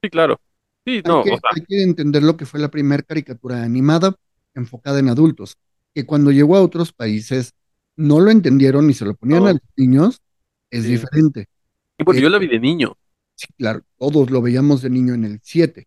Sí, 0.03 0.09
claro. 0.09 0.41
Sí, 0.87 0.95
Hay 0.95 1.03
no, 1.05 1.23
que, 1.25 1.33
o 1.33 1.37
sea, 1.37 1.51
hay 1.55 1.63
que 1.63 1.83
entender 1.83 2.23
lo 2.23 2.39
que 2.39 2.47
fue 2.47 2.59
la 2.59 2.71
primera 2.71 3.03
caricatura 3.03 3.63
animada 3.63 4.15
enfocada 4.55 4.99
en 4.99 5.11
adultos, 5.11 5.59
que 5.95 6.07
cuando 6.07 6.31
llegó 6.31 6.57
a 6.57 6.63
otros 6.63 6.91
países 6.95 7.53
no 7.99 8.21
lo 8.21 8.31
entendieron 8.31 8.89
y 8.89 8.95
se 8.95 9.05
lo 9.05 9.15
ponían 9.15 9.41
No. 9.43 9.49
a 9.49 9.53
los 9.53 9.63
niños, 9.77 10.23
es 10.71 10.85
Sí. 10.85 10.93
diferente. 10.93 11.47
y 11.99 12.05
bueno, 12.05 12.19
eh, 12.21 12.23
yo 12.23 12.29
la 12.31 12.39
vi 12.39 12.47
de 12.47 12.61
niño, 12.61 12.97
Sí, 13.35 13.47
claro, 13.57 13.83
todos 13.99 14.31
lo 14.31 14.41
veíamos 14.43 14.83
de 14.83 14.91
niño 14.91 15.15
en 15.15 15.25
el 15.25 15.41
7. 15.43 15.87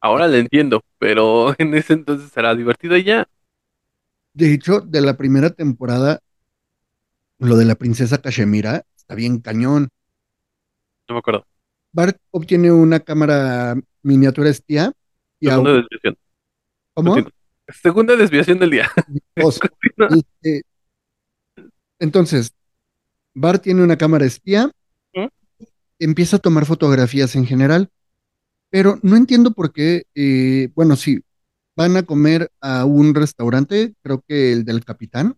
ahora 0.00 0.28
la 0.28 0.38
entiendo, 0.38 0.82
pero 0.98 1.54
en 1.58 1.74
ese 1.74 1.94
entonces 1.94 2.34
era 2.36 2.54
divertida 2.54 2.96
y 2.98 3.04
ya. 3.04 3.26
De 4.34 4.52
hecho, 4.52 4.80
de 4.80 5.00
la 5.00 5.16
primera 5.16 5.50
temporada, 5.50 6.20
lo 7.38 7.56
de 7.56 7.64
la 7.64 7.74
princesa 7.74 8.18
Cachemira 8.20 8.84
está 8.96 9.14
bien 9.14 9.40
cañón. 9.40 9.88
No 11.08 11.14
me 11.14 11.18
acuerdo. 11.20 11.46
Bart 11.92 12.18
obtiene 12.30 12.70
una 12.72 13.00
cámara 13.00 13.76
miniatura 14.02 14.50
espía 14.50 14.92
y 15.40 15.46
Segunda 15.46 15.70
aún- 15.70 15.80
desviación. 15.82 16.16
¿Cómo? 16.94 17.16
Segunda 17.82 18.16
desviación 18.16 18.58
del 18.58 18.70
día. 18.70 18.90
Dos. 19.34 19.58
Este, 20.42 20.62
entonces, 21.98 22.54
Bart 23.34 23.62
tiene 23.62 23.82
una 23.82 23.96
cámara 23.96 24.24
espía, 24.24 24.70
empieza 25.98 26.36
a 26.36 26.40
tomar 26.40 26.66
fotografías 26.66 27.36
en 27.36 27.46
general, 27.46 27.90
pero 28.70 28.98
no 29.02 29.16
entiendo 29.16 29.52
por 29.52 29.72
qué, 29.72 30.04
eh, 30.14 30.70
bueno, 30.74 30.96
sí, 30.96 31.22
van 31.74 31.96
a 31.96 32.02
comer 32.02 32.50
a 32.60 32.84
un 32.84 33.14
restaurante, 33.14 33.94
creo 34.02 34.22
que 34.26 34.52
el 34.52 34.64
del 34.64 34.84
capitán, 34.84 35.36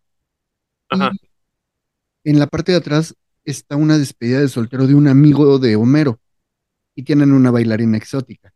Ajá. 0.89 1.13
y 2.25 2.31
en 2.31 2.39
la 2.39 2.47
parte 2.47 2.73
de 2.73 2.79
atrás 2.79 3.15
está 3.45 3.77
una 3.77 3.99
despedida 3.99 4.41
de 4.41 4.49
soltero 4.49 4.87
de 4.87 4.95
un 4.95 5.09
amigo 5.09 5.59
de 5.59 5.77
Homero, 5.77 6.19
y 6.99 7.05
tienen 7.05 7.31
una 7.31 7.53
bailarina 7.53 7.97
exótica. 7.97 8.53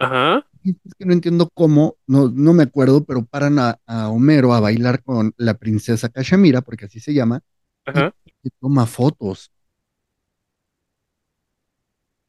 Ajá. 0.00 0.44
Es 0.64 0.94
que 0.98 1.04
no 1.04 1.12
entiendo 1.12 1.50
cómo, 1.54 1.96
no, 2.06 2.28
no 2.30 2.54
me 2.54 2.62
acuerdo, 2.64 3.04
pero 3.04 3.24
paran 3.26 3.58
a, 3.58 3.78
a 3.86 4.08
Homero 4.08 4.54
a 4.54 4.60
bailar 4.60 5.02
con 5.02 5.34
la 5.36 5.54
princesa 5.58 6.08
Cachemira, 6.08 6.62
porque 6.62 6.86
así 6.86 7.00
se 7.00 7.12
llama, 7.14 7.42
Ajá. 7.86 8.12
y 8.42 8.50
toma 8.60 8.86
fotos. 8.86 9.50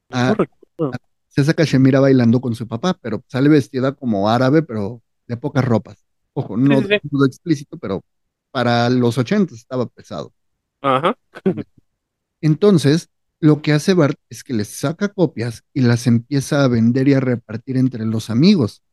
No 0.09 0.17
Ah, 0.17 0.33
recuerdo. 0.35 0.97
Princesa 1.27 1.53
Cachemira 1.53 1.99
bailando 1.99 2.39
con 2.41 2.55
su 2.55 2.67
papá, 2.67 2.97
pero 3.01 3.23
sale 3.27 3.49
vestida 3.49 3.93
como 3.93 4.29
árabe, 4.29 4.63
pero 4.63 5.01
de 5.27 5.37
pocas 5.37 5.65
ropas. 5.65 6.05
Ojo, 6.33 6.57
no 6.57 6.81
sí, 6.81 6.87
sí. 6.87 6.99
desnudo 7.03 7.25
explícito, 7.25 7.77
pero 7.77 8.03
para 8.51 8.89
los 8.89 9.17
80 9.17 9.53
estaba 9.55 9.85
pesado. 9.87 10.33
Ajá. 10.81 11.15
Entonces, 12.41 13.09
lo 13.39 13.61
que 13.61 13.73
hace 13.73 13.93
Bart 13.93 14.17
es 14.29 14.43
que 14.43 14.53
les 14.53 14.69
saca 14.69 15.09
copias 15.09 15.63
y 15.73 15.81
las 15.81 16.07
empieza 16.07 16.63
a 16.63 16.67
vender 16.67 17.07
y 17.07 17.13
a 17.13 17.19
repartir 17.21 17.77
entre 17.77 18.05
los 18.05 18.29
amigos, 18.29 18.83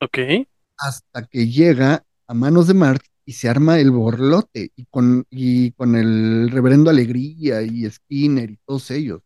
Ok. 0.00 0.46
hasta 0.78 1.26
que 1.26 1.48
llega 1.48 2.04
a 2.26 2.34
manos 2.34 2.66
de 2.68 2.74
Mark 2.74 3.02
y 3.24 3.32
se 3.32 3.48
arma 3.48 3.78
el 3.80 3.90
borlote, 3.90 4.70
y 4.76 4.84
con, 4.86 5.24
y 5.30 5.72
con 5.72 5.94
el 5.96 6.50
reverendo 6.50 6.90
Alegría 6.90 7.62
y 7.62 7.90
Skinner 7.90 8.50
y 8.50 8.56
todos 8.66 8.90
ellos. 8.90 9.22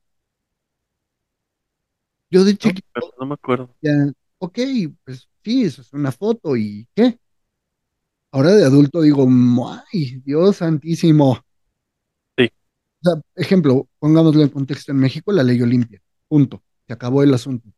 Yo 2.30 2.44
de 2.44 2.56
No, 2.62 2.72
chiquito 2.72 2.86
pero 2.92 3.12
no 3.18 3.26
me 3.26 3.34
acuerdo. 3.34 3.74
ya, 3.80 3.92
ok, 4.38 4.58
pues 5.04 5.28
sí, 5.44 5.64
eso 5.64 5.82
es 5.82 5.92
una 5.92 6.12
foto 6.12 6.56
y 6.56 6.88
¿qué? 6.94 7.18
Ahora 8.32 8.52
de 8.54 8.64
adulto 8.64 9.02
digo, 9.02 9.26
¡ay, 9.92 10.22
Dios 10.24 10.56
santísimo! 10.56 11.38
O 13.02 13.10
sea, 13.10 13.22
ejemplo, 13.36 13.88
pongámoslo 13.98 14.42
en 14.42 14.48
contexto 14.48 14.92
en 14.92 14.98
México, 14.98 15.32
la 15.32 15.42
ley 15.42 15.60
Olimpia, 15.62 16.00
punto, 16.28 16.62
se 16.86 16.92
acabó 16.92 17.22
el 17.22 17.32
asunto. 17.32 17.68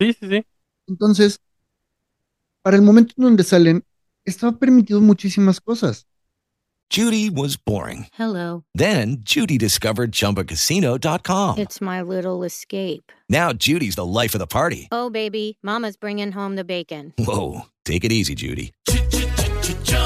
Sí, 0.00 0.12
sí, 0.12 0.28
sí. 0.28 0.46
Entonces, 0.86 1.40
para 2.62 2.76
el 2.76 2.82
momento 2.82 3.14
en 3.16 3.24
donde 3.24 3.42
salen, 3.42 3.84
estaba 4.24 4.56
permitido 4.56 5.00
muchísimas 5.00 5.60
cosas. 5.60 6.06
Judy 6.90 7.28
was 7.28 7.56
boring. 7.56 8.06
Hello. 8.12 8.64
Then 8.74 9.18
Judy 9.22 9.58
discovered 9.58 10.10
ChumbaCasino.com. 10.12 11.58
It's 11.58 11.82
my 11.82 12.00
little 12.00 12.44
escape. 12.44 13.12
Now 13.28 13.52
Judy's 13.52 13.96
the 13.96 14.06
life 14.06 14.34
of 14.34 14.38
the 14.38 14.46
party. 14.46 14.88
Oh, 14.90 15.10
baby, 15.10 15.58
Mama's 15.62 15.96
bringing 15.96 16.32
home 16.32 16.56
the 16.56 16.64
bacon. 16.64 17.12
Whoa, 17.18 17.66
take 17.84 18.04
it 18.04 18.12
easy, 18.12 18.34
Judy. 18.34 18.72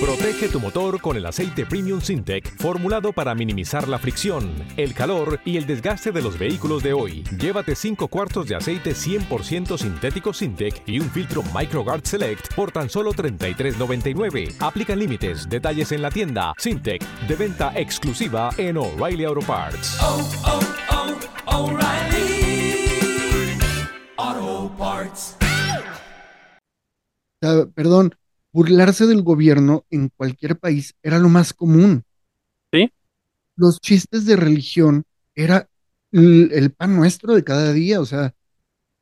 Protege 0.00 0.48
tu 0.48 0.58
motor 0.60 0.98
con 0.98 1.18
el 1.18 1.26
aceite 1.26 1.66
Premium 1.66 2.00
Sintec 2.00 2.56
formulado 2.56 3.12
para 3.12 3.34
minimizar 3.34 3.86
la 3.86 3.98
fricción, 3.98 4.50
el 4.78 4.94
calor 4.94 5.40
y 5.44 5.58
el 5.58 5.66
desgaste 5.66 6.10
de 6.10 6.22
los 6.22 6.38
vehículos 6.38 6.82
de 6.82 6.94
hoy. 6.94 7.22
Llévate 7.38 7.74
5 7.74 8.08
cuartos 8.08 8.48
de 8.48 8.56
aceite 8.56 8.92
100% 8.92 9.76
sintético 9.76 10.32
Sintec 10.32 10.82
y 10.86 11.00
un 11.00 11.10
filtro 11.10 11.42
MicroGuard 11.54 12.06
Select 12.06 12.54
por 12.54 12.72
tan 12.72 12.88
solo 12.88 13.12
$33.99. 13.12 14.56
Aplican 14.60 14.98
límites, 14.98 15.46
detalles 15.50 15.92
en 15.92 16.00
la 16.00 16.10
tienda 16.10 16.54
Sintec, 16.56 17.02
de 17.28 17.36
venta 17.36 17.72
exclusiva 17.76 18.48
en 18.56 18.78
O'Reilly 18.78 19.24
Auto 19.24 19.46
Parts. 19.46 19.98
O 27.42 27.46
sea, 27.46 27.66
perdón, 27.74 28.14
burlarse 28.52 29.06
del 29.06 29.22
gobierno 29.22 29.84
en 29.90 30.08
cualquier 30.08 30.58
país 30.58 30.94
era 31.02 31.18
lo 31.18 31.28
más 31.28 31.52
común. 31.52 32.04
Sí. 32.72 32.90
Los 33.56 33.80
chistes 33.80 34.26
de 34.26 34.36
religión 34.36 35.04
era 35.34 35.68
el, 36.12 36.50
el 36.52 36.72
pan 36.72 36.96
nuestro 36.96 37.34
de 37.34 37.44
cada 37.44 37.72
día. 37.72 38.00
O 38.00 38.06
sea, 38.06 38.34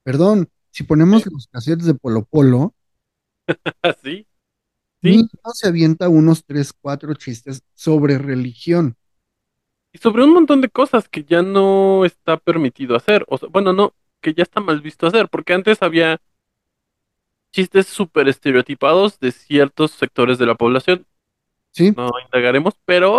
perdón, 0.05 0.49
si 0.70 0.84
ponemos 0.84 1.26
los 1.26 1.49
cassettes 1.49 1.86
de 1.86 1.94
Polo 1.94 2.24
Polo, 2.24 2.74
Sí. 4.03 4.26
Sí. 5.03 5.11
hijo 5.11 5.55
se 5.55 5.68
avienta 5.68 6.09
unos 6.09 6.44
tres, 6.44 6.72
cuatro 6.72 7.14
chistes 7.14 7.62
sobre 7.74 8.18
religión. 8.18 8.96
Y 9.92 9.99
sobre 9.99 10.24
un 10.24 10.34
montón 10.34 10.61
de 10.61 10.68
cosas 10.68 11.09
que 11.09 11.24
ya 11.24 11.42
no 11.42 12.05
está 12.05 12.36
permitido 12.36 12.96
hacer. 12.96 13.24
O 13.28 13.38
sea, 13.38 13.49
bueno, 13.49 13.72
no, 13.72 13.94
que 14.20 14.34
ya 14.34 14.42
está 14.42 14.61
mal 14.61 14.80
visto 14.80 15.07
hacer, 15.07 15.28
porque 15.28 15.55
antes 15.55 15.82
había 15.82 16.20
chistes 17.53 17.86
súper 17.86 18.28
estereotipados 18.28 19.18
de 19.20 19.32
ciertos 19.32 19.92
sectores 19.92 20.38
de 20.38 20.46
la 20.46 20.55
población. 20.55 21.07
Sí, 21.72 21.92
No 21.96 22.11
indagaremos, 22.24 22.74
pero 22.84 23.18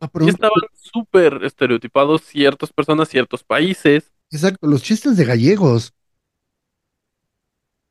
a 0.00 0.06
ya 0.06 0.08
pronto- 0.08 0.30
estaban 0.32 0.60
súper 0.74 1.40
estereotipados 1.44 2.22
ciertas 2.22 2.72
personas, 2.72 3.08
ciertos 3.08 3.42
países. 3.44 4.12
exacto, 4.30 4.66
los 4.66 4.82
chistes 4.82 5.16
de 5.16 5.24
gallegos. 5.24 5.92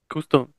Justo. 0.09 0.51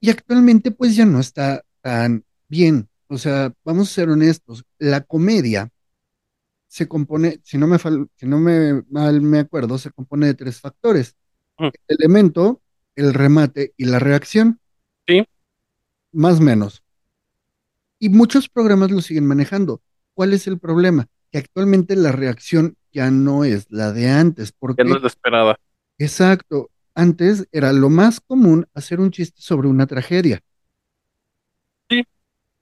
Y 0.00 0.10
actualmente 0.10 0.70
pues 0.70 0.94
ya 0.96 1.06
no 1.06 1.18
está 1.20 1.64
tan 1.80 2.24
bien. 2.48 2.88
O 3.08 3.18
sea, 3.18 3.52
vamos 3.64 3.90
a 3.90 3.94
ser 3.94 4.08
honestos, 4.10 4.64
la 4.78 5.02
comedia 5.02 5.70
se 6.66 6.88
compone, 6.88 7.40
si 7.44 7.56
no 7.58 7.66
me, 7.66 7.78
fal- 7.78 8.08
si 8.16 8.26
no 8.26 8.38
me 8.38 8.82
mal 8.90 9.20
me 9.22 9.40
acuerdo, 9.40 9.78
se 9.78 9.90
compone 9.92 10.26
de 10.26 10.34
tres 10.34 10.60
factores. 10.60 11.16
Mm. 11.58 11.66
El 11.66 11.96
elemento, 12.00 12.60
el 12.96 13.14
remate 13.14 13.72
y 13.76 13.84
la 13.86 13.98
reacción. 13.98 14.60
Sí. 15.06 15.24
Más 16.12 16.38
o 16.38 16.42
menos. 16.42 16.82
Y 17.98 18.08
muchos 18.08 18.48
programas 18.48 18.90
lo 18.90 19.00
siguen 19.00 19.26
manejando. 19.26 19.82
¿Cuál 20.14 20.32
es 20.32 20.46
el 20.46 20.58
problema? 20.58 21.06
Que 21.30 21.38
actualmente 21.38 21.96
la 21.96 22.12
reacción 22.12 22.76
ya 22.92 23.10
no 23.10 23.44
es 23.44 23.66
la 23.70 23.92
de 23.92 24.08
antes. 24.10 24.52
¿Por 24.52 24.76
Ya 24.76 24.84
no 24.84 24.96
es 24.96 25.02
la 25.02 25.08
esperada. 25.08 25.56
Exacto. 25.98 26.70
Antes 26.94 27.48
era 27.50 27.72
lo 27.72 27.90
más 27.90 28.20
común 28.20 28.66
hacer 28.74 29.00
un 29.00 29.10
chiste 29.10 29.40
sobre 29.42 29.66
una 29.68 29.86
tragedia. 29.86 30.40
Sí. 31.90 32.02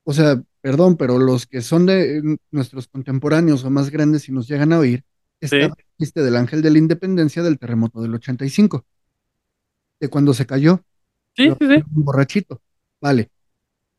O 0.05 0.12
sea, 0.14 0.43
perdón, 0.62 0.97
pero 0.97 1.18
los 1.18 1.47
que 1.47 1.61
son 1.61 1.85
de 1.87 2.18
eh, 2.18 2.22
nuestros 2.51 2.89
contemporáneos 2.89 3.64
o 3.64 3.70
más 3.70 3.91
grandes 3.91 4.28
y 4.28 4.33
nos 4.33 4.49
llegan 4.49 4.72
a 4.72 4.78
oír, 4.78 5.05
está 5.41 5.57
Sí. 5.57 5.62
el 5.64 5.72
chiste 5.99 6.22
del 6.22 6.37
ángel 6.37 6.62
de 6.62 6.70
la 6.70 6.78
independencia 6.78 7.43
del 7.43 7.59
terremoto 7.59 8.01
del 8.01 8.14
85, 8.14 8.87
de 10.03 10.11
cuando 10.11 10.34
se 10.34 10.46
cayó. 10.46 10.84
Sí, 11.36 11.48
Lo- 11.48 11.57
sí, 11.59 11.68
sí. 11.68 11.82
Un 11.96 12.05
borrachito. 12.05 12.61
Vale. 13.00 13.30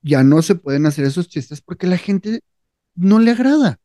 Ya 0.01 0.23
no 0.23 0.41
se 0.41 0.55
pueden 0.55 0.85
hacer 0.85 1.05
esos 1.05 1.29
chistes 1.29 1.61
porque 1.61 1.87
la 1.87 1.97
gente 1.97 2.41
no 2.95 3.19
le 3.19 3.31
agrada. 3.31 3.79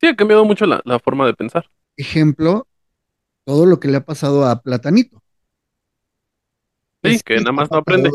Sí, 0.00 0.06
ha 0.08 0.16
cambiado 0.16 0.44
mucho 0.44 0.64
la, 0.66 0.80
la 0.84 0.98
forma 0.98 1.26
de 1.26 1.34
pensar. 1.34 1.70
Ejemplo, 1.98 2.66
todo 3.44 3.66
lo 3.66 3.80
que 3.80 3.88
le 3.88 3.98
ha 3.98 4.04
pasado 4.04 4.46
a 4.46 4.62
Platanito. 4.62 5.22
Sí, 7.02 7.20
que 7.24 7.38
se 7.38 7.40
nada 7.40 7.52
más 7.52 7.70
no 7.70 7.78
aprende. 7.78 8.10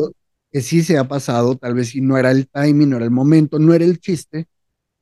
Que 0.50 0.60
sí 0.60 0.82
se 0.82 0.98
ha 0.98 1.08
pasado, 1.08 1.56
tal 1.56 1.74
vez 1.74 1.88
si 1.90 2.00
no 2.00 2.18
era 2.18 2.30
el 2.30 2.48
timing, 2.48 2.90
no 2.90 2.96
era 2.96 3.06
el 3.06 3.10
momento, 3.10 3.58
no 3.58 3.72
era 3.74 3.84
el 3.84 3.98
chiste, 4.00 4.48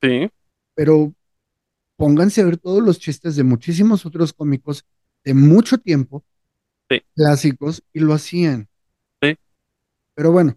Sí, 0.03 0.31
pero 0.75 1.13
pónganse 1.97 2.43
a 2.43 2.45
ver 2.47 2.59
todos 2.59 2.83
los 2.83 2.99
chistes 3.01 3.37
de 3.37 3.45
muchísimos 3.45 4.07
otros 4.07 4.33
cómicos 4.33 4.85
de 5.25 5.35
mucho 5.35 5.79
tiempo, 5.79 6.25
Sí. 6.91 7.01
clásicos, 7.15 7.83
y 7.93 8.01
lo 8.01 8.13
hacían. 8.15 8.69
Sí. 9.23 9.37
Pero 10.15 10.33
bueno, 10.33 10.57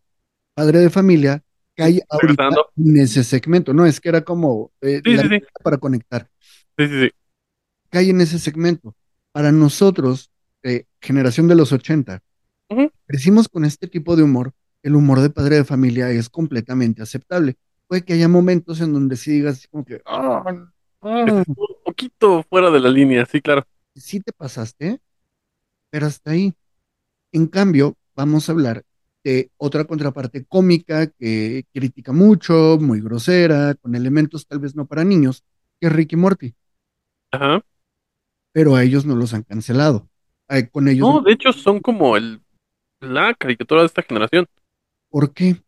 padre 0.55 0.79
de 0.79 0.89
familia, 0.89 1.43
cae 1.75 2.01
ahorita 2.09 2.49
en 2.77 2.97
ese 2.97 3.23
segmento, 3.23 3.73
¿no? 3.73 3.85
Es 3.85 3.99
que 3.99 4.09
era 4.09 4.23
como 4.23 4.71
eh, 4.81 5.01
Sí, 5.03 5.13
la 5.13 5.41
para 5.63 5.77
conectar. 5.77 6.29
sí, 6.77 6.87
sí, 6.87 7.01
sí. 7.03 7.11
cae 7.89 8.09
en 8.09 8.21
ese 8.21 8.39
segmento. 8.39 8.95
Para 9.31 9.51
nosotros, 9.51 10.31
eh, 10.63 10.85
generación 11.01 11.47
de 11.47 11.55
los 11.55 11.71
80, 11.71 12.21
Ujú. 12.69 12.89
crecimos 13.05 13.47
con 13.47 13.65
este 13.65 13.87
tipo 13.87 14.15
de 14.15 14.23
humor. 14.23 14.53
El 14.81 14.95
humor 14.95 15.21
de 15.21 15.29
padre 15.29 15.57
de 15.57 15.63
familia 15.63 16.09
es 16.09 16.29
completamente 16.29 17.01
aceptable. 17.01 17.55
Puede 17.87 18.03
que 18.03 18.13
haya 18.13 18.27
momentos 18.27 18.81
en 18.81 18.93
donde 18.93 19.15
sí 19.17 19.31
digas 19.31 19.57
así 19.57 19.67
como 19.67 19.85
que, 19.85 20.01
"Ah, 20.05 20.43
un 21.01 21.45
poquito 21.85 22.43
fuera 22.49 22.69
de 22.71 22.79
la 22.79 22.89
línea, 22.89 23.25
sí, 23.25 23.41
claro. 23.41 23.65
sí 23.95 24.19
te 24.19 24.31
pasaste, 24.33 24.99
pero 25.93 26.07
hasta 26.07 26.31
ahí. 26.31 26.51
En 27.31 27.45
cambio, 27.45 27.95
vamos 28.15 28.49
a 28.49 28.53
hablar 28.53 28.83
de 29.23 29.51
otra 29.57 29.85
contraparte 29.85 30.43
cómica 30.43 31.05
que 31.05 31.65
critica 31.71 32.11
mucho, 32.11 32.79
muy 32.81 32.99
grosera, 32.99 33.75
con 33.75 33.93
elementos 33.93 34.47
tal 34.47 34.57
vez 34.57 34.75
no 34.75 34.87
para 34.87 35.03
niños, 35.03 35.43
que 35.79 35.85
es 35.85 35.93
Ricky 35.93 36.15
Morty, 36.15 36.55
Ajá. 37.31 37.63
pero 38.53 38.75
a 38.75 38.81
ellos 38.83 39.05
no 39.05 39.15
los 39.15 39.35
han 39.35 39.43
cancelado. 39.43 40.09
Con 40.71 40.87
ellos 40.87 41.07
No, 41.07 41.21
de 41.21 41.33
hecho 41.33 41.53
son 41.53 41.79
como 41.79 42.17
el 42.17 42.41
la 42.99 43.35
caricatura 43.35 43.81
de 43.81 43.87
esta 43.87 44.01
generación. 44.01 44.47
¿Por 45.09 45.31
qué? 45.31 45.61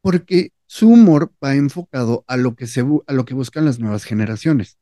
Porque 0.00 0.52
su 0.66 0.88
humor 0.88 1.30
va 1.44 1.56
enfocado 1.56 2.24
a 2.26 2.38
lo 2.38 2.54
que 2.56 2.66
se 2.66 2.80
a 3.06 3.12
lo 3.12 3.26
que 3.26 3.34
buscan 3.34 3.66
las 3.66 3.78
nuevas 3.80 4.04
generaciones. 4.04 4.78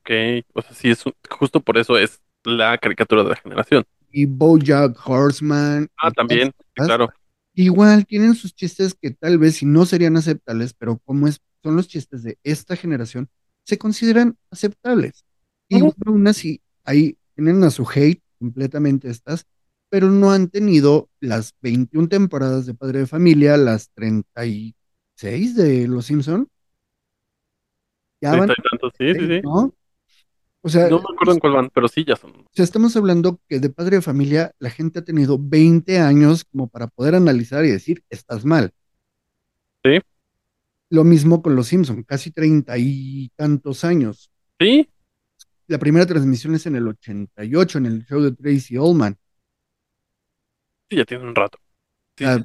Ok, 0.00 0.10
o 0.54 0.62
sea, 0.62 0.72
sí, 0.74 0.90
es 0.90 1.04
un- 1.06 1.14
justo 1.28 1.60
por 1.60 1.78
eso 1.78 1.96
es 1.98 2.20
la 2.44 2.76
caricatura 2.78 3.22
de 3.22 3.30
la 3.30 3.36
generación. 3.36 3.84
Y 4.10 4.26
BoJack 4.26 4.96
Horseman. 5.08 5.88
Ah, 5.98 6.08
y 6.08 6.12
también, 6.14 6.52
claro. 6.74 7.10
Igual 7.54 8.06
tienen 8.06 8.34
sus 8.34 8.54
chistes 8.54 8.94
que 8.94 9.10
tal 9.10 9.38
vez 9.38 9.56
si 9.56 9.66
no 9.66 9.84
serían 9.84 10.16
aceptables, 10.16 10.72
pero 10.74 10.98
como 11.04 11.28
es, 11.28 11.40
son 11.62 11.76
los 11.76 11.88
chistes 11.88 12.22
de 12.22 12.38
esta 12.42 12.76
generación, 12.76 13.28
se 13.64 13.76
consideran 13.78 14.36
aceptables. 14.50 15.24
Igual 15.68 15.92
aún 16.06 16.26
así, 16.26 16.60
ahí 16.84 17.18
tienen 17.34 17.62
a 17.64 17.70
su 17.70 17.86
hate 17.94 18.22
completamente 18.38 19.10
estas, 19.10 19.46
pero 19.90 20.10
no 20.10 20.30
han 20.32 20.48
tenido 20.48 21.10
las 21.20 21.54
21 21.60 22.08
temporadas 22.08 22.66
de 22.66 22.74
Padre 22.74 23.00
de 23.00 23.06
Familia, 23.06 23.56
las 23.56 23.90
36 23.90 25.54
de 25.56 25.86
Los 25.86 26.06
Simpson. 26.06 26.48
Ya 28.22 28.34
van 28.36 28.50
y 28.50 28.62
tantos, 28.62 28.92
sí, 28.98 29.14
sí, 29.14 29.26
sí. 29.26 29.40
O 30.62 30.68
sea, 30.68 30.88
No 30.88 30.98
me 30.98 31.04
acuerdo 31.14 31.32
en 31.32 31.38
cuál 31.40 31.52
van, 31.54 31.70
pero 31.70 31.88
sí, 31.88 32.04
ya 32.06 32.16
son. 32.16 32.32
o 32.32 32.44
sea, 32.52 32.64
estamos 32.64 32.94
hablando 32.96 33.40
que 33.48 33.60
de 33.60 33.70
padre 33.70 33.96
de 33.96 34.02
familia 34.02 34.52
la 34.58 34.70
gente 34.70 34.98
ha 34.98 35.04
tenido 35.04 35.38
20 35.40 35.98
años 35.98 36.44
como 36.44 36.68
para 36.68 36.86
poder 36.88 37.14
analizar 37.14 37.64
y 37.64 37.70
decir, 37.70 38.04
estás 38.10 38.44
mal. 38.44 38.72
Sí. 39.84 39.98
Lo 40.90 41.04
mismo 41.04 41.40
con 41.40 41.54
los 41.56 41.68
Simpson, 41.68 42.02
casi 42.02 42.30
treinta 42.32 42.76
y 42.76 43.30
tantos 43.36 43.84
años. 43.84 44.30
Sí, 44.58 44.88
La 45.68 45.78
primera 45.78 46.04
transmisión 46.06 46.54
es 46.56 46.66
en 46.66 46.76
el 46.76 46.88
88, 46.88 47.78
en 47.78 47.86
el 47.86 48.04
show 48.04 48.20
de 48.20 48.32
Tracy 48.32 48.76
Ullman. 48.76 49.16
sí, 50.90 50.96
ya 50.96 51.04
tiene 51.04 51.24
un 51.24 51.34
rato. 51.34 51.58
Sí, 52.18 52.24
Ah, 52.26 52.44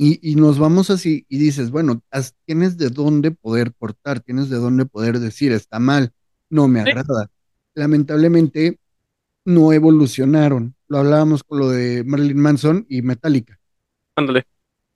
Y, 0.00 0.30
y 0.30 0.36
nos 0.36 0.58
vamos 0.60 0.90
así 0.90 1.26
y 1.28 1.38
dices, 1.38 1.70
bueno, 1.72 2.02
tienes 2.46 2.78
de 2.78 2.88
dónde 2.88 3.32
poder 3.32 3.74
cortar, 3.74 4.20
tienes 4.20 4.48
de 4.48 4.56
dónde 4.56 4.86
poder 4.86 5.18
decir, 5.18 5.50
está 5.50 5.80
mal, 5.80 6.12
no 6.50 6.68
me 6.68 6.82
Sí. 6.84 6.90
agrada. 6.90 7.30
Lamentablemente 7.74 8.78
no 9.44 9.72
evolucionaron. 9.72 10.74
Lo 10.88 10.98
hablábamos 10.98 11.42
con 11.44 11.58
lo 11.58 11.68
de 11.70 12.04
Marilyn 12.04 12.38
Manson 12.40 12.86
y 12.88 13.02
Metallica. 13.02 13.58
ándale. 14.16 14.46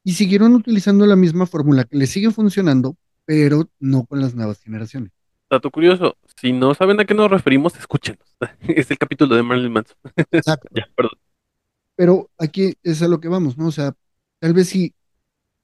Y 0.05 0.15
siguieron 0.15 0.55
utilizando 0.55 1.07
la 1.07 1.15
misma 1.15 1.47
fórmula 1.47 1.85
que 1.85 1.97
le 1.97 2.09
sigue 2.09 2.33
funcionando, 2.33 2.97
pero 3.25 3.71
no 3.79 4.05
con 4.05 4.21
las 4.21 4.35
nuevas 4.35 4.61
generaciones. 4.61 5.13
Dato 5.49 5.71
curioso, 5.71 6.17
si 6.41 6.53
no 6.53 6.75
saben 6.75 6.99
a 6.99 7.05
qué 7.05 7.15
nos 7.15 7.31
referimos, 7.31 7.77
escúchenos. 7.79 8.27
Es 8.61 8.91
el 8.91 8.99
capítulo 8.99 9.37
de 9.37 9.43
Marilyn 9.45 9.73
Manson. 9.73 9.97
Exacto. 10.33 10.69
Ya, 10.75 10.89
perdón. 10.97 11.13
Pero 11.95 12.31
aquí 12.39 12.75
es 12.83 13.01
a 13.03 13.07
lo 13.09 13.21
que 13.21 13.29
vamos, 13.29 13.57
¿no? 13.57 13.67
O 13.69 13.73
sea, 13.73 13.95
tal 14.41 14.55
vez 14.55 14.71
sí 14.71 14.93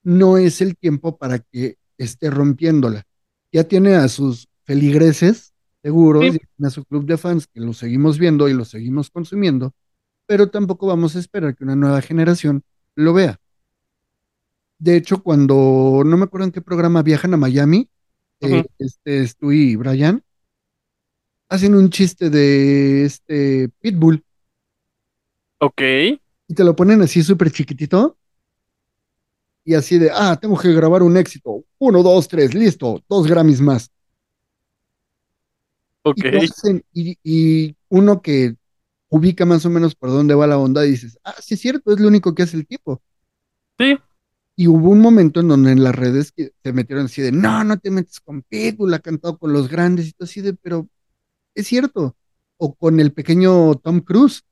no 0.03 0.37
es 0.37 0.61
el 0.61 0.77
tiempo 0.77 1.17
para 1.17 1.39
que 1.39 1.75
esté 1.97 2.29
rompiéndola. 2.29 3.03
Ya 3.51 3.65
tiene 3.65 3.95
a 3.95 4.07
sus 4.07 4.47
feligreses 4.63 5.48
seguros, 5.83 6.23
Sí. 6.23 6.31
tiene 6.31 6.67
a 6.67 6.69
su 6.69 6.83
club 6.85 7.05
de 7.05 7.17
fans 7.17 7.47
que 7.47 7.59
lo 7.59 7.73
seguimos 7.73 8.17
viendo 8.19 8.47
y 8.49 8.53
lo 8.53 8.65
seguimos 8.65 9.09
consumiendo, 9.09 9.73
pero 10.25 10.49
tampoco 10.49 10.87
vamos 10.87 11.15
a 11.15 11.19
esperar 11.19 11.55
que 11.55 11.63
una 11.63 11.75
nueva 11.75 12.01
generación 12.01 12.63
lo 12.95 13.13
vea. 13.13 13.39
De 14.77 14.95
hecho, 14.95 15.21
cuando 15.23 16.03
no 16.05 16.17
me 16.17 16.23
acuerdo 16.25 16.45
en 16.47 16.51
qué 16.51 16.61
programa 16.61 17.03
viajan 17.03 17.33
a 17.33 17.37
Miami, 17.37 17.89
eh, 18.41 18.63
este, 18.77 19.27
Stu 19.27 19.51
y 19.51 19.75
Brian, 19.75 20.23
hacen 21.49 21.75
un 21.75 21.89
chiste 21.89 22.29
de 22.29 23.05
este 23.05 23.69
Pitbull 23.81 24.23
Ok, 25.61 25.81
y 25.81 26.53
te 26.55 26.63
lo 26.63 26.75
ponen 26.75 27.01
así 27.01 27.21
súper 27.21 27.51
chiquitito. 27.51 28.17
Y 29.65 29.73
así 29.75 29.99
de, 29.99 30.09
ah, 30.11 30.37
tengo 30.39 30.57
que 30.57 30.71
grabar 30.73 31.03
un 31.03 31.17
éxito. 31.17 31.65
Uno, 31.77 32.01
dos, 32.01 32.27
tres, 32.27 32.53
listo. 32.53 33.03
Dos 33.09 33.27
Grammys 33.27 33.59
más. 33.61 33.91
Ok. 36.03 36.19
Y, 36.93 37.75
uno 37.89 38.21
que 38.21 38.55
ubica 39.09 39.45
más 39.45 39.65
o 39.65 39.69
menos 39.69 39.95
por 39.95 40.09
dónde 40.09 40.35
va 40.35 40.45
la 40.47 40.57
onda, 40.57 40.81
dices, 40.83 41.17
ah, 41.23 41.35
sí 41.41 41.55
es 41.55 41.59
cierto, 41.59 41.91
es 41.91 41.99
lo 41.99 42.07
único 42.07 42.35
que 42.35 42.43
hace 42.43 42.57
el 42.57 42.67
tipo. 42.67 43.01
Sí, 43.79 43.97
Y 44.55 44.67
hubo 44.67 44.89
un 44.89 44.99
momento 44.99 45.39
en 45.39 45.47
donde 45.47 45.71
en 45.71 45.83
las 45.83 45.95
redes 45.95 46.31
que 46.31 46.51
se 46.63 46.73
metieron 46.73 47.05
así 47.05 47.21
de, 47.21 47.31
no, 47.31 47.63
no 47.63 47.79
te 47.79 47.89
metes 47.89 48.19
con 48.19 48.43
Pitbull, 48.43 48.93
ha 48.93 48.99
cantado 48.99 49.37
con 49.37 49.53
los 49.53 49.69
grandes 49.69 50.07
y 50.07 50.11
todo 50.11 50.25
así 50.25 50.41
de, 50.41 50.53
pero 50.53 50.87
es 51.55 51.67
cierto. 51.67 52.15
O 52.57 52.75
con 52.75 52.99
el 52.99 53.13
pequeño 53.13 53.75
Tom 53.75 54.01
Cruise, 54.01 54.43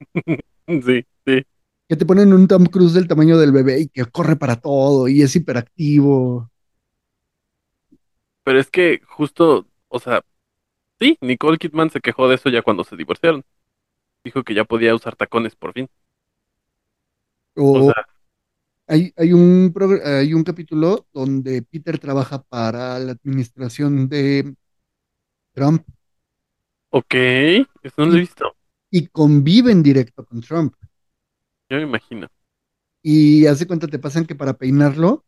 sí, 0.66 1.06
sí. 1.26 1.46
que 1.88 1.96
te 1.96 2.06
ponen 2.06 2.32
un 2.32 2.46
Tom 2.48 2.66
Cruise 2.66 2.94
del 2.94 3.08
tamaño 3.08 3.38
del 3.38 3.52
bebé 3.52 3.80
y 3.80 3.88
que 3.88 4.04
corre 4.06 4.36
para 4.36 4.56
todo 4.56 5.08
y 5.08 5.22
es 5.22 5.34
hiperactivo. 5.36 6.50
Pero 8.44 8.60
es 8.60 8.70
que 8.70 9.00
justo, 9.06 9.66
o 9.88 9.98
sea, 10.00 10.22
sí, 11.00 11.18
Nicole 11.22 11.58
Kidman 11.58 11.90
se 11.90 12.00
quejó 12.00 12.28
de 12.28 12.36
eso 12.36 12.50
ya 12.50 12.62
cuando 12.62 12.84
se 12.84 12.96
divorciaron. 12.96 13.44
Dijo 14.24 14.44
que 14.44 14.54
ya 14.54 14.64
podía 14.64 14.94
usar 14.94 15.16
tacones 15.16 15.56
por 15.56 15.72
fin. 15.74 15.88
O 17.72 17.72
O 17.72 17.82
sea, 17.82 17.94
hay, 18.86 19.12
hay 19.16 19.32
un, 19.32 19.72
hay 20.04 20.34
un 20.34 20.44
capítulo 20.44 21.06
donde 21.12 21.62
Peter 21.62 21.98
trabaja 21.98 22.42
para 22.44 22.98
la 22.98 23.12
administración 23.12 24.08
de 24.08 24.54
Trump 25.54 25.84
ok, 26.90 27.14
eso 27.82 27.94
no 27.98 28.06
lo 28.06 28.16
he 28.16 28.20
visto. 28.20 28.54
y 28.90 29.06
convive 29.08 29.72
en 29.72 29.82
directo 29.82 30.24
con 30.26 30.40
Trump. 30.42 30.74
Yo 31.70 31.76
me 31.78 31.82
imagino. 31.84 32.28
Y 33.02 33.46
hace 33.46 33.66
cuenta 33.66 33.88
te 33.88 33.98
pasan 33.98 34.24
que 34.26 34.34
para 34.36 34.56
peinarlo 34.58 35.24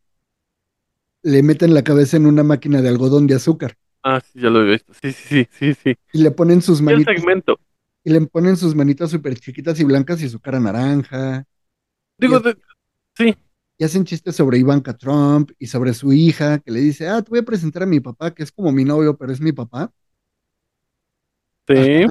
le 1.23 1.43
meten 1.43 1.73
la 1.73 1.83
cabeza 1.83 2.19
en 2.19 2.27
una 2.27 2.43
máquina 2.43 2.83
de 2.83 2.91
algodón 2.91 3.27
de 3.27 3.35
azúcar 3.35 3.79
Ah, 4.03 4.21
sí, 4.21 4.41
ya 4.41 4.51
lo 4.51 4.63
he 4.63 4.71
visto. 4.73 4.93
Sí, 4.95 5.13
sí, 5.13 5.47
sí, 5.51 5.75
sí, 5.75 5.75
sí. 5.75 5.99
y 6.13 6.23
le 6.23 6.31
ponen 6.31 6.63
sus 6.63 6.83
Y 6.87 6.93
el 6.93 7.03
manitas 7.03 7.15
segmento. 7.17 7.59
y 8.05 8.11
le 8.13 8.21
ponen 8.23 8.57
sus 8.57 8.75
manitas 8.77 9.11
súper 9.11 9.39
chiquitas 9.41 9.81
y 9.81 9.85
blancas 9.85 10.23
y 10.23 10.29
su 10.29 10.41
cara 10.41 10.61
naranja. 10.61 11.45
Digo, 12.21 12.41
Y- 12.41 12.41
de- 12.41 12.57
sí, 13.17 13.37
Y 13.79 13.85
hacen 13.85 14.05
chistes 14.05 14.37
sobre 14.37 14.59
Ivanka 14.59 14.97
Trump 14.97 15.51
y 15.59 15.67
sobre 15.67 15.95
su 15.95 16.13
hija, 16.13 16.59
que 16.61 16.71
le 16.71 16.81
dice, 16.81 17.09
ah, 17.09 17.23
te 17.23 17.31
voy 17.31 17.39
a 17.41 17.43
presentar 17.45 17.83
a 17.83 17.87
mi 17.87 17.99
papá, 18.01 18.33
que 18.35 18.43
es 18.43 18.53
como 18.53 18.71
mi 18.73 18.85
novio, 18.85 19.17
pero 19.17 19.33
es 19.33 19.41
mi 19.41 19.53
papá. 19.53 19.91
sí. 21.69 22.07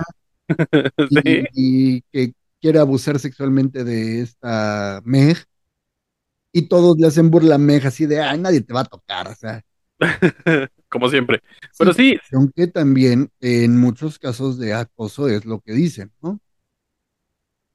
y, 1.09 1.97
y 1.97 2.01
que 2.11 2.33
quiere 2.61 2.79
abusar 2.79 3.19
sexualmente 3.19 3.83
de 3.83 4.21
esta 4.21 5.01
Meg. 5.05 5.37
Y 6.51 6.67
todos 6.67 6.97
le 6.97 7.07
hacen 7.07 7.29
burla 7.31 7.55
a 7.55 7.57
Meg 7.57 7.85
así 7.87 8.05
de, 8.05 8.21
ay, 8.21 8.39
nadie 8.39 8.61
te 8.61 8.73
va 8.73 8.81
a 8.81 8.85
tocar, 8.85 9.27
o 9.27 9.35
sea. 9.35 9.61
Como 10.89 11.09
siempre. 11.09 11.41
Pero 11.77 11.93
sí. 11.93 12.19
Aunque 12.33 12.67
también 12.67 13.29
en 13.39 13.77
muchos 13.77 14.17
casos 14.19 14.57
de 14.57 14.73
acoso 14.73 15.27
es 15.29 15.45
lo 15.45 15.59
que 15.61 15.73
dicen, 15.73 16.11
¿no? 16.21 16.39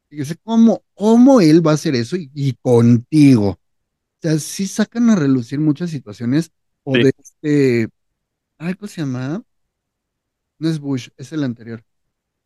Fíjese, 0.09 0.37
¿cómo, 0.43 0.85
cómo 0.95 1.41
él 1.41 1.67
va 1.67 1.73
a 1.73 1.75
hacer 1.75 1.95
eso 1.95 2.17
y, 2.17 2.31
y 2.35 2.55
contigo? 2.55 3.51
O 3.51 3.59
sea, 4.21 4.39
sí 4.39 4.67
sacan 4.67 5.11
a 5.11 5.17
relucir 5.17 5.61
muchas 5.61 5.91
situaciones 5.91 6.51
o 6.83 6.95
Sí. 6.95 7.03
de 7.03 7.13
este, 7.19 7.89
ay, 8.59 8.75
¿cómo 8.75 8.89
se 8.89 9.01
llama? 9.01 9.43
No 10.59 10.69
es 10.69 10.79
Bush, 10.79 11.09
es 11.17 11.33
el 11.33 11.45
anterior. 11.45 11.83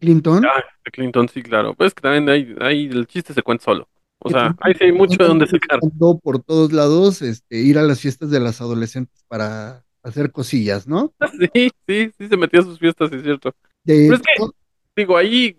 Clinton. 0.00 0.44
Ah, 0.44 0.62
Clinton, 0.92 1.28
sí, 1.28 1.42
claro. 1.42 1.74
Pues 1.74 1.92
que 1.92 2.00
también 2.02 2.28
hay, 2.28 2.54
hay 2.60 2.86
el 2.86 3.06
chiste 3.06 3.34
se 3.34 3.42
cuenta 3.42 3.64
solo. 3.64 3.88
O 4.20 4.30
sea, 4.30 4.56
ahí 4.60 4.74
sí 4.74 4.84
hay 4.84 4.92
mucho 4.92 5.16
de 5.16 5.28
dónde 5.28 5.46
sacar. 5.46 5.78
por 6.22 6.42
todos 6.42 6.72
lados, 6.72 7.22
este, 7.22 7.58
ir 7.58 7.78
a 7.78 7.82
las 7.82 8.00
fiestas 8.00 8.30
de 8.30 8.40
las 8.40 8.60
adolescentes 8.60 9.24
para 9.28 9.84
hacer 10.08 10.32
cosillas, 10.32 10.86
¿no? 10.86 11.12
Sí, 11.54 11.70
sí, 11.86 12.10
sí 12.18 12.28
se 12.28 12.36
metió 12.36 12.60
a 12.60 12.64
sus 12.64 12.78
fiestas, 12.78 13.12
es 13.12 13.22
cierto. 13.22 13.54
De 13.84 14.08
Pero 14.08 14.14
es 14.14 14.22
que, 14.22 14.50
digo, 14.96 15.16
ahí 15.16 15.56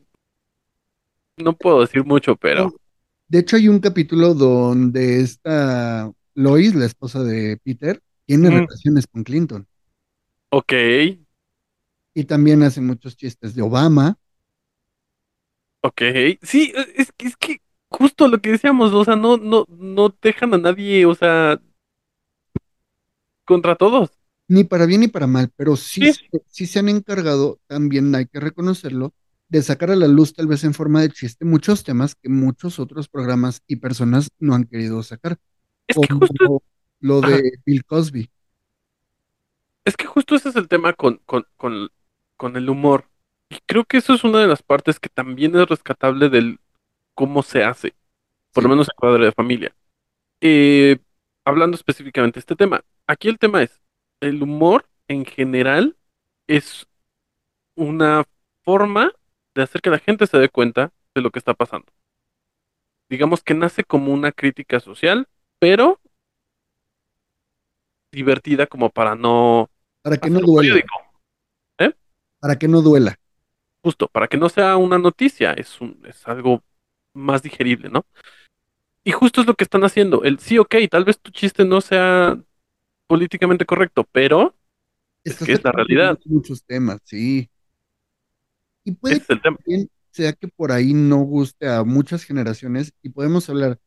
no 1.38 1.54
puedo 1.54 1.82
decir 1.82 2.04
mucho, 2.06 2.36
pero 2.36 2.74
de 3.28 3.40
hecho, 3.40 3.56
hay 3.58 3.68
un 3.68 3.80
capítulo 3.80 4.34
donde 4.34 5.22
esta 5.22 6.12
Lois, 6.34 6.74
la 6.74 6.86
esposa 6.86 7.24
de 7.24 7.58
Peter, 7.64 8.02
tiene 8.26 8.50
Mm. 8.50 8.66
relaciones 8.66 9.06
con 9.08 9.24
Clinton. 9.24 9.68
ok. 10.52 10.74
Y 12.14 12.26
también 12.26 12.62
hace 12.64 12.82
muchos 12.82 13.16
chistes 13.18 13.56
de 13.56 13.62
Obama. 13.62 14.18
Ok, 15.82 16.02
sí, 16.42 16.74
es 16.96 17.12
que, 17.14 17.28
es 17.28 17.38
que 17.38 17.62
justo 17.90 18.28
lo 18.28 18.42
que 18.42 18.52
decíamos, 18.52 18.92
o 18.94 19.06
sea, 19.06 19.16
no, 19.16 19.38
no, 19.38 19.66
no 19.70 20.10
dejan 20.22 20.54
a 20.54 20.58
nadie, 20.58 21.06
o 21.06 21.16
sea, 21.16 21.62
contra 23.46 23.76
todos. 23.76 24.19
Ni 24.50 24.66
para 24.66 24.86
bien 24.88 25.02
ni 25.02 25.10
para 25.10 25.28
mal, 25.28 25.52
pero 25.56 25.78
sí, 25.78 26.10
Sí. 26.10 26.28
se- 26.32 26.44
sí 26.50 26.68
se 26.68 26.80
han 26.80 26.90
encargado, 26.90 27.60
también 27.68 28.14
hay 28.16 28.28
que 28.28 28.42
reconocerlo, 28.42 29.14
de 29.50 29.64
sacar 29.64 29.92
a 29.92 29.96
la 29.96 30.08
luz, 30.10 30.34
tal 30.34 30.48
vez 30.48 30.64
en 30.66 30.74
forma 30.76 31.02
de 31.02 31.12
chiste, 31.12 31.46
muchos 31.46 31.84
temas 31.86 32.16
que 32.16 32.30
muchos 32.30 32.80
otros 32.80 33.10
programas 33.10 33.64
y 33.68 33.78
personas 33.78 34.30
no 34.40 34.56
han 34.56 34.66
querido 34.66 35.04
sacar, 35.04 35.40
Es 35.88 35.98
que 35.98 36.08
como 36.08 36.20
justo, 36.22 36.64
lo 37.02 37.20
Ajá. 37.20 37.30
de 37.30 37.60
Bill 37.66 37.86
Cosby. 37.86 38.30
es 39.86 39.98
que 39.98 40.06
justo 40.06 40.36
ese 40.36 40.50
es 40.50 40.56
el 40.56 40.68
tema 40.68 40.94
con, 40.94 41.18
con, 41.26 41.46
con, 41.58 41.90
con 42.38 42.56
el 42.58 42.70
humor. 42.70 43.06
Y 43.50 43.58
creo 43.66 43.86
que 43.86 43.98
eso 43.98 44.14
es 44.14 44.24
una 44.24 44.40
de 44.40 44.48
las 44.48 44.62
partes 44.62 45.00
que 45.00 45.10
también 45.10 45.56
es 45.56 45.68
rescatable 45.68 46.30
del 46.30 46.60
cómo 47.16 47.44
se 47.44 47.64
hace, 47.64 47.96
por 48.54 48.64
lo 48.64 48.70
menos 48.70 48.88
en 48.90 48.96
Padre 49.00 49.26
de 49.26 49.32
Familia. 49.32 49.76
Eh, 50.42 51.00
hablando 51.46 51.76
específicamente 51.76 52.38
de 52.38 52.42
este 52.42 52.56
tema, 52.56 52.84
aquí 53.08 53.30
el 53.30 53.40
tema 53.40 53.64
es, 53.64 53.82
el 54.22 54.42
humor 54.44 54.86
en 55.08 55.26
general 55.26 55.98
es 56.48 56.88
una 57.76 58.26
forma 58.64 59.12
de 59.56 59.64
hacer 59.64 59.82
que 59.82 59.90
la 59.90 60.00
gente 60.00 60.28
se 60.28 60.38
dé 60.38 60.50
cuenta 60.50 60.92
de 61.16 61.22
lo 61.22 61.32
que 61.32 61.40
está 61.40 61.54
pasando. 61.54 61.88
Digamos 63.10 63.44
que 63.44 63.54
nace 63.54 63.84
como 63.84 64.14
una 64.14 64.32
crítica 64.32 64.80
social, 64.80 65.28
pero 65.60 66.00
divertida 68.12 68.68
como 68.68 68.90
para 68.90 69.16
no 69.16 69.70
Para 70.02 70.18
que 70.18 70.30
no 70.30 70.40
duela. 70.42 70.84
¿Eh? 71.80 71.94
para 72.40 72.58
que 72.58 72.68
no 72.68 72.82
duela. 72.82 73.16
Justo, 73.82 74.08
para 74.08 74.28
que 74.28 74.38
no 74.38 74.50
sea 74.50 74.78
una 74.78 74.98
noticia, 74.98 75.54
es 75.54 75.80
un, 75.80 76.02
es 76.06 76.28
algo 76.28 76.62
más 77.14 77.42
digerible, 77.42 77.90
¿no? 77.90 78.06
Y 79.04 79.12
justo 79.12 79.42
es 79.42 79.48
lo 79.48 79.56
que 79.56 79.64
están 79.64 79.84
haciendo. 79.84 80.24
El 80.24 80.40
sí, 80.40 80.58
ok, 80.58 80.76
tal 80.92 81.06
vez 81.06 81.20
tu 81.20 81.32
chiste 81.32 81.66
no 81.66 81.80
sea 81.82 82.38
políticamente 83.10 83.66
correcto, 83.66 84.08
pero 84.12 84.56
es 85.24 85.36
que 85.40 85.54
es 85.54 85.64
la 85.64 85.72
realidad. 85.72 86.20
Muchos 86.26 86.64
temas, 86.64 87.02
sí. 87.04 87.50
Y 88.84 88.92
puede 88.92 89.16
Ese 89.16 89.24
es 89.24 89.30
el 89.32 89.42
tema. 89.42 89.58
que 89.58 89.64
también 89.64 89.90
sea 90.12 90.34
que 90.34 90.48
por 90.48 90.72
ahí 90.72 90.94
no 90.94 91.18
guste 91.18 91.68
a 91.68 91.84
muchas 91.84 92.24
generaciones 92.24 92.94
y 93.02 93.10
podemos 93.10 93.50
hablar 93.50 93.80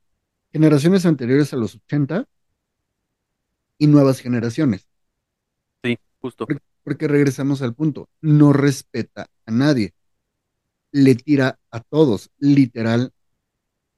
generaciones 0.53 1.07
anteriores 1.07 1.53
a 1.53 1.57
los 1.57 1.77
80 1.77 2.27
y 3.79 3.87
nuevas 3.87 4.19
generaciones. 4.19 4.89
Sí, 5.85 5.97
justo. 6.21 6.45
Porque, 6.49 6.63
porque 6.83 7.07
regresamos 7.07 7.63
al 7.63 7.75
punto, 7.75 8.09
no 8.21 8.53
respeta 8.53 9.29
a 9.47 9.51
nadie, 9.53 9.95
le 10.91 11.15
tira 11.15 11.61
a 11.71 11.79
todos, 11.79 12.29
literal, 12.39 13.13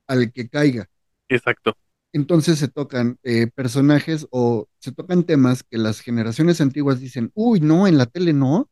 al 0.06 0.32
que 0.32 0.50
caiga. 0.50 0.86
Exacto. 1.30 1.74
Entonces 2.14 2.60
se 2.60 2.68
tocan 2.68 3.18
eh, 3.24 3.48
personajes 3.48 4.28
o 4.30 4.68
se 4.78 4.92
tocan 4.92 5.24
temas 5.24 5.64
que 5.64 5.78
las 5.78 5.98
generaciones 6.00 6.60
antiguas 6.60 7.00
dicen, 7.00 7.32
uy, 7.34 7.58
no, 7.60 7.88
en 7.88 7.98
la 7.98 8.06
tele 8.06 8.32
no. 8.32 8.70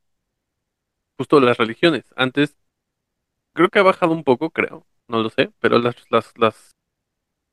Justo 1.18 1.40
las 1.40 1.58
religiones. 1.58 2.04
Antes, 2.16 2.56
creo 3.52 3.68
que 3.68 3.80
ha 3.80 3.82
bajado 3.82 4.12
un 4.12 4.22
poco, 4.22 4.50
creo. 4.50 4.86
No 5.08 5.20
lo 5.22 5.28
sé, 5.28 5.52
pero 5.58 5.80
las, 5.80 5.96
las, 6.08 6.32
las, 6.38 6.70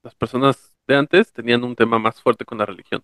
las 0.03 0.13
personas 0.13 0.77
de 0.87 0.95
antes 0.95 1.33
tenían 1.33 1.63
un 1.63 1.75
tema 1.75 1.97
más 1.97 2.21
fuerte 2.21 2.45
con 2.45 2.59
la 2.59 2.65
religión. 2.67 3.03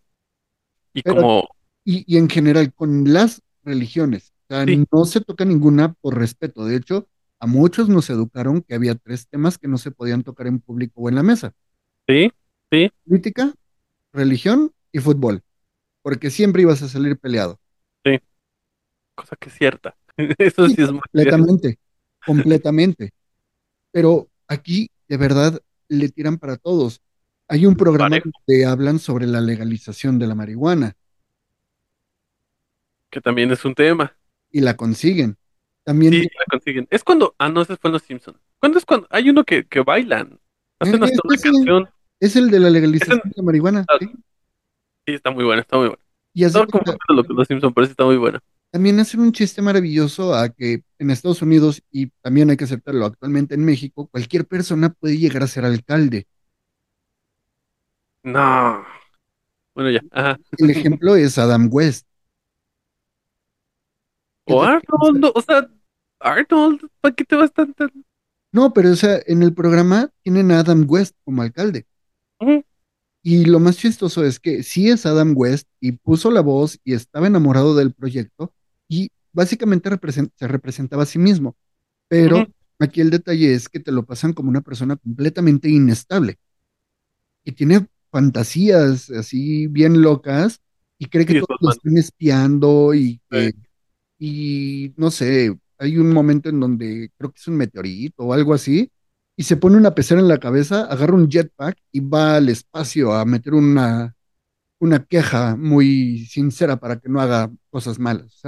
Y 0.93 1.01
Pero- 1.01 1.15
como, 1.21 1.49
Y, 1.83 2.03
y 2.07 2.17
en 2.17 2.29
general 2.29 2.71
con 2.73 3.11
las 3.11 3.41
religiones. 3.63 4.31
O 4.49 4.53
sea, 4.53 4.65
Sí. 4.65 4.85
no 4.91 5.05
se 5.05 5.21
toca 5.21 5.43
ninguna 5.43 5.93
por 6.01 6.17
respeto. 6.19 6.65
De 6.65 6.75
hecho, 6.75 7.07
a 7.39 7.47
muchos 7.47 7.89
nos 7.89 8.11
educaron 8.11 8.61
que 8.61 8.75
había 8.75 8.93
tres 8.93 9.27
temas 9.27 9.57
que 9.57 9.67
no 9.67 9.79
se 9.79 9.89
podían 9.91 10.21
tocar 10.23 10.45
en 10.47 10.59
público 10.59 11.01
o 11.01 11.09
en 11.09 11.15
la 11.15 11.23
mesa. 11.23 11.53
sí, 12.07 12.31
sí, 12.71 12.89
Política, 13.07 13.53
religión 14.13 14.71
y 14.91 14.99
fútbol. 14.99 15.41
Porque 16.01 16.29
siempre 16.29 16.61
ibas 16.61 16.81
a 16.81 16.87
salir 16.89 17.17
peleado. 17.17 17.59
cosa 19.15 19.35
que 19.37 19.49
es 19.49 19.55
cierta. 19.55 19.95
Eso 20.37 20.67
sí 20.67 20.81
es 20.81 20.91
muy 20.91 21.01
cierto. 21.11 21.37
Completamente, 21.37 21.79
completamente. 22.25 23.11
Pero 23.91 24.29
aquí, 24.47 24.89
de 25.07 25.17
verdad, 25.17 25.59
le 25.87 26.09
tiran 26.09 26.37
para 26.37 26.57
todos. 26.57 27.01
Hay 27.47 27.65
un 27.65 27.75
programa 27.75 28.09
Parejo. 28.09 28.29
donde 28.47 28.65
hablan 28.65 28.99
sobre 28.99 29.27
la 29.27 29.39
legalización 29.39 30.19
de 30.19 30.27
la 30.27 30.35
marihuana 30.35 30.93
Que 33.09 33.21
también 33.21 33.51
es 33.51 33.63
un 33.65 33.75
tema. 33.75 34.15
y 34.51 34.61
la 34.61 34.75
consiguen. 34.75 35.37
También 35.83 36.13
Sí, 36.13 36.21
la 36.23 36.45
consiguen. 36.49 36.87
Es 36.89 37.03
cuando, 37.03 37.35
ah, 37.37 37.49
no, 37.49 37.61
ese 37.61 37.77
fue 37.77 37.89
en 37.89 37.93
los 37.93 38.01
Simpsons. 38.01 38.39
¿Cuándo 38.59 38.79
es 38.79 38.85
cuando? 38.85 39.07
Hay 39.11 39.29
uno 39.29 39.43
que, 39.43 39.65
que 39.67 39.81
bailan. 39.81 40.39
Hacen 40.79 41.01
Eh, 41.03 41.05
hasta 41.05 41.21
una 41.23 41.37
canción. 41.37 41.89
Es 42.19 42.35
el 42.35 42.49
de 42.49 42.59
la 42.59 42.69
legalización 42.69 43.21
de 43.23 43.33
la 43.35 43.43
marihuana. 43.43 43.85
Ah, 43.87 43.97
¿sí? 43.99 44.07
Sí, 45.07 45.13
está 45.13 45.31
muy 45.31 45.43
buena, 45.43 45.61
está 45.61 45.77
muy 45.77 45.87
buena. 45.87 46.03
Y 46.33 46.41
cuenta- 46.41 46.65
confundiendo 46.65 46.99
lo 47.09 47.23
que 47.23 47.33
los 47.33 47.47
Simpsons, 47.47 47.73
pero 47.73 47.87
sí 47.87 47.91
está 47.91 48.05
muy 48.05 48.17
buena. 48.17 48.41
También 48.71 48.99
hacen 48.99 49.21
un 49.21 49.31
chiste 49.31 49.61
maravilloso 49.61 50.33
a 50.35 50.49
que 50.49 50.83
en 50.99 51.09
Estados 51.09 51.41
Unidos, 51.41 51.81
y 51.91 52.07
también 52.21 52.49
hay 52.49 52.57
que 52.57 52.65
aceptarlo 52.65 53.05
actualmente 53.05 53.55
en 53.55 53.63
México, 53.63 54.07
cualquier 54.07 54.45
persona 54.45 54.89
puede 54.89 55.17
llegar 55.17 55.43
a 55.43 55.47
ser 55.47 55.63
alcalde. 55.63 56.27
No. 58.23 58.83
Bueno, 59.73 59.91
ya. 59.91 60.01
Ajá. 60.11 60.37
El 60.57 60.71
ejemplo 60.71 61.15
es 61.15 61.37
Adam 61.37 61.69
West. 61.71 62.05
O 64.47 64.61
Arnold, 64.61 65.19
no, 65.19 65.31
o 65.33 65.41
sea, 65.41 65.69
Arnold, 66.19 66.87
¿para 67.01 67.15
qué 67.15 67.23
te 67.23 67.35
vas 67.35 67.53
tan 67.53 67.73
tan? 67.73 67.91
No, 68.51 68.73
pero 68.73 68.91
o 68.91 68.95
sea, 68.95 69.19
en 69.25 69.41
el 69.43 69.53
programa 69.53 70.09
tienen 70.21 70.51
a 70.51 70.59
Adam 70.59 70.85
West 70.87 71.15
como 71.23 71.41
alcalde. 71.41 71.85
Y 73.23 73.45
lo 73.45 73.59
más 73.59 73.77
chistoso 73.77 74.23
es 74.23 74.39
que 74.39 74.61
sí 74.63 74.89
es 74.89 75.05
Adam 75.05 75.33
West 75.35 75.67
y 75.79 75.93
puso 75.93 76.29
la 76.31 76.41
voz 76.41 76.79
y 76.83 76.93
estaba 76.93 77.27
enamorado 77.27 77.75
del 77.75 77.93
proyecto 77.93 78.53
y 78.87 79.09
básicamente 79.33 79.89
represent- 79.89 80.31
se 80.35 80.47
representaba 80.47 81.03
a 81.03 81.05
sí 81.07 81.17
mismo. 81.19 81.55
Pero 82.09 82.49
aquí 82.79 83.01
el 83.01 83.11
detalle 83.11 83.53
es 83.55 83.69
que 83.69 83.79
te 83.79 83.91
lo 83.91 84.05
pasan 84.05 84.33
como 84.33 84.49
una 84.49 84.61
persona 84.61 84.95
completamente 84.97 85.69
inestable. 85.69 86.39
Y 87.43 87.51
tiene 87.53 87.87
fantasías 88.11 89.09
así 89.11 89.67
bien 89.67 90.01
locas 90.01 90.61
y 90.97 91.07
cree 91.07 91.25
que 91.25 91.33
Sí, 91.35 91.39
todos 91.39 91.57
lo 91.61 91.69
están 91.69 91.97
espiando 91.97 92.93
y 92.93 93.21
que, 93.29 93.53
y 94.19 94.93
no 94.97 95.11
sé, 95.11 95.57
hay 95.79 95.97
un 95.97 96.13
momento 96.13 96.49
en 96.49 96.59
donde 96.61 97.11
creo 97.17 97.31
que 97.31 97.39
es 97.39 97.47
un 97.49 97.57
meteorito 97.57 98.23
o 98.25 98.33
algo 98.33 98.53
así 98.53 98.91
y 99.37 99.43
se 99.43 99.57
pone 99.57 99.77
una 99.77 99.95
pecera 99.95 100.21
en 100.21 100.27
la 100.27 100.39
cabeza, 100.39 100.85
agarra 100.85 101.13
un 101.15 101.29
jetpack 101.29 101.77
y 101.91 101.99
va 102.01 102.37
al 102.37 102.49
espacio 102.49 103.13
a 103.13 103.25
meter 103.25 103.53
una, 103.53 104.15
una 104.79 105.05
queja 105.05 105.55
muy 105.57 106.25
sincera 106.27 106.77
para 106.79 106.99
que 106.99 107.09
no 107.09 107.21
haga 107.21 107.51
cosas 107.71 107.99
malas. 107.99 108.41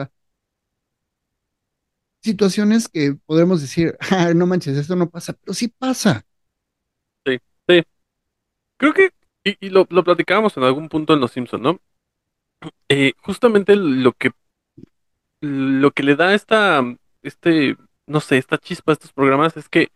Situaciones 2.23 2.89
que 2.89 3.15
podremos 3.25 3.61
decir, 3.61 3.97
"Ah, 4.11 4.33
no 4.35 4.45
manches, 4.47 4.77
esto 4.77 4.95
no 4.95 5.09
pasa, 5.09 5.33
pero 5.33 5.53
sí 5.53 5.67
pasa. 5.69 6.23
Sí, 7.25 7.37
sí. 7.67 7.83
Creo 8.77 8.93
que, 8.93 9.11
y, 9.43 9.69
lo, 9.71 9.87
lo 9.89 10.03
platicábamos 10.03 10.57
en 10.57 10.63
algún 10.63 10.89
punto 10.89 11.13
en 11.13 11.19
Los 11.21 11.31
Simpsons, 11.33 11.63
¿no? 11.63 11.79
Eh, 12.89 13.13
justamente 13.21 13.75
lo 13.75 14.13
que 14.13 14.31
lo 15.41 15.91
que 15.91 16.03
le 16.03 16.15
da 16.15 16.33
esta, 16.33 16.81
este 17.21 17.77
no 18.07 18.19
sé, 18.21 18.37
esta 18.37 18.57
chispa 18.57 18.91
de 18.91 18.93
estos 18.93 19.13
programas 19.13 19.57
es 19.57 19.69
que 19.69 19.89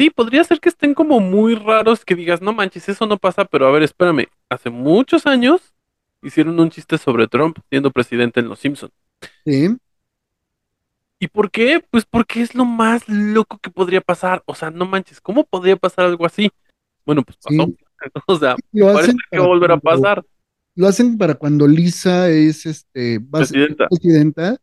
sí, 0.00 0.08
podría 0.08 0.42
ser 0.44 0.60
que 0.60 0.70
estén 0.70 0.94
como 0.94 1.20
muy 1.20 1.54
raros 1.54 2.06
que 2.06 2.14
digas, 2.14 2.40
no 2.40 2.54
manches, 2.54 2.88
eso 2.88 3.06
no 3.06 3.18
pasa, 3.18 3.44
pero 3.44 3.66
a 3.66 3.70
ver, 3.70 3.82
espérame, 3.82 4.28
hace 4.48 4.70
muchos 4.70 5.26
años 5.26 5.74
hicieron 6.22 6.58
un 6.58 6.70
chiste 6.70 6.96
sobre 6.96 7.28
Trump 7.28 7.58
siendo 7.68 7.90
presidente 7.90 8.40
en 8.40 8.48
Los 8.48 8.60
Simpson. 8.60 8.90
Sí. 9.44 9.76
¿Y 11.18 11.28
por 11.28 11.50
qué? 11.50 11.84
Pues 11.90 12.06
porque 12.06 12.40
es 12.40 12.54
lo 12.54 12.64
más 12.64 13.06
loco 13.08 13.58
que 13.58 13.68
podría 13.68 14.00
pasar. 14.00 14.42
O 14.46 14.54
sea, 14.54 14.70
no 14.70 14.86
manches, 14.86 15.20
¿cómo 15.20 15.44
podría 15.44 15.76
pasar 15.76 16.06
algo 16.06 16.24
así? 16.24 16.50
Bueno, 17.04 17.22
pues 17.22 17.36
pasó. 17.36 17.66
Sí. 17.66 17.76
O 18.26 18.38
sea, 18.38 18.56
Lo 18.72 18.86
parece 18.86 19.02
hacen 19.10 19.16
que 19.30 19.38
va 19.38 19.44
a 19.44 19.48
volver 19.48 19.72
a 19.72 19.76
pasar. 19.76 20.24
Lo 20.74 20.88
hacen 20.88 21.18
para 21.18 21.34
cuando 21.34 21.68
Lisa 21.68 22.30
es 22.30 22.64
este, 22.64 23.18
va 23.18 23.40
a 23.40 23.44
ser 23.44 23.76
Presidenta. 23.76 23.88
presidenta 23.88 24.56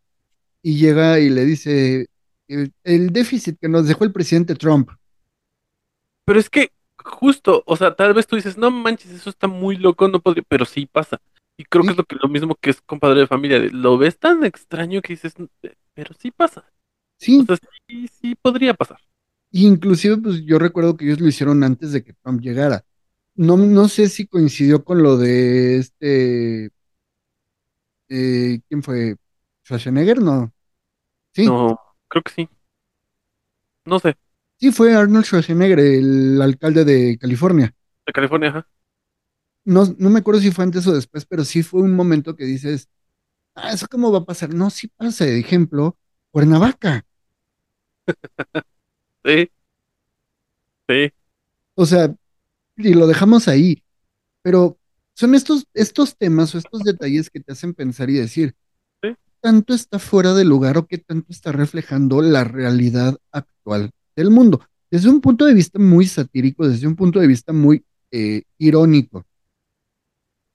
y 0.64 0.80
llega 0.80 1.20
y 1.20 1.30
le 1.30 1.46
dice 1.46 2.08
el, 2.48 2.74
el 2.84 3.12
déficit 3.12 3.60
que 3.62 3.70
nos 3.70 3.88
dejó 3.88 4.06
el 4.06 4.12
presidente 4.12 4.56
Trump. 4.56 4.90
Pero 6.28 6.42
es 6.42 6.50
que, 6.50 6.74
justo, 6.98 7.64
o 7.66 7.78
sea, 7.78 7.96
tal 7.96 8.14
vez 8.14 8.28
tú 8.28 8.36
dices, 8.36 8.58
no 8.58 8.70
manches, 8.70 9.12
eso 9.12 9.30
está 9.30 9.48
muy 9.48 9.78
loco, 9.78 10.10
no 10.10 10.20
podría, 10.20 10.44
pero 10.46 10.66
sí 10.66 10.86
pasa. 10.86 11.22
Y 11.56 11.64
creo 11.64 11.86
que 11.86 11.92
es 11.92 11.98
lo, 11.98 12.04
que, 12.04 12.18
lo 12.22 12.28
mismo 12.28 12.56
que 12.56 12.70
es 12.70 12.82
con 12.82 13.00
padre 13.00 13.22
de 13.22 13.28
familia. 13.28 13.60
Lo 13.72 13.98
ves 13.98 14.20
tan 14.20 14.44
extraño 14.44 15.02
que 15.02 15.14
dices, 15.14 15.36
pero 15.94 16.14
sí 16.20 16.32
pasa. 16.32 16.66
Sí. 17.18 17.46
O 17.48 17.56
sea, 17.56 17.70
sí, 17.88 18.10
sí 18.10 18.36
podría 18.36 18.74
pasar. 18.74 19.00
Inclusive, 19.52 20.18
pues 20.18 20.44
yo 20.44 20.60
recuerdo 20.60 20.98
que 20.98 21.06
ellos 21.06 21.22
lo 21.22 21.30
hicieron 21.30 21.64
antes 21.64 21.94
de 21.94 22.04
que 22.04 22.12
Trump 22.12 22.42
llegara. 22.42 22.84
No, 23.34 23.56
no 23.56 23.88
sé 23.88 24.10
si 24.10 24.28
coincidió 24.28 24.84
con 24.84 25.02
lo 25.02 25.16
de 25.16 25.78
este, 25.78 26.72
eh, 28.10 28.60
¿quién 28.68 28.84
fue? 28.84 29.16
Schwarzenegger, 29.64 30.22
no. 30.22 30.52
Sí, 31.34 31.46
No, 31.46 31.80
creo 32.10 32.24
que 32.24 32.32
sí. 32.34 32.50
No 33.86 34.00
sé, 34.00 34.18
sí 34.60 34.72
fue 34.72 34.96
Arnold 34.96 35.26
Schwarzenegger, 35.26 35.80
el 35.80 36.42
alcalde 36.42 36.86
de 36.86 37.18
California. 37.20 37.74
de 38.06 38.14
California, 38.14 38.50
ajá. 38.50 38.68
No, 39.66 39.86
no 39.98 40.10
me 40.10 40.20
acuerdo 40.20 40.40
si 40.42 40.52
fue 40.52 40.64
antes 40.64 40.88
o 40.88 40.94
después, 40.94 41.26
pero 41.26 41.44
sí 41.44 41.62
fue 41.62 41.82
un 41.82 41.94
momento 41.96 42.36
que 42.36 42.46
dices, 42.46 42.88
ah, 43.56 43.74
¿eso 43.74 43.88
cómo 43.90 44.12
va 44.12 44.20
a 44.20 44.26
pasar? 44.26 44.54
No, 44.54 44.70
sí 44.70 44.88
pasa, 44.88 45.26
de 45.26 45.40
ejemplo, 45.40 45.98
Cuernavaca. 46.32 47.06
Sí. 49.24 49.50
Sí. 50.88 51.12
O 51.76 51.86
sea, 51.86 52.14
y 52.78 52.94
lo 52.94 53.08
dejamos 53.08 53.48
ahí. 53.48 53.84
Pero 54.44 54.78
son 55.16 55.36
estos, 55.36 55.68
estos 55.74 56.18
temas 56.18 56.56
o 56.56 56.58
estos 56.58 56.84
detalles 56.84 57.30
que 57.30 57.40
te 57.42 57.54
hacen 57.54 57.74
pensar 57.74 58.10
y 58.10 58.16
decir, 58.16 58.56
Sí. 59.04 59.16
tanto 59.42 59.74
está 59.74 60.00
fuera 60.00 60.34
de 60.34 60.46
lugar 60.46 60.78
o 60.78 60.88
qué 60.88 60.98
tanto 61.00 61.32
está 61.32 61.52
reflejando 61.52 62.22
la 62.22 62.44
realidad 62.46 63.18
actual 63.32 63.92
del 64.18 64.32
mundo. 64.32 64.62
Desde 64.92 65.10
un 65.10 65.22
punto 65.22 65.46
de 65.46 65.54
vista 65.56 65.80
muy 65.80 66.08
satírico, 66.08 66.68
desde 66.68 66.88
un 66.88 66.98
punto 66.98 67.20
de 67.22 67.28
vista 67.28 67.54
muy 67.54 67.86
eh, 68.12 68.44
irónico. 68.60 69.26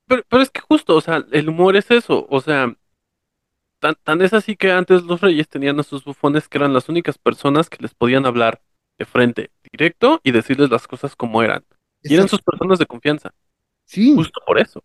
Pero, 0.07 0.23
pero 0.29 0.41
es 0.43 0.49
que 0.49 0.61
justo, 0.61 0.95
o 0.95 1.01
sea, 1.01 1.25
el 1.31 1.49
humor 1.49 1.75
es 1.75 1.91
eso, 1.91 2.25
o 2.29 2.39
sea, 2.41 2.73
tan, 3.79 3.95
tan 4.03 4.21
es 4.21 4.33
así 4.33 4.55
que 4.55 4.71
antes 4.71 5.03
los 5.03 5.21
reyes 5.21 5.47
tenían 5.49 5.79
a 5.79 5.83
sus 5.83 6.03
bufones 6.03 6.47
que 6.47 6.57
eran 6.57 6.73
las 6.73 6.89
únicas 6.89 7.17
personas 7.17 7.69
que 7.69 7.77
les 7.81 7.93
podían 7.93 8.25
hablar 8.25 8.61
de 8.97 9.05
frente, 9.05 9.51
directo, 9.71 10.21
y 10.23 10.31
decirles 10.31 10.69
las 10.69 10.87
cosas 10.87 11.15
como 11.15 11.41
eran. 11.43 11.65
Y 12.07 12.15
eran 12.15 12.27
sus 12.29 12.41
personas 12.41 12.79
de 12.79 12.85
confianza, 12.85 13.33
Sí, 13.85 14.13
justo 14.15 14.41
por 14.45 14.59
eso. 14.59 14.83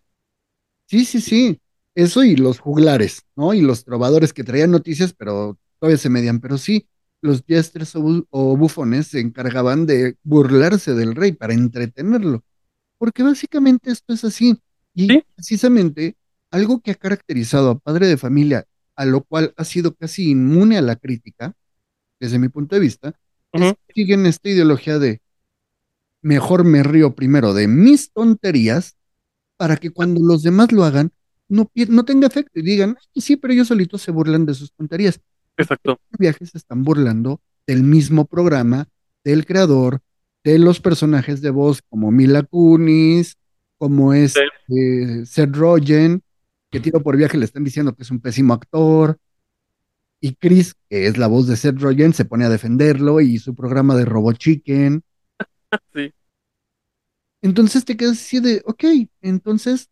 sí, 0.87 1.05
sí, 1.05 1.21
sí. 1.21 1.61
Eso 1.95 2.23
y 2.25 2.37
los 2.37 2.61
juglares, 2.61 3.23
¿no? 3.37 3.55
Y 3.55 3.61
los 3.61 3.85
trovadores 3.85 4.33
que 4.33 4.45
traían 4.45 4.71
noticias, 4.71 5.13
pero 5.15 5.59
todavía 5.81 5.99
se 5.99 6.11
medían. 6.11 6.41
Pero 6.41 6.57
sí, 6.59 6.89
los 7.21 7.43
jesters 7.47 7.95
o, 7.97 8.01
bu- 8.03 8.27
o 8.31 8.57
bufones 8.57 9.09
se 9.09 9.21
encargaban 9.21 9.87
de 9.87 10.17
burlarse 10.23 10.95
del 10.95 11.15
rey 11.15 11.33
para 11.33 11.55
entretenerlo. 11.55 12.45
Porque 12.99 13.23
básicamente 13.23 13.91
esto 13.91 14.13
es 14.15 14.25
así. 14.25 14.59
Y 14.95 15.07
Sí. 15.09 15.25
precisamente 15.35 16.17
algo 16.51 16.81
que 16.81 16.93
ha 16.93 16.95
caracterizado 16.95 17.71
a 17.71 17.79
padre 17.79 18.07
de 18.07 18.17
familia, 18.17 18.67
a 18.97 19.05
lo 19.05 19.23
cual 19.23 19.53
ha 19.57 19.65
sido 19.65 19.95
casi 19.95 20.31
inmune 20.31 20.77
a 20.79 20.83
la 20.83 20.97
crítica, 20.97 21.55
desde 22.21 22.39
mi 22.39 22.49
punto 22.49 22.75
de 22.75 22.81
vista, 22.81 23.15
es 23.53 23.73
que 23.87 23.93
siguen 23.95 24.27
esta 24.27 24.49
ideología 24.49 24.99
de 24.99 25.21
mejor 26.23 26.65
me 26.65 26.83
río 26.83 27.15
primero 27.15 27.55
de 27.55 27.69
mis 27.69 28.13
tonterías 28.13 28.97
para 29.57 29.77
que 29.77 29.91
cuando 29.91 30.21
los 30.21 30.43
demás 30.43 30.73
lo 30.73 30.85
hagan, 30.85 31.13
no, 31.49 31.71
no 31.89 32.05
tenga 32.05 32.27
efecto 32.27 32.59
y 32.59 32.63
digan, 32.63 32.97
"Ay, 33.15 33.23
sí, 33.23 33.37
pero 33.37 33.53
ellos 33.55 33.69
solitos 33.69 34.03
se 34.03 34.11
burlan 34.11 34.45
de 34.47 34.55
sus 34.55 34.73
tonterías. 34.73 35.21
Exacto. 35.59 36.01
Viajes 36.19 36.51
se 36.51 36.59
están 36.59 36.85
burlando 36.85 37.41
del 37.67 37.83
mismo 37.83 38.25
programa, 38.25 38.89
del 39.25 39.45
creador, 39.45 40.01
de 40.45 40.59
los 40.59 40.81
personajes 40.81 41.43
de 41.43 41.51
voz 41.51 41.83
como 41.83 42.11
Mila 42.11 42.45
Kunis, 42.45 43.37
como 43.77 44.15
es 44.15 44.37
eh, 44.37 45.27
Seth 45.27 45.55
Rogen, 45.55 46.23
que 46.71 46.81
tiro 46.81 47.03
por 47.03 47.17
viaje 47.17 47.37
le 47.37 47.45
están 47.45 47.65
diciendo 47.65 47.95
que 47.95 48.03
es 48.03 48.11
un 48.11 48.21
pésimo 48.21 48.55
actor. 48.55 49.19
Y 50.21 50.35
Chris, 50.35 50.75
que 50.89 51.07
es 51.07 51.19
la 51.19 51.27
voz 51.27 51.47
de 51.47 51.57
Seth 51.57 51.79
Rogen, 51.79 52.15
se 52.15 52.25
pone 52.25 52.45
a 52.45 52.49
defenderlo 52.49 53.21
y 53.21 53.39
su 53.39 53.55
programa 53.55 53.95
de 53.97 54.05
Robo 54.05 54.33
Chicken. 54.33 55.03
Sí. 55.93 56.11
Entonces 57.43 57.85
te 57.85 57.97
quedas 57.97 58.13
así 58.13 58.41
de, 58.41 58.63
ok, 58.65 58.85
entonces, 59.21 59.91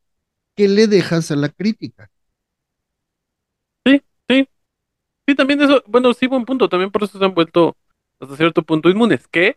¿qué 0.57 0.69
le 0.69 0.87
dejas 0.87 1.31
a 1.31 1.37
la 1.37 1.51
crítica? 1.51 2.11
Sí, 3.85 4.03
sí. 4.27 4.49
Sí, 5.27 5.35
también 5.35 5.61
eso, 5.62 5.83
bueno, 5.87 6.12
sí, 6.14 6.27
buen 6.27 6.45
punto, 6.45 6.68
también 6.68 6.91
por 6.91 7.03
eso 7.05 7.18
se 7.18 7.24
han 7.24 7.35
vuelto 7.35 7.77
hasta 8.20 8.37
cierto 8.37 8.62
punto 8.62 8.89
inmunes, 8.91 9.27
que 9.29 9.57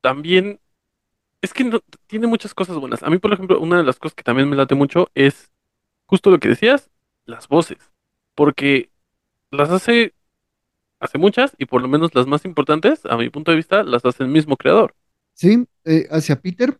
también 0.00 0.60
es 1.42 1.54
que 1.54 1.64
no- 1.64 1.80
tiene 2.08 2.26
muchas 2.26 2.54
cosas 2.54 2.76
buenas. 2.78 3.02
A 3.02 3.10
mí, 3.10 3.18
por 3.18 3.32
ejemplo, 3.32 3.60
una 3.60 3.78
de 3.78 3.84
las 3.84 3.98
cosas 3.98 4.14
que 4.14 4.22
también 4.24 4.50
me 4.50 4.56
late 4.56 4.74
mucho 4.76 5.10
es 5.14 5.52
justo 6.06 6.30
lo 6.30 6.40
que 6.40 6.48
decías, 6.50 6.90
las 7.26 7.48
voces, 7.48 7.78
porque 8.34 8.90
las 9.50 9.70
hace, 9.70 10.14
hace 11.00 11.18
muchas 11.18 11.54
y 11.58 11.66
por 11.66 11.82
lo 11.82 11.88
menos 11.88 12.14
las 12.14 12.26
más 12.26 12.44
importantes, 12.46 13.06
a 13.06 13.16
mi 13.18 13.30
punto 13.30 13.50
de 13.52 13.58
vista, 13.58 13.84
las 13.84 14.04
hace 14.04 14.24
el 14.24 14.30
mismo 14.30 14.56
creador. 14.58 14.94
¿Sí? 15.34 15.66
Eh, 15.84 16.08
hacia 16.10 16.40
Peter, 16.40 16.78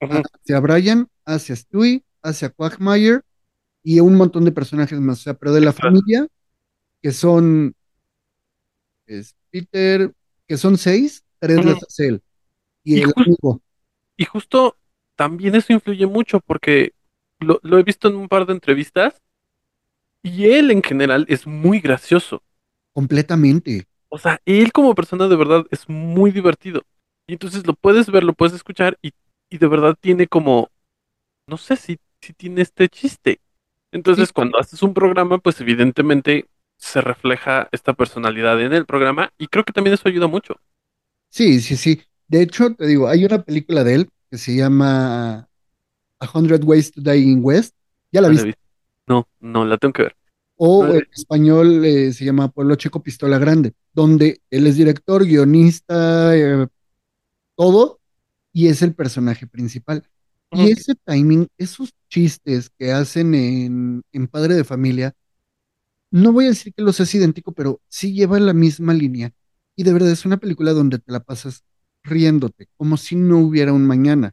hacia 0.00 0.60
Brian, 0.60 1.08
hacia 1.24 1.56
Stewie, 1.56 2.04
hacia 2.22 2.50
Quagmire 2.50 3.20
y 3.82 4.00
un 4.00 4.16
montón 4.16 4.44
de 4.44 4.52
personajes 4.52 5.00
más. 5.00 5.20
O 5.20 5.22
sea, 5.22 5.34
pero 5.34 5.52
de 5.54 5.60
la 5.62 5.72
familia, 5.72 6.26
que 7.06 7.12
son 7.12 7.72
es 9.06 9.36
Peter, 9.50 10.12
que 10.48 10.56
son 10.56 10.76
seis, 10.76 11.24
tres 11.38 11.64
las 11.64 11.82
hace 11.82 12.08
él. 12.08 12.22
Y, 12.84 12.96
Y 12.96 13.00
el 13.00 13.06
justo- 13.06 13.22
amigo, 13.22 13.62
Y 14.16 14.24
justo 14.24 14.76
también 15.14 15.54
eso 15.54 15.72
influye 15.72 16.06
mucho 16.06 16.40
porque 16.40 16.94
lo, 17.40 17.60
lo 17.62 17.78
he 17.78 17.82
visto 17.84 18.08
en 18.08 18.16
un 18.16 18.28
par 18.28 18.46
de 18.46 18.54
entrevistas 18.54 19.22
y 20.22 20.46
él 20.50 20.70
en 20.70 20.82
general 20.82 21.24
es 21.28 21.46
muy 21.46 21.80
gracioso. 21.80 22.42
completamente. 22.92 23.86
O 24.08 24.18
sea, 24.18 24.40
él 24.44 24.72
como 24.72 24.94
persona 24.94 25.28
de 25.28 25.36
verdad 25.36 25.66
es 25.70 25.88
muy 25.88 26.30
divertido. 26.30 26.82
Y 27.26 27.34
entonces 27.34 27.66
lo 27.66 27.74
puedes 27.74 28.10
ver, 28.10 28.24
lo 28.24 28.34
puedes 28.34 28.54
escuchar 28.54 28.98
y, 29.02 29.12
y 29.50 29.58
de 29.58 29.66
verdad 29.66 29.96
tiene 30.00 30.26
como, 30.28 30.70
no 31.48 31.56
sé 31.56 31.76
si, 31.76 31.98
si 32.20 32.32
tiene 32.32 32.62
este 32.62 32.88
chiste. 32.88 33.40
Entonces 33.92 34.28
Sí. 34.28 34.34
cuando 34.34 34.58
haces 34.58 34.82
un 34.82 34.94
programa, 34.94 35.38
pues 35.38 35.60
evidentemente 35.60 36.46
se 36.78 37.00
refleja 37.00 37.68
esta 37.72 37.94
personalidad 37.94 38.60
en 38.60 38.72
el 38.72 38.86
programa 38.86 39.32
y 39.38 39.48
creo 39.48 39.64
que 39.64 39.72
también 39.72 39.94
eso 39.94 40.08
ayuda 40.08 40.26
mucho. 40.26 40.56
Sí, 41.30 41.60
sí, 41.60 41.76
sí. 41.76 42.00
De 42.28 42.42
hecho, 42.42 42.74
te 42.74 42.86
digo, 42.86 43.08
hay 43.08 43.24
una 43.24 43.42
película 43.42 43.84
de 43.84 43.94
él 43.94 44.08
que 44.30 44.38
se 44.38 44.56
llama 44.56 45.48
A 46.18 46.30
Hundred 46.34 46.64
Ways 46.64 46.92
to 46.92 47.00
Die 47.00 47.18
in 47.18 47.40
West. 47.42 47.74
¿Ya 48.12 48.20
la 48.20 48.28
No 48.28 48.34
la 48.34 48.42
viste? 48.42 48.54
No, 49.06 49.28
no, 49.40 49.64
la 49.64 49.78
tengo 49.78 49.92
que 49.92 50.02
ver. 50.02 50.16
O 50.56 50.86
No 50.86 50.94
en 50.94 51.06
español 51.12 51.84
eh, 51.84 52.12
se 52.12 52.24
llama 52.24 52.48
Pueblo 52.50 52.76
Chico 52.76 53.02
Pistola 53.02 53.38
Grande, 53.38 53.74
donde 53.92 54.40
él 54.50 54.66
es 54.66 54.76
director, 54.76 55.24
guionista, 55.24 56.34
eh, 56.36 56.66
todo, 57.56 58.00
y 58.52 58.68
es 58.68 58.82
el 58.82 58.94
personaje 58.94 59.46
principal. 59.46 60.04
Y 60.52 60.70
ese 60.70 60.94
timing, 61.04 61.48
esos 61.58 61.92
chistes 62.08 62.70
que 62.70 62.92
hacen 62.92 63.34
en, 63.34 64.02
en 64.12 64.26
Padre 64.28 64.54
de 64.54 64.64
Familia, 64.64 65.14
no 66.10 66.32
voy 66.32 66.46
a 66.46 66.48
decir 66.48 66.72
que 66.74 66.82
los 66.82 67.00
es 67.00 67.14
idéntico, 67.14 67.52
pero 67.52 67.80
sí 67.88 68.14
lleva 68.14 68.38
la 68.40 68.52
misma 68.52 68.94
línea. 68.94 69.32
Y 69.76 69.84
de 69.84 69.92
verdad 69.92 70.10
es 70.10 70.24
una 70.24 70.38
película 70.38 70.72
donde 70.72 70.98
te 70.98 71.12
la 71.12 71.20
pasas 71.20 71.64
riéndote, 72.04 72.68
como 72.76 72.96
si 72.96 73.16
no 73.16 73.38
hubiera 73.40 73.72
un 73.72 73.86
mañana, 73.86 74.32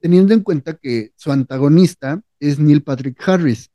teniendo 0.00 0.34
en 0.34 0.42
cuenta 0.42 0.76
que 0.76 1.12
su 1.16 1.32
antagonista 1.32 2.22
es 2.40 2.58
Neil 2.58 2.82
Patrick 2.82 3.18
Harris. 3.28 3.70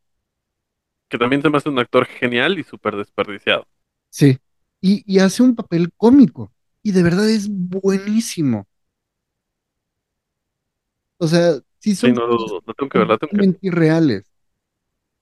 Que 1.08 1.20
también 1.20 1.44
se 1.44 1.52
me 1.52 1.58
hace 1.58 1.70
un 1.70 1.78
actor 1.78 2.06
genial 2.08 2.58
y 2.58 2.64
súper 2.64 2.96
desperdiciado. 2.96 3.68
Sí, 4.10 4.38
y, 4.82 5.04
y 5.12 5.20
hace 5.20 5.44
un 5.44 5.56
papel 5.56 5.92
cómico, 5.96 6.52
y 6.84 6.92
de 6.92 7.04
verdad 7.04 7.30
es 7.30 7.48
buenísimo. 7.50 8.68
O 11.18 11.28
sea, 11.28 11.60
sí 11.80 11.96
Sí, 12.02 12.12
son 12.12 12.14
no 12.14 12.28
dudo, 12.28 12.62
la 12.66 12.74
tengo 12.74 12.90
que 12.90 12.98
ver, 13.00 13.18
tengo 13.20 13.34
que 13.34 13.58
irreales. 13.62 14.29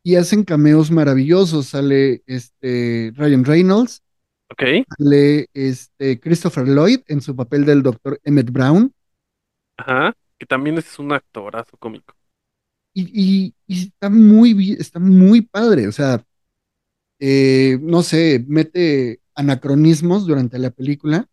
Y 0.07 0.15
hacen 0.15 0.43
cameos 0.45 0.89
maravillosos. 0.91 1.67
Sale 1.67 2.23
este 2.27 3.11
Ryan 3.15 3.43
Reynolds, 3.45 4.03
Ok. 4.51 4.63
Sale 4.97 5.49
este, 5.53 6.19
Christopher 6.19 6.67
Lloyd 6.67 7.01
en 7.07 7.21
su 7.21 7.35
papel 7.35 7.65
del 7.65 7.83
doctor 7.83 8.19
Emmett 8.23 8.51
Brown. 8.51 8.93
Ajá. 9.77 10.13
Que 10.37 10.45
también 10.45 10.77
es 10.77 10.99
un 10.99 11.11
actorazo 11.13 11.77
cómico. 11.77 12.13
Y, 12.93 13.03
y- 13.13 13.55
y 13.67 13.83
está 13.87 14.09
muy 14.09 14.73
está 14.79 14.99
muy 14.99 15.41
padre. 15.41 15.87
O 15.87 15.91
sea, 15.91 16.23
eh, 17.19 17.79
no 17.81 18.03
sé, 18.03 18.45
mete 18.47 19.21
anacronismos 19.35 20.27
durante 20.27 20.59
la 20.59 20.71
película. 20.71 21.29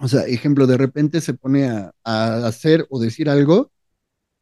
O 0.00 0.08
sea, 0.08 0.22
ejemplo, 0.26 0.66
de 0.66 0.76
repente 0.76 1.20
se 1.20 1.34
pone 1.34 1.68
a, 1.68 1.92
a 2.04 2.46
hacer 2.46 2.86
o 2.90 3.00
decir 3.00 3.28
algo 3.28 3.72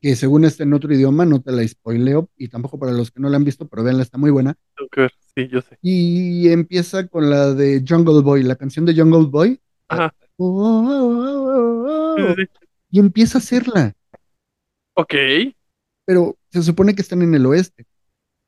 que 0.01 0.15
según 0.17 0.45
está 0.45 0.63
en 0.65 0.75
otro 0.75 0.93
idioma, 0.95 1.25
no 1.25 1.41
te 1.41 1.53
la 1.53 1.67
spoileo, 1.67 2.31
y 2.37 2.49
tampoco 2.49 2.79
para 2.79 2.93
los 2.93 3.11
que 3.11 3.21
no 3.21 3.29
la 3.29 3.37
han 3.37 3.45
visto, 3.45 3.67
pero 3.67 3.83
véanla, 3.83 4.03
está 4.03 4.19
muy 4.19 4.31
buena. 4.31 4.55
Sí, 5.35 5.49
yo 5.49 5.61
sé. 5.61 5.79
Y 5.83 6.49
empieza 6.49 7.07
con 7.09 7.29
la 7.31 7.53
de 7.55 7.85
Jungle 7.87 8.23
Boy, 8.23 8.43
la 8.43 8.57
canción 8.57 8.85
de 8.85 8.95
Jungle 8.95 9.29
Boy. 9.31 9.61
Ajá. 9.89 10.15
Oh, 10.37 10.61
oh, 10.61 10.87
oh, 10.89 11.87
oh, 11.89 12.33
oh, 12.33 12.35
y 12.91 12.99
empieza 12.99 13.39
a 13.39 13.41
hacerla, 13.41 13.95
Ok. 14.95 15.15
pero 16.05 16.37
se 16.51 16.63
supone 16.63 16.95
que 16.95 17.03
están 17.03 17.23
en 17.23 17.35
el 17.35 17.47
oeste. 17.47 17.87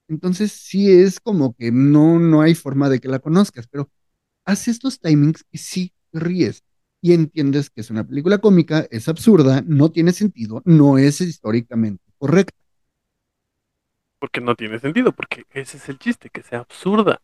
Entonces 0.09 0.53
sí 0.53 0.91
es 0.91 1.21
como 1.21 1.55
que 1.55 1.71
no, 1.71 2.19
no 2.19 2.41
hay 2.41 2.55
forma 2.55 2.89
de 2.89 2.99
que 2.99 3.09
la 3.09 3.19
conozcas, 3.19 3.67
pero 3.69 3.91
hace 4.45 4.71
estos 4.71 5.01
timings 5.01 5.45
que 5.45 5.59
sí 5.59 5.93
te 6.11 6.21
ríes 6.21 6.63
y 7.01 7.13
entiendes 7.13 7.71
que 7.71 7.81
es 7.81 7.91
una 7.91 8.05
película 8.07 8.39
cómica, 8.39 8.87
es 8.91 9.09
absurda, 9.09 9.63
no 9.67 9.91
tiene 9.91 10.13
sentido, 10.13 10.63
no 10.65 10.99
es 10.99 11.21
históricamente 11.21 12.03
correcta. 12.19 12.57
Porque 14.19 14.41
no 14.41 14.57
tiene 14.57 14.79
sentido, 14.81 15.13
porque 15.13 15.45
ese 15.51 15.77
es 15.77 15.89
el 15.89 15.99
chiste, 15.99 16.29
que 16.31 16.43
sea 16.43 16.61
absurda. 16.61 17.21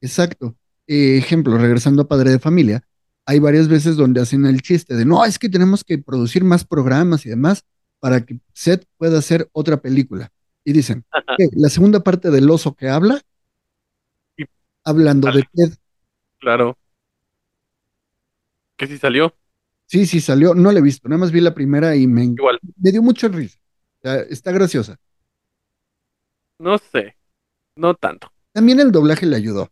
Exacto. 0.00 0.56
Eh, 0.86 1.18
ejemplo, 1.18 1.58
regresando 1.58 2.02
a 2.02 2.08
Padre 2.08 2.30
de 2.30 2.38
Familia, 2.38 2.82
hay 3.26 3.38
varias 3.40 3.68
veces 3.68 3.96
donde 3.96 4.22
hacen 4.22 4.46
el 4.46 4.62
chiste 4.62 4.94
de, 4.96 5.04
no, 5.04 5.22
es 5.26 5.38
que 5.38 5.50
tenemos 5.50 5.84
que 5.84 5.98
producir 5.98 6.44
más 6.44 6.64
programas 6.64 7.26
y 7.26 7.28
demás 7.28 7.64
para 8.00 8.24
que 8.24 8.40
Seth 8.54 8.86
pueda 8.96 9.18
hacer 9.18 9.48
otra 9.52 9.82
película. 9.82 10.32
Y 10.64 10.72
dicen, 10.72 11.04
"¿Qué? 11.36 11.48
la 11.52 11.68
segunda 11.68 12.00
parte 12.00 12.30
del 12.30 12.48
oso 12.48 12.74
que 12.74 12.88
habla, 12.88 13.20
Y- 14.38 14.44
hablando 14.84 15.30
de 15.30 15.44
Ted. 15.52 15.74
Claro. 16.38 16.78
Que 18.78 18.86
sí 18.86 18.96
salió. 18.98 19.34
Sí, 19.86 20.06
sí, 20.06 20.20
salió, 20.20 20.54
no 20.54 20.70
la 20.70 20.78
he 20.80 20.82
visto, 20.82 21.08
nada 21.08 21.18
más 21.20 21.32
vi 21.32 21.40
la 21.40 21.54
primera 21.54 21.96
y 21.96 22.06
me, 22.06 22.24
Igual. 22.24 22.58
me 22.76 22.92
dio 22.92 23.02
mucha 23.02 23.28
risa. 23.28 23.58
O 24.00 24.02
sea, 24.02 24.16
está 24.20 24.52
graciosa. 24.52 24.98
No 26.60 26.78
sé. 26.78 27.16
No 27.76 27.94
tanto. 27.94 28.32
También 28.52 28.80
el 28.80 28.92
doblaje 28.92 29.26
le 29.26 29.36
ayudó. 29.36 29.70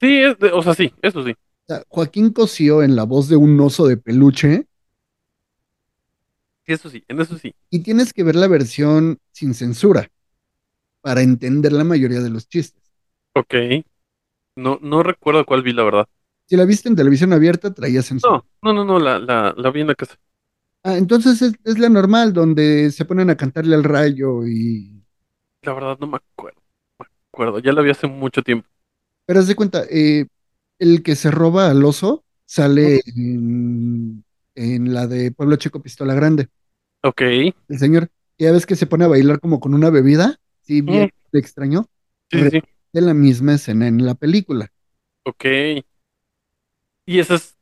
Sí, 0.00 0.18
es 0.22 0.38
de- 0.38 0.52
o 0.52 0.62
sea, 0.62 0.74
sí, 0.74 0.92
eso 1.02 1.22
sí. 1.24 1.34
O 1.68 1.74
sea, 1.74 1.84
Joaquín 1.88 2.30
Cosío 2.32 2.82
en 2.82 2.96
la 2.96 3.04
voz 3.04 3.28
de 3.28 3.36
un 3.36 3.58
oso 3.60 3.86
de 3.86 3.96
peluche 3.96 4.66
Sí, 6.66 6.72
eso 6.72 6.90
sí, 6.90 7.04
en 7.08 7.20
eso 7.20 7.38
sí. 7.38 7.54
y 7.70 7.80
tienes 7.80 8.12
que 8.12 8.22
ver 8.24 8.36
la 8.36 8.48
versión 8.48 9.18
sin 9.32 9.54
censura 9.54 10.08
para 11.02 11.22
entender 11.22 11.72
la 11.72 11.84
mayoría 11.84 12.20
de 12.20 12.30
los 12.30 12.48
chistes. 12.48 12.82
Ok. 13.34 13.54
No, 14.56 14.78
no 14.82 15.02
recuerdo 15.02 15.46
cuál 15.46 15.62
vi, 15.62 15.72
la 15.72 15.84
verdad. 15.84 16.08
Si 16.46 16.56
la 16.56 16.64
viste 16.64 16.88
en 16.88 16.96
televisión 16.96 17.32
abierta, 17.32 17.74
traía 17.74 18.02
censura. 18.02 18.44
No, 18.62 18.72
no, 18.72 18.84
no, 18.84 18.84
no, 18.84 18.98
la, 18.98 19.18
la, 19.18 19.54
la 19.56 19.70
vi 19.70 19.80
en 19.80 19.88
la 19.88 19.94
casa. 19.94 20.16
Ah, 20.82 20.96
entonces 20.96 21.42
es, 21.42 21.54
es 21.64 21.78
la 21.78 21.88
normal, 21.88 22.32
donde 22.32 22.92
se 22.92 23.04
ponen 23.04 23.28
a 23.30 23.36
cantarle 23.36 23.74
al 23.74 23.82
rayo 23.82 24.46
y... 24.46 25.02
La 25.62 25.72
verdad 25.74 25.98
no 25.98 26.06
me 26.06 26.16
acuerdo. 26.18 26.60
No 27.00 27.04
me 27.04 27.06
acuerdo. 27.32 27.58
Ya 27.58 27.72
la 27.72 27.82
vi 27.82 27.90
hace 27.90 28.06
mucho 28.06 28.42
tiempo. 28.42 28.68
Pero 29.26 29.40
haz 29.40 29.48
de 29.48 29.56
cuenta, 29.56 29.82
eh, 29.90 30.26
el 30.78 31.02
que 31.02 31.16
se 31.16 31.32
roba 31.32 31.68
al 31.68 31.84
oso 31.84 32.24
sale 32.44 33.00
en, 33.06 34.24
en 34.54 34.94
la 34.94 35.08
de 35.08 35.32
Pueblo 35.32 35.56
Chico 35.56 35.82
Pistola 35.82 36.14
Grande. 36.14 36.48
Ok. 37.02 37.22
El 37.22 37.78
señor, 37.78 38.08
ya 38.38 38.52
ves 38.52 38.66
que 38.66 38.76
se 38.76 38.86
pone 38.86 39.04
a 39.04 39.08
bailar 39.08 39.40
como 39.40 39.58
con 39.58 39.74
una 39.74 39.90
bebida, 39.90 40.38
sí, 40.62 40.80
bien 40.82 41.10
extraño. 41.32 41.86
Sí, 42.30 42.38
sí, 42.38 42.50
sí. 42.50 42.62
De 42.92 43.00
la 43.00 43.14
misma 43.14 43.54
escena 43.54 43.88
en 43.88 44.06
la 44.06 44.14
película. 44.14 44.70
Ok. 45.24 45.44
Y 47.06 47.20
esa 47.20 47.36
es... 47.36 47.56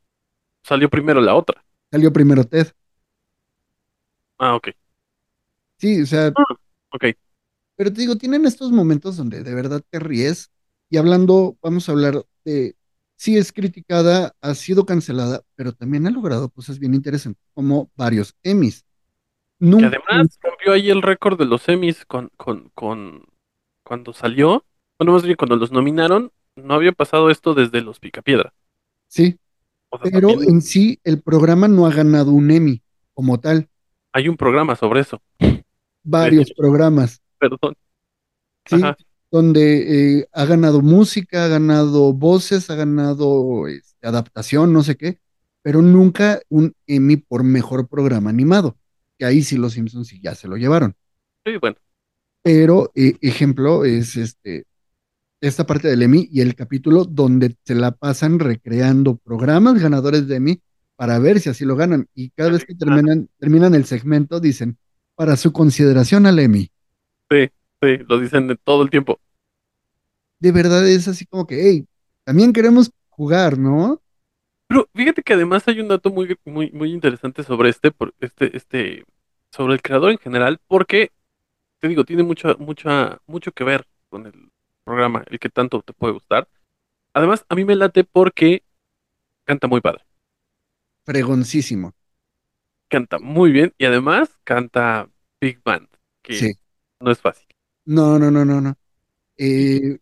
Salió 0.63 0.89
primero 0.89 1.21
la 1.21 1.35
otra. 1.35 1.63
Salió 1.91 2.11
primero 2.11 2.43
Ted. 2.43 2.67
Ah, 4.37 4.55
ok. 4.55 4.69
Sí, 5.77 6.01
o 6.01 6.05
sea, 6.05 6.33
Ok. 6.91 7.05
Pero 7.75 7.91
te 7.91 8.01
digo, 8.01 8.15
tienen 8.15 8.45
estos 8.45 8.71
momentos 8.71 9.17
donde 9.17 9.43
de 9.43 9.53
verdad 9.53 9.81
te 9.89 9.99
ríes. 9.99 10.51
Y 10.89 10.97
hablando, 10.97 11.57
vamos 11.61 11.89
a 11.89 11.91
hablar 11.91 12.25
de, 12.45 12.75
sí 13.15 13.37
es 13.37 13.51
criticada, 13.51 14.33
ha 14.41 14.53
sido 14.55 14.85
cancelada, 14.85 15.41
pero 15.55 15.73
también 15.73 16.07
ha 16.07 16.11
logrado 16.11 16.49
cosas 16.49 16.79
bien 16.79 16.93
interesantes, 16.93 17.41
como 17.53 17.91
varios 17.95 18.35
Emmys. 18.43 18.85
Que 19.59 19.65
Nunca, 19.65 19.87
además 19.87 20.37
rompió 20.41 20.73
ahí 20.73 20.89
el 20.89 21.01
récord 21.01 21.37
de 21.37 21.45
los 21.45 21.67
Emmys 21.67 22.05
con, 22.05 22.29
con, 22.37 22.69
con... 22.75 23.25
Cuando 23.83 24.13
salió. 24.13 24.65
Bueno, 24.97 25.13
más 25.13 25.23
bien 25.23 25.35
cuando 25.35 25.57
los 25.57 25.71
nominaron, 25.71 26.31
no 26.55 26.73
había 26.73 26.91
pasado 26.91 27.29
esto 27.29 27.53
desde 27.53 27.81
los 27.81 27.99
Picapiedra. 27.99 28.53
Sí, 29.07 29.37
O 29.89 29.97
sea, 29.97 30.11
pero 30.11 30.29
también 30.29 30.49
en 30.55 30.61
sí 30.61 30.99
el 31.03 31.21
programa 31.21 31.67
no 31.67 31.85
ha 31.85 31.91
ganado 31.91 32.31
un 32.31 32.51
Emmy 32.51 32.81
como 33.13 33.39
tal. 33.39 33.69
hay 34.13 34.27
un 34.29 34.37
programa 34.37 34.75
sobre 34.75 35.01
eso. 35.01 35.21
Varios 36.03 36.51
programas, 36.57 37.21
Perdón. 37.39 37.75
¿sí? 38.65 38.75
Ajá. 38.75 38.97
Donde 39.31 40.19
eh, 40.19 40.27
ha 40.31 40.45
ganado 40.45 40.81
música, 40.81 41.45
ha 41.45 41.47
ganado 41.47 42.13
voces, 42.13 42.69
ha 42.69 42.75
ganado 42.75 43.67
este, 43.67 44.07
adaptación, 44.07 44.71
no 44.71 44.83
sé 44.83 44.95
qué, 44.95 45.19
pero 45.61 45.81
nunca 45.81 46.41
un 46.49 46.73
Emmy 46.87 47.17
por 47.17 47.43
mejor 47.43 47.87
programa 47.87 48.29
animado. 48.29 48.77
Que 49.17 49.25
ahí 49.25 49.41
sí 49.41 49.57
los 49.57 49.73
Simpsons 49.73 50.07
sí 50.07 50.21
ya 50.21 50.35
se 50.35 50.47
lo 50.47 50.57
llevaron. 50.57 50.95
Sí, 51.45 51.57
bueno. 51.57 51.77
Pero 52.43 52.91
eh, 52.95 53.17
ejemplo 53.21 53.83
es 53.83 54.15
este 54.15 54.65
esta 55.41 55.65
parte 55.65 55.87
del 55.87 56.01
Emmy 56.01 56.27
y 56.31 56.41
el 56.41 56.55
capítulo 56.55 57.05
donde 57.05 57.55
se 57.63 57.75
la 57.75 57.91
pasan 57.91 58.39
recreando 58.39 59.17
programas 59.17 59.81
ganadores 59.81 60.27
de 60.27 60.37
Emmy 60.37 60.61
para 60.95 61.19
ver 61.19 61.39
si 61.39 61.49
así 61.49 61.65
lo 61.65 61.75
ganan. 61.75 62.07
Y 62.13 62.29
cada 62.31 62.51
vez 62.51 62.65
que 62.65 62.75
terminan, 62.75 63.29
terminan 63.37 63.75
el 63.75 63.85
segmento 63.85 64.39
dicen, 64.39 64.77
para 65.15 65.35
su 65.35 65.51
consideración 65.51 66.25
al 66.25 66.39
Emmy. 66.39 66.69
Sí, 67.29 67.49
sí, 67.81 67.97
lo 68.07 68.19
dicen 68.19 68.47
de 68.47 68.55
todo 68.55 68.83
el 68.83 68.89
tiempo. 68.89 69.19
De 70.39 70.51
verdad 70.51 70.87
es 70.87 71.07
así 71.07 71.25
como 71.25 71.47
que, 71.47 71.61
hey, 71.61 71.85
también 72.23 72.53
queremos 72.53 72.91
jugar, 73.09 73.57
¿no? 73.57 74.01
Pero 74.67 74.89
fíjate 74.93 75.21
que 75.21 75.33
además 75.33 75.67
hay 75.67 75.79
un 75.79 75.87
dato 75.87 76.09
muy, 76.09 76.35
muy, 76.43 76.71
muy 76.71 76.91
interesante 76.91 77.43
sobre 77.43 77.69
este, 77.69 77.91
por 77.91 78.13
este, 78.19 78.55
este, 78.57 79.05
sobre 79.51 79.75
el 79.75 79.81
creador 79.81 80.11
en 80.11 80.17
general, 80.17 80.59
porque 80.67 81.11
te 81.79 81.87
digo, 81.87 82.03
tiene 82.03 82.23
mucho, 82.23 82.55
mucha, 82.57 83.19
mucho 83.27 83.51
que 83.51 83.63
ver 83.63 83.85
con 84.09 84.25
el 84.25 84.49
programa, 84.85 85.23
el 85.29 85.39
que 85.39 85.49
tanto 85.49 85.81
te 85.81 85.93
puede 85.93 86.13
gustar. 86.13 86.47
Además, 87.13 87.45
a 87.49 87.55
mí 87.55 87.65
me 87.65 87.75
late 87.75 88.03
porque 88.03 88.63
canta 89.45 89.67
muy 89.67 89.81
padre, 89.81 90.03
Fregoncísimo. 91.05 91.93
canta 92.87 93.19
muy 93.19 93.51
bien 93.51 93.73
y 93.77 93.85
además 93.85 94.29
canta 94.43 95.09
Big 95.41 95.61
Band, 95.63 95.87
que 96.21 96.33
Sí. 96.33 96.53
no 96.99 97.11
es 97.11 97.19
fácil. 97.19 97.45
No, 97.85 98.17
no, 98.19 98.31
no, 98.31 98.45
no, 98.45 98.61
no. 98.61 98.75
Eh, 99.37 99.97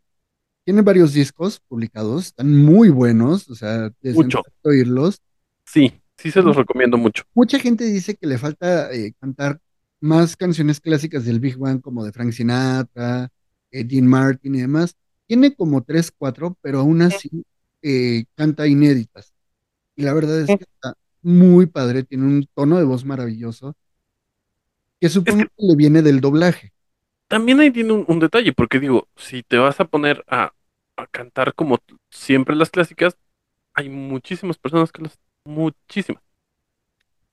tiene 0.64 0.82
varios 0.82 1.14
discos 1.14 1.60
publicados, 1.60 2.28
están 2.28 2.56
muy 2.64 2.90
buenos, 2.90 3.50
o 3.50 3.56
sea, 3.56 3.92
es 4.02 4.16
Mucho. 4.16 4.42
oírlos. 4.62 5.22
Sí, 5.66 5.92
sí 6.18 6.32
se 6.32 6.42
los 6.42 6.56
recomiendo 6.56 6.98
mucho. 6.98 7.24
Mucha 7.34 7.60
gente 7.60 7.84
dice 7.86 8.16
que 8.16 8.28
le 8.28 8.38
falta 8.38 8.92
eh, 8.94 9.14
cantar 9.20 9.60
más 10.00 10.36
canciones 10.38 10.80
clásicas 10.80 11.26
del 11.26 11.40
Big 11.40 11.58
Bang, 11.58 11.82
como 11.82 12.04
de 12.06 12.12
Frank 12.14 12.32
Sinatra, 12.32 13.30
eh, 13.74 13.84
Dean 13.84 14.08
Martin 14.08 14.56
y 14.56 14.62
demás. 14.62 14.96
Tiene 15.28 15.56
como 15.56 15.84
tres, 15.84 16.12
cuatro, 16.12 16.58
pero 16.62 16.80
aún 16.80 17.02
así 17.02 17.46
eh, 17.82 18.26
canta 18.36 18.68
inéditas. 18.68 19.34
Y 19.96 20.04
la 20.04 20.14
verdad 20.14 20.42
es 20.42 20.48
que 20.48 20.64
está 20.64 20.96
muy 21.22 21.66
padre, 21.68 22.04
tiene 22.04 22.26
un 22.26 22.48
tono 22.54 22.78
de 22.78 22.86
voz 22.86 23.06
maravilloso, 23.06 23.76
que 25.02 25.10
supongo 25.10 25.44
que 25.44 25.50
le 25.58 25.76
viene 25.76 26.02
del 26.02 26.22
doblaje. 26.22 26.72
También 27.28 27.60
ahí 27.60 27.72
tiene 27.72 27.94
un, 27.94 28.06
un 28.08 28.20
detalle, 28.20 28.54
porque 28.54 28.80
digo, 28.80 29.08
si 29.18 29.44
te 29.44 29.58
vas 29.58 29.80
a 29.80 29.86
poner 29.86 30.24
a, 30.28 30.54
a 30.98 31.08
cantar 31.08 31.56
como 31.56 31.80
siempre 32.12 32.56
las 32.56 32.70
clásicas, 32.70 33.18
hay 33.74 33.90
muchísimas 33.90 34.58
personas 34.58 34.92
que 34.92 35.04
las, 35.04 35.20
muchísimas. 35.46 36.24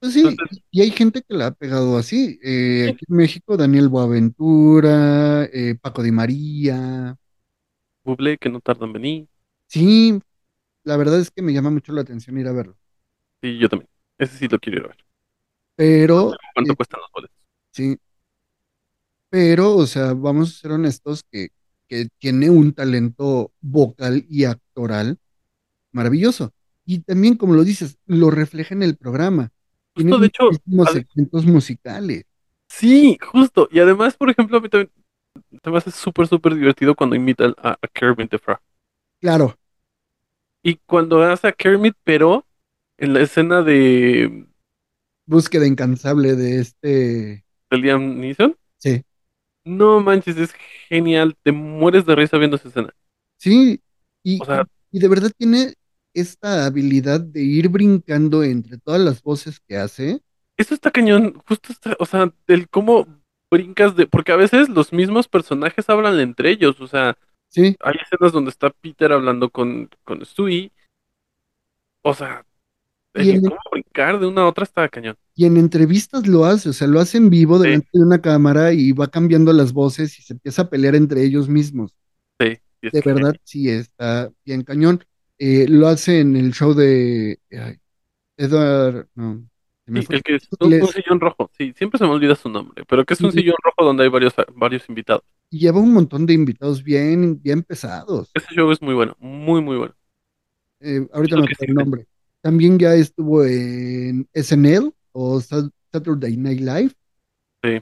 Pues 0.01 0.13
sí, 0.13 0.35
y 0.71 0.81
hay 0.81 0.89
gente 0.89 1.21
que 1.21 1.35
la 1.35 1.47
ha 1.47 1.51
pegado 1.51 1.95
así. 1.95 2.39
Eh, 2.43 2.89
aquí 2.91 3.05
en 3.07 3.15
México, 3.15 3.55
Daniel 3.55 3.87
Boaventura, 3.87 5.45
eh, 5.45 5.75
Paco 5.79 6.01
Di 6.01 6.11
María. 6.11 7.15
Bublé, 8.03 8.39
que 8.39 8.49
no 8.49 8.61
tarda 8.61 8.87
en 8.87 8.93
venir. 8.93 9.27
Sí, 9.67 10.19
la 10.83 10.97
verdad 10.97 11.19
es 11.19 11.29
que 11.29 11.43
me 11.43 11.53
llama 11.53 11.69
mucho 11.69 11.93
la 11.93 12.01
atención 12.01 12.35
ir 12.39 12.47
a 12.47 12.51
verlo. 12.51 12.75
Sí, 13.43 13.59
yo 13.59 13.69
también. 13.69 13.87
Ese 14.17 14.37
sí 14.39 14.47
lo 14.47 14.57
quiero 14.57 14.79
ir 14.79 14.85
a 14.85 14.87
ver. 14.87 14.97
Pero, 15.75 16.31
¿Cuánto 16.55 16.73
eh, 16.73 16.75
cuestan 16.75 17.01
los 17.01 17.11
boletos? 17.13 17.37
sí, 17.71 17.97
pero, 19.29 19.75
o 19.75 19.85
sea, 19.85 20.13
vamos 20.13 20.49
a 20.49 20.59
ser 20.59 20.71
honestos 20.71 21.23
que, 21.31 21.49
que 21.87 22.07
tiene 22.19 22.49
un 22.49 22.73
talento 22.73 23.53
vocal 23.61 24.25
y 24.29 24.45
actoral 24.45 25.19
maravilloso. 25.91 26.53
Y 26.85 26.99
también, 27.01 27.35
como 27.37 27.55
lo 27.55 27.63
dices, 27.63 27.97
lo 28.05 28.31
refleja 28.31 28.75
en 28.75 28.83
el 28.83 28.97
programa. 28.97 29.51
Justo, 29.95 30.17
de 30.19 30.27
hecho, 30.27 30.49
segmentos 30.91 31.45
musicales. 31.45 32.25
Sí, 32.69 33.17
justo. 33.21 33.67
Y 33.71 33.79
además, 33.79 34.15
por 34.17 34.29
ejemplo, 34.29 34.57
a 34.57 34.61
mí 34.61 34.69
también 34.69 34.91
se 35.63 35.69
me 35.71 35.77
hace 35.77 35.91
súper, 35.91 36.27
súper 36.27 36.55
divertido 36.55 36.95
cuando 36.95 37.15
imitan 37.15 37.53
a, 37.57 37.71
a 37.81 37.87
Kermit 37.93 38.31
the 38.31 38.39
Frog. 38.39 38.59
Claro, 39.19 39.57
Y 40.63 40.75
cuando 40.85 41.23
hace 41.23 41.47
a 41.47 41.51
Kermit, 41.51 41.95
pero 42.03 42.45
en 42.97 43.13
la 43.13 43.21
escena 43.21 43.61
de, 43.63 44.47
búsqueda 45.25 45.67
incansable 45.67 46.35
de 46.35 46.59
este. 46.61 47.45
de 47.71 47.77
Liam 47.77 48.19
Neeson, 48.19 48.57
Sí, 48.77 49.03
no 49.63 49.99
manches, 50.01 50.37
es 50.37 50.53
genial. 50.89 51.35
Te 51.43 51.51
mueres 51.51 52.05
de 52.05 52.15
risa 52.15 52.37
viendo 52.37 52.55
esa 52.57 52.67
escena. 52.69 52.93
sí. 53.37 53.81
Y, 54.23 54.39
O 54.41 54.45
sea- 54.45 54.65
y 54.91 54.99
de 54.99 55.07
verdad 55.07 55.31
tiene 55.37 55.73
esta 56.13 56.65
habilidad 56.65 57.21
de 57.21 57.43
ir 57.43 57.69
brincando 57.69 58.43
entre 58.43 58.77
todas 58.77 59.01
las 59.01 59.21
voces 59.23 59.59
que 59.59 59.77
hace. 59.77 60.21
Eso 60.57 60.73
está 60.73 60.91
cañón, 60.91 61.41
justo 61.47 61.71
está, 61.71 61.95
o 61.99 62.05
sea, 62.05 62.31
del 62.47 62.69
cómo 62.69 63.07
brincas 63.49 63.95
de, 63.95 64.07
porque 64.07 64.31
a 64.31 64.35
veces 64.37 64.69
los 64.69 64.93
mismos 64.93 65.27
personajes 65.27 65.89
hablan 65.89 66.19
entre 66.19 66.51
ellos, 66.51 66.79
o 66.81 66.87
sea, 66.87 67.17
Sí, 67.49 67.77
hay 67.81 67.95
escenas 68.01 68.31
donde 68.33 68.51
está 68.51 68.69
Peter 68.71 69.11
hablando 69.13 69.49
con, 69.49 69.89
con 70.03 70.25
Stewie, 70.25 70.71
o 72.03 72.13
sea, 72.13 72.45
Y 73.15 73.29
el 73.31 73.31
en- 73.31 73.43
cómo 73.43 73.59
brincar 73.71 74.19
de 74.19 74.27
una 74.27 74.43
a 74.43 74.47
otra 74.49 74.63
está 74.65 74.89
cañón. 74.89 75.17
y 75.35 75.45
en 75.45 75.57
entrevistas 75.57 76.27
lo 76.27 76.45
hace, 76.45 76.69
o 76.69 76.73
sea, 76.73 76.87
lo 76.87 76.99
hace 76.99 77.17
en 77.17 77.29
vivo 77.29 77.57
delante 77.59 77.87
de 77.93 78.03
una 78.03 78.21
cámara 78.21 78.73
y 78.73 78.91
va 78.91 79.07
cambiando 79.09 79.53
las 79.53 79.73
voces 79.73 80.19
y 80.19 80.23
se 80.23 80.33
empieza 80.33 80.63
a 80.63 80.69
pelear 80.69 80.95
entre 80.95 81.23
ellos 81.23 81.47
mismos. 81.49 81.95
Sí, 82.39 82.57
sí, 82.81 82.91
De 82.91 83.01
verdad, 83.01 83.37
sí, 83.43 83.69
está 83.69 84.31
bien 84.45 84.63
cañón. 84.63 85.03
Eh, 85.43 85.65
lo 85.67 85.87
hace 85.87 86.19
en 86.19 86.35
el 86.35 86.53
show 86.53 86.71
de 86.75 87.39
ay, 87.51 87.77
Edward, 88.37 89.07
no, 89.15 89.43
Sí, 89.87 90.05
el 90.09 90.21
que 90.21 90.35
es 90.35 90.47
un, 90.59 90.87
sillón 90.87 91.19
rojo, 91.19 91.49
sí, 91.57 91.73
siempre 91.75 91.97
se 91.97 92.03
me 92.05 92.11
olvida 92.11 92.35
su 92.35 92.47
nombre, 92.47 92.83
pero 92.87 93.03
que 93.03 93.15
es 93.15 93.21
un 93.21 93.31
Sí. 93.31 93.39
sillón 93.39 93.55
rojo 93.63 93.83
donde 93.83 94.03
hay 94.03 94.09
varios, 94.09 94.35
varios 94.55 94.87
invitados. 94.87 95.23
Y 95.49 95.57
lleva 95.57 95.79
un 95.79 95.93
montón 95.93 96.27
de 96.27 96.33
invitados 96.33 96.83
bien, 96.83 97.41
bien 97.41 97.63
pesados. 97.63 98.29
Ese 98.35 98.53
show 98.53 98.71
es 98.71 98.79
muy 98.83 98.93
bueno, 98.93 99.17
muy, 99.19 99.63
muy 99.63 99.77
bueno. 99.77 99.95
Eh, 100.79 101.07
ahorita 101.11 101.37
que 101.37 101.41
acuerdo 101.41 101.65
el 101.67 101.73
nombre. 101.73 102.07
También 102.41 102.77
ya 102.77 102.93
estuvo 102.93 103.43
en 103.43 104.29
SNL 104.33 104.93
o 105.11 105.41
Sa- 105.41 105.69
Saturday 105.91 106.37
Night 106.37 106.59
Live. 106.59 106.91
Sí. 107.63 107.81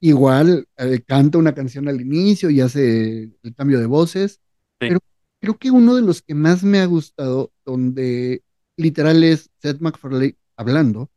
Igual 0.00 0.66
eh, 0.76 1.00
canta 1.06 1.38
una 1.38 1.54
canción 1.54 1.86
al 1.86 2.00
inicio 2.00 2.50
y 2.50 2.60
hace 2.60 3.30
el 3.42 3.54
cambio 3.56 3.78
de 3.78 3.86
voces. 3.86 4.32
Sí. 4.32 4.88
Pero 4.88 4.98
creo 5.40 5.58
que 5.58 5.70
uno 5.70 5.94
de 5.94 6.02
los 6.02 6.22
que 6.22 6.34
más 6.34 6.62
me 6.62 6.80
ha 6.80 6.86
gustado, 6.86 7.52
donde 7.64 8.42
literal 8.76 9.22
es 9.24 9.50
Seth 9.58 9.80
MacFarlane 9.80 10.36
hablando, 10.56 11.10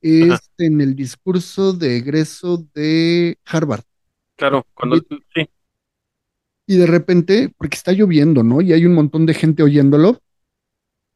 es 0.00 0.30
Ajá. 0.30 0.40
en 0.58 0.80
el 0.80 0.94
discurso 0.94 1.72
de 1.72 1.96
egreso 1.96 2.68
de 2.74 3.38
Harvard. 3.44 3.84
Claro, 4.36 4.64
cuando, 4.74 4.96
sí, 5.34 5.48
Y 6.66 6.76
de 6.76 6.86
repente, 6.86 7.52
porque 7.56 7.76
está 7.76 7.92
lloviendo, 7.92 8.44
¿no? 8.44 8.60
Y 8.60 8.72
hay 8.72 8.86
un 8.86 8.94
montón 8.94 9.26
de 9.26 9.34
gente 9.34 9.62
oyéndolo. 9.62 10.20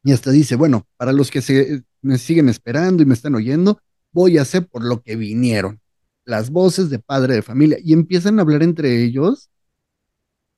Y 0.02 0.12
hasta 0.12 0.32
dice, 0.32 0.56
bueno, 0.56 0.86
para 0.96 1.12
los 1.12 1.30
que 1.30 1.40
se, 1.40 1.84
me 2.00 2.18
siguen 2.18 2.48
esperando 2.48 3.02
y 3.02 3.06
me 3.06 3.14
están 3.14 3.36
oyendo, 3.36 3.80
voy 4.10 4.38
a 4.38 4.42
hacer 4.42 4.66
por 4.66 4.84
lo 4.84 5.02
que 5.02 5.14
vinieron. 5.14 5.80
Las 6.24 6.50
voces 6.50 6.90
de 6.90 6.98
padre 6.98 7.34
de 7.34 7.42
familia. 7.42 7.78
Y 7.82 7.92
empiezan 7.92 8.38
a 8.38 8.42
hablar 8.42 8.64
entre 8.64 9.04
ellos, 9.04 9.50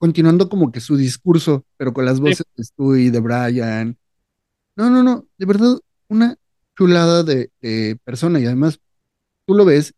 continuando 0.05 0.51
como 0.51 0.71
que 0.71 0.81
su 0.81 0.99
discurso, 0.99 1.65
pero 1.79 1.95
con 1.95 2.05
las 2.05 2.21
voces 2.21 2.45
de 2.57 2.63
Stu 2.65 2.95
y 2.97 3.09
de 3.11 3.21
Brian. 3.21 3.97
No, 4.77 4.91
no, 4.91 5.03
no, 5.03 5.27
de 5.39 5.47
verdad, 5.47 5.79
una 6.09 6.37
chulada 6.77 7.23
de, 7.25 7.51
de 7.63 7.99
persona. 8.05 8.41
Y 8.41 8.47
además, 8.47 8.81
tú 9.47 9.55
lo 9.55 9.65
ves, 9.65 9.95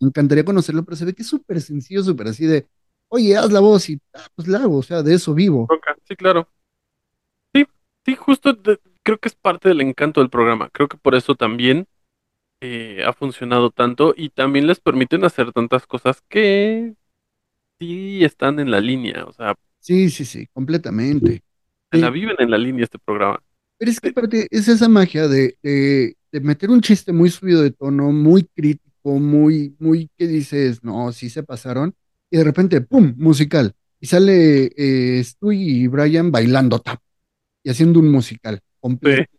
me 0.00 0.08
encantaría 0.08 0.44
conocerlo, 0.44 0.84
pero 0.84 0.96
se 0.96 1.04
ve 1.06 1.14
que 1.14 1.22
es 1.22 1.28
súper 1.28 1.60
sencillo, 1.62 2.02
súper 2.04 2.28
así 2.28 2.46
de, 2.46 2.66
oye, 3.08 3.36
haz 3.36 3.52
la 3.52 3.60
voz 3.60 3.90
y 3.90 4.00
ah, 4.14 4.26
pues 4.34 4.48
la 4.48 4.58
hago, 4.60 4.78
o 4.78 4.82
sea, 4.82 5.02
de 5.02 5.14
eso 5.14 5.34
vivo. 5.34 5.68
sí, 6.08 6.16
claro. 6.16 6.48
Sí, 7.54 7.66
sí, 8.04 8.16
justo 8.16 8.52
de- 8.52 8.80
creo 9.02 9.18
que 9.18 9.28
es 9.28 9.34
parte 9.34 9.68
del 9.68 9.80
encanto 9.80 10.20
del 10.20 10.30
programa. 10.30 10.70
Creo 10.70 10.88
que 10.88 10.96
por 10.96 11.14
eso 11.14 11.34
también 11.34 11.86
eh, 12.62 13.04
ha 13.06 13.12
funcionado 13.14 13.70
tanto 13.70 14.14
y 14.16 14.30
también 14.30 14.66
les 14.68 14.80
permiten 14.80 15.24
hacer 15.24 15.52
tantas 15.52 15.86
cosas 15.86 16.22
que 16.28 16.94
sí 17.82 18.24
están 18.24 18.60
en 18.60 18.70
la 18.70 18.80
línea, 18.80 19.24
o 19.24 19.32
sea, 19.32 19.54
Sí, 19.80 20.10
sí, 20.10 20.24
sí, 20.24 20.46
completamente. 20.52 21.42
se 21.90 21.98
la 21.98 22.10
viven 22.10 22.36
en 22.38 22.50
la 22.50 22.58
línea 22.58 22.84
este 22.84 22.98
programa. 22.98 23.42
Pero 23.78 23.90
es 23.90 24.00
que 24.00 24.10
aparte 24.10 24.46
es 24.50 24.68
esa 24.68 24.88
magia 24.88 25.26
de, 25.26 25.58
de, 25.62 26.16
de 26.30 26.40
meter 26.40 26.70
un 26.70 26.80
chiste 26.80 27.12
muy 27.12 27.30
subido 27.30 27.62
de 27.62 27.72
tono, 27.72 28.12
muy 28.12 28.44
crítico, 28.44 29.18
muy, 29.18 29.74
muy 29.80 30.08
que 30.16 30.28
dices, 30.28 30.84
no, 30.84 31.10
sí 31.10 31.30
se 31.30 31.42
pasaron, 31.42 31.94
y 32.30 32.36
de 32.36 32.44
repente, 32.44 32.80
¡pum! 32.80 33.12
musical. 33.16 33.74
Y 34.00 34.06
sale 34.06 34.70
eh, 34.76 35.22
Stu 35.24 35.50
y 35.52 35.88
Brian 35.88 36.30
bailando 36.30 36.78
tap 36.78 37.00
y 37.64 37.70
haciendo 37.70 37.98
un 38.00 38.10
musical 38.10 38.60
completo. 38.80 39.30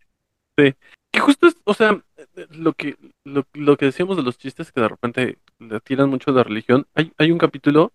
Sí, 0.57 0.65
sí. 0.65 0.73
Que 1.11 1.19
justo 1.19 1.47
es, 1.47 1.55
o 1.63 1.73
sea, 1.73 2.03
lo 2.51 2.73
que, 2.73 2.97
lo, 3.23 3.45
lo 3.53 3.77
que 3.77 3.85
decíamos 3.85 4.17
de 4.17 4.23
los 4.23 4.37
chistes 4.37 4.71
que 4.71 4.81
de 4.81 4.89
repente 4.89 5.37
le 5.59 5.79
tiran 5.79 6.09
mucho 6.09 6.31
la 6.31 6.43
religión, 6.43 6.85
hay, 6.95 7.13
hay 7.17 7.31
un 7.31 7.37
capítulo 7.37 7.93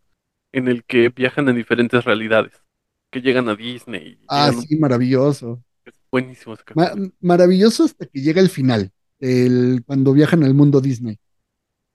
en 0.53 0.68
el 0.68 0.84
que 0.84 1.09
viajan 1.11 1.49
en 1.49 1.57
diferentes 1.57 2.05
realidades, 2.05 2.53
que 3.11 3.20
llegan 3.20 3.49
a 3.49 3.55
Disney. 3.57 4.18
Ah, 4.28 4.53
sí, 4.53 4.76
maravilloso. 4.76 5.62
Es 5.84 5.94
buenísimo 6.11 6.55
ese 6.55 6.64
Ma- 6.74 6.92
maravilloso 7.20 7.84
hasta 7.84 8.07
que 8.07 8.20
llega 8.20 8.40
el 8.40 8.49
final, 8.49 8.90
el, 9.20 9.82
cuando 9.86 10.12
viajan 10.12 10.42
al 10.44 10.55
mundo 10.55 10.80
Disney. 10.80 11.18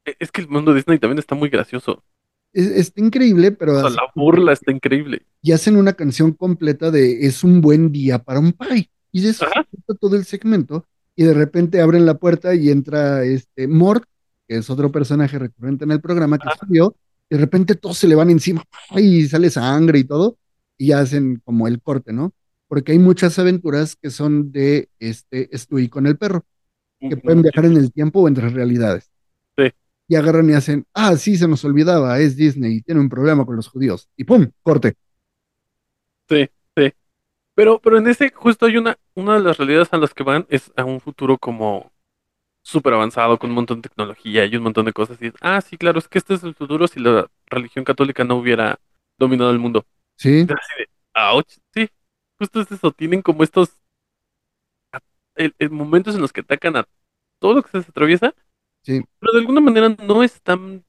E- 0.06 0.16
Es 0.20 0.32
que 0.32 0.42
el 0.42 0.48
mundo 0.48 0.74
Disney 0.74 1.00
también 1.00 1.20
está 1.20 1.36
muy 1.36 1.50
gracioso. 1.50 2.04
Es, 2.52 2.68
está 2.68 3.02
increíble, 3.02 3.52
pero 3.52 3.78
O 3.78 3.82
sea, 3.82 3.90
la 3.90 4.12
burla 4.16 4.54
está 4.54 4.72
increíble. 4.72 5.26
y 5.42 5.52
hacen 5.54 5.76
una 5.76 5.94
canción 5.94 6.34
completa 6.34 6.92
de 6.92 7.26
Es 7.26 7.44
un 7.44 7.62
buen 7.62 7.92
día 7.92 8.20
para 8.20 8.40
un 8.40 8.54
pie. 8.54 8.90
Y 9.12 9.22
de 9.22 9.30
eso 9.30 9.46
se 9.46 9.96
todo 9.96 10.16
el 10.16 10.26
segmento. 10.26 10.86
Y 11.16 11.24
de 11.24 11.34
repente 11.34 11.82
abren 11.82 12.06
la 12.06 12.16
puerta 12.16 12.56
y 12.56 12.70
entra 12.70 13.24
este 13.24 13.68
Mort, 13.68 14.06
que 14.48 14.58
es 14.58 14.70
otro 14.70 14.92
personaje 14.92 15.38
recurrente 15.38 15.84
en 15.86 15.92
el 15.92 16.02
programa 16.02 16.38
que 16.40 16.50
subió. 16.60 16.96
De 17.34 17.40
repente 17.40 17.74
todos 17.74 17.98
se 17.98 18.08
le 18.08 18.14
van 18.14 18.30
encima 18.30 18.64
y 18.96 19.28
sale 19.28 19.50
sangre 19.50 19.98
y 19.98 20.04
todo. 20.04 20.38
Y 20.78 20.92
hacen 20.92 21.42
como 21.44 21.68
el 21.68 21.82
corte, 21.82 22.14
¿no? 22.14 22.32
Porque 22.68 22.92
hay 22.92 23.00
muchas 23.00 23.40
aventuras 23.40 23.96
que 23.96 24.12
son 24.12 24.52
de 24.52 24.90
este 25.00 25.50
Stewie 25.58 25.90
con 25.90 26.06
el 26.06 26.16
perro, 26.16 26.46
que 27.00 27.18
pueden 27.18 27.42
viajar 27.42 27.66
en 27.66 27.76
el 27.78 27.92
tiempo 27.92 28.20
o 28.22 28.28
entre 28.28 28.50
realidades. 28.50 29.10
Sí. 29.58 29.72
Y 30.08 30.14
agarran 30.14 30.48
y 30.48 30.54
hacen, 30.54 30.86
ah, 30.94 31.18
sí, 31.18 31.36
se 31.36 31.48
nos 31.48 31.66
olvidaba, 31.66 32.20
es 32.20 32.36
Disney 32.36 32.82
tiene 32.82 33.02
un 33.02 33.10
problema 33.10 33.48
con 33.48 33.56
los 33.56 33.68
judíos. 33.68 34.08
Y 34.16 34.26
¡pum! 34.26 34.52
Corte. 34.62 34.94
Sí, 36.30 36.48
sí. 36.78 36.94
Pero, 37.56 37.80
pero 37.80 37.98
en 37.98 38.10
ese 38.10 38.30
justo 38.30 38.68
hay 38.68 38.78
una, 38.78 38.96
una 39.16 39.34
de 39.34 39.40
las 39.40 39.58
realidades 39.58 39.90
a 39.92 39.98
las 39.98 40.14
que 40.14 40.22
van 40.22 40.46
es 40.50 40.72
a 40.76 40.86
un 40.86 41.02
futuro 41.02 41.40
como 41.40 41.92
súper 42.64 42.94
avanzado, 42.96 43.38
con 43.40 43.52
un 43.52 43.56
montón 43.58 43.82
de 43.82 43.90
tecnología 43.90 44.46
y 44.46 44.56
un 44.56 44.64
montón 44.64 44.86
de 44.86 44.94
cosas. 44.94 45.22
Y 45.22 45.28
es, 45.28 45.34
ah, 45.42 45.62
sí, 45.62 45.78
claro, 45.78 46.00
es 46.00 46.08
que 46.08 46.18
este 46.18 46.34
es 46.36 46.44
el 46.44 46.56
futuro 46.56 46.88
si 46.88 47.00
la 47.00 47.30
religión 47.48 47.86
católica 47.86 48.24
no 48.24 48.38
hubiera 48.38 48.80
dominado 49.20 49.52
el 49.52 49.60
mundo. 49.60 49.86
Sí. 50.18 50.46
De, 50.46 50.56
ouch, 51.16 51.48
sí, 51.74 51.90
justo 52.40 52.62
es 52.62 52.72
eso, 52.72 52.92
tienen 52.92 53.22
como 53.22 53.44
estos 53.44 53.70
a- 54.92 55.00
el- 55.36 55.56
el 55.60 55.70
momentos 55.70 56.16
en 56.16 56.22
los 56.22 56.34
que 56.34 56.42
atacan 56.42 56.78
a 56.78 56.88
todo 57.40 57.54
lo 57.56 57.64
que 57.64 57.70
se 57.72 57.78
les 57.80 57.90
atraviesa, 57.90 58.34
Sí. 58.84 59.02
pero 59.20 59.34
de 59.34 59.40
alguna 59.40 59.62
manera 59.62 59.90
no 59.90 60.24
están 60.24 60.86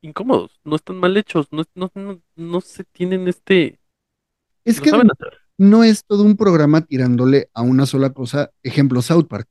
incómodos, 0.00 0.60
no 0.64 0.76
están 0.76 0.96
mal 0.96 1.16
hechos, 1.16 1.48
no, 1.52 1.64
no, 1.74 1.90
no, 1.94 2.20
no 2.36 2.60
se 2.60 2.84
tienen 2.84 3.26
este... 3.28 3.80
Es 4.64 4.80
que 4.80 4.90
saben 4.90 5.10
hacer. 5.10 5.38
no 5.56 5.82
es 5.82 6.04
todo 6.04 6.22
un 6.22 6.36
programa 6.36 6.82
tirándole 6.82 7.50
a 7.54 7.62
una 7.62 7.86
sola 7.86 8.10
cosa, 8.12 8.52
ejemplo 8.62 9.02
South 9.02 9.26
Park, 9.28 9.48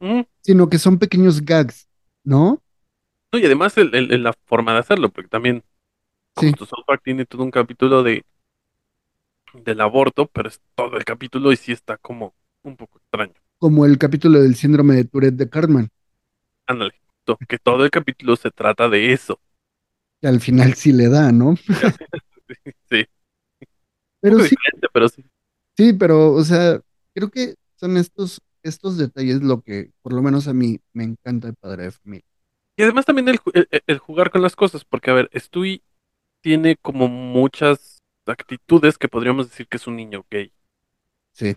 Mm. 0.00 0.22
sino 0.42 0.68
que 0.68 0.78
son 0.78 0.98
pequeños 0.98 1.44
gags, 1.44 1.88
¿no? 2.24 2.62
No, 3.32 3.38
y 3.38 3.44
además 3.44 3.76
el- 3.78 3.94
el- 3.94 4.22
la 4.22 4.32
forma 4.46 4.72
de 4.72 4.78
hacerlo, 4.78 5.10
porque 5.10 5.28
también 5.28 5.64
Sí. 6.40 6.52
South 6.56 6.84
Park 6.86 7.02
tiene 7.04 7.26
todo 7.26 7.42
un 7.42 7.50
capítulo 7.50 8.02
de 8.02 8.24
del 9.54 9.80
aborto, 9.80 10.26
pero 10.26 10.48
es 10.48 10.60
todo 10.74 10.96
el 10.96 11.04
capítulo 11.04 11.52
y 11.52 11.56
sí 11.56 11.72
está 11.72 11.96
como 11.96 12.34
un 12.62 12.76
poco 12.76 12.98
extraño. 12.98 13.32
Como 13.58 13.86
el 13.86 13.98
capítulo 13.98 14.40
del 14.40 14.54
síndrome 14.54 14.94
de 14.94 15.04
Tourette 15.04 15.36
de 15.36 15.48
Cartman, 15.48 15.88
Ándale, 16.66 16.92
que 17.48 17.58
todo 17.58 17.84
el 17.84 17.90
capítulo 17.90 18.36
se 18.36 18.50
trata 18.50 18.88
de 18.88 19.12
eso. 19.12 19.40
que 20.20 20.28
al 20.28 20.40
final 20.40 20.74
sí 20.74 20.92
le 20.92 21.08
da, 21.08 21.32
¿no? 21.32 21.56
Sí. 22.90 23.04
Pero 24.20 24.40
sí, 24.40 24.56
pero 24.92 25.08
sí. 25.08 25.24
sí, 25.76 25.92
pero, 25.92 26.32
o 26.32 26.44
sea, 26.44 26.80
creo 27.14 27.30
que 27.30 27.54
son 27.76 27.96
estos, 27.96 28.40
estos 28.68 28.96
detalles 28.98 29.42
lo 29.42 29.62
que 29.62 29.92
por 30.02 30.12
lo 30.12 30.22
menos 30.22 30.48
a 30.48 30.54
mí 30.54 30.80
me 30.92 31.04
encanta 31.04 31.48
de 31.48 31.54
Padre 31.54 31.84
de 31.84 31.90
Familia. 31.92 32.26
Y 32.76 32.82
además 32.82 33.04
también 33.06 33.28
el, 33.28 33.38
ju- 33.40 33.50
el- 33.54 33.68
el- 33.70 33.82
el 33.86 33.98
jugar 33.98 34.30
con 34.30 34.42
las 34.42 34.56
cosas, 34.56 34.84
porque 34.84 35.10
a 35.10 35.14
ver, 35.14 35.30
Stewie 35.34 35.82
tiene 36.42 36.76
como 36.76 37.08
muchas 37.08 38.02
actitudes 38.26 38.98
que 38.98 39.08
podríamos 39.08 39.50
decir 39.50 39.68
que 39.68 39.78
es 39.78 39.86
un 39.86 39.96
niño 39.96 40.26
gay. 40.30 40.52
Sí. 41.32 41.54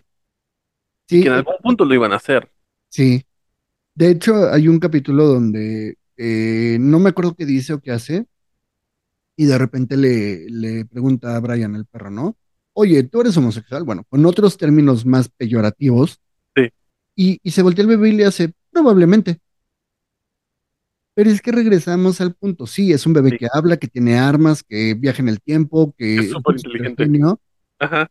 Sí, 1.08 1.22
Que 1.22 1.28
en 1.28 1.34
algún 1.34 1.56
punto 1.62 1.84
lo 1.84 1.94
iban 1.94 2.12
a 2.12 2.16
hacer. 2.16 2.50
sí. 2.88 3.24
De 3.94 4.10
hecho, 4.10 4.50
hay 4.52 4.68
un 4.68 4.80
capítulo 4.80 5.26
donde 5.26 5.98
eh, 6.16 6.78
no 6.80 7.00
me 7.00 7.10
acuerdo 7.10 7.34
qué 7.36 7.46
dice 7.46 7.74
o 7.74 7.80
qué 7.80 7.92
hace, 7.92 8.26
y 9.36 9.46
de 9.46 9.58
repente 9.58 9.96
le, 9.96 10.48
le 10.50 10.84
pregunta 10.84 11.36
a 11.36 11.40
Brian, 11.40 11.74
el 11.74 11.86
perro, 11.86 12.10
¿no? 12.10 12.36
Oye, 12.74 13.02
¿tú 13.04 13.20
eres 13.20 13.36
homosexual? 13.36 13.84
Bueno, 13.84 14.04
con 14.08 14.24
otros 14.26 14.56
términos 14.56 15.04
más 15.06 15.28
peyorativos. 15.28 16.20
Y, 17.14 17.38
y 17.42 17.50
se 17.50 17.62
voltea 17.62 17.82
el 17.82 17.88
bebé 17.88 18.10
y 18.10 18.12
le 18.12 18.24
hace, 18.26 18.52
probablemente. 18.70 19.38
Pero 21.14 21.30
es 21.30 21.42
que 21.42 21.52
regresamos 21.52 22.20
al 22.20 22.34
punto. 22.34 22.66
Sí, 22.66 22.92
es 22.92 23.04
un 23.06 23.12
bebé 23.12 23.30
Sí. 23.30 23.38
que 23.38 23.48
habla, 23.52 23.76
que 23.76 23.86
tiene 23.88 24.18
armas, 24.18 24.62
que 24.62 24.94
viaja 24.94 25.20
en 25.22 25.28
el 25.28 25.40
tiempo, 25.40 25.94
que 25.98 26.16
Es 26.16 26.30
súper 26.30 26.56
inteligente. 26.56 27.04
Ajá. 27.78 28.10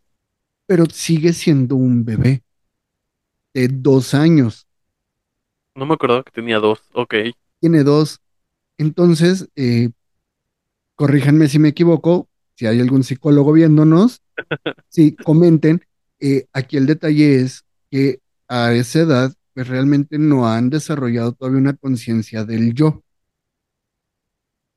pero 0.67 0.85
sigue 0.85 1.33
siendo 1.33 1.75
un 1.75 2.05
bebé 2.05 2.43
de 3.53 3.67
dos 3.67 4.13
años. 4.13 4.67
No 5.75 5.85
me 5.85 5.93
acordaba 5.93 6.23
que 6.23 6.31
tenía 6.31 6.59
dos. 6.59 6.81
Ok. 6.93 7.15
Tiene 7.59 7.83
dos. 7.83 8.19
Entonces, 8.77 9.49
eh, 9.55 9.89
corríjanme 10.95 11.47
si 11.47 11.59
me 11.59 11.69
equivoco, 11.69 12.29
si 12.55 12.65
hay 12.67 12.79
algún 12.79 13.03
psicólogo 13.03 13.53
viéndonos, 13.53 14.21
sí, 14.89 15.15
comenten. 15.15 15.81
Eh, 16.19 16.45
aquí 16.53 16.77
el 16.77 16.85
detalle 16.85 17.41
es 17.41 17.65
que 17.89 18.19
a 18.51 18.73
esa 18.73 18.99
edad, 18.99 19.33
pues 19.53 19.69
realmente 19.69 20.19
no 20.19 20.45
han 20.45 20.69
desarrollado 20.69 21.31
todavía 21.31 21.59
una 21.61 21.73
conciencia 21.73 22.43
del 22.43 22.73
yo. 22.73 23.01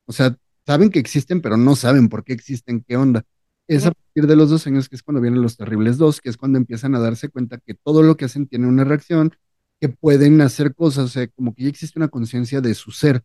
O 0.07 0.13
sea, 0.13 0.39
saben 0.65 0.91
que 0.91 1.01
existen, 1.01 1.41
pero 1.41 1.57
no 1.57 1.75
saben 1.75 2.09
por 2.09 2.23
qué 2.23 2.35
existen, 2.35 2.85
qué 2.87 2.97
onda. 2.97 3.25
Es 3.67 3.85
a 3.85 3.91
partir 3.91 4.29
de 4.29 4.37
los 4.37 4.51
dos 4.51 4.65
años 4.69 4.89
que 4.89 4.95
es 4.95 5.03
cuando 5.03 5.21
vienen 5.21 5.43
los 5.43 5.57
terribles 5.57 5.99
dos, 5.99 6.21
que 6.21 6.29
es 6.29 6.37
cuando 6.37 6.57
empiezan 6.57 6.95
a 6.95 7.01
darse 7.01 7.29
cuenta 7.31 7.59
que 7.59 7.75
todo 7.75 8.05
lo 8.05 8.17
que 8.17 8.27
hacen 8.27 8.47
tiene 8.47 8.69
una 8.69 8.85
reacción, 8.85 9.35
que 9.81 9.89
pueden 9.89 10.41
hacer 10.41 10.77
cosas, 10.77 11.07
o 11.07 11.09
sea, 11.09 11.27
como 11.27 11.53
que 11.53 11.65
ya 11.65 11.69
existe 11.69 11.99
una 11.99 12.09
conciencia 12.09 12.61
de 12.61 12.75
su 12.75 12.93
ser. 12.93 13.25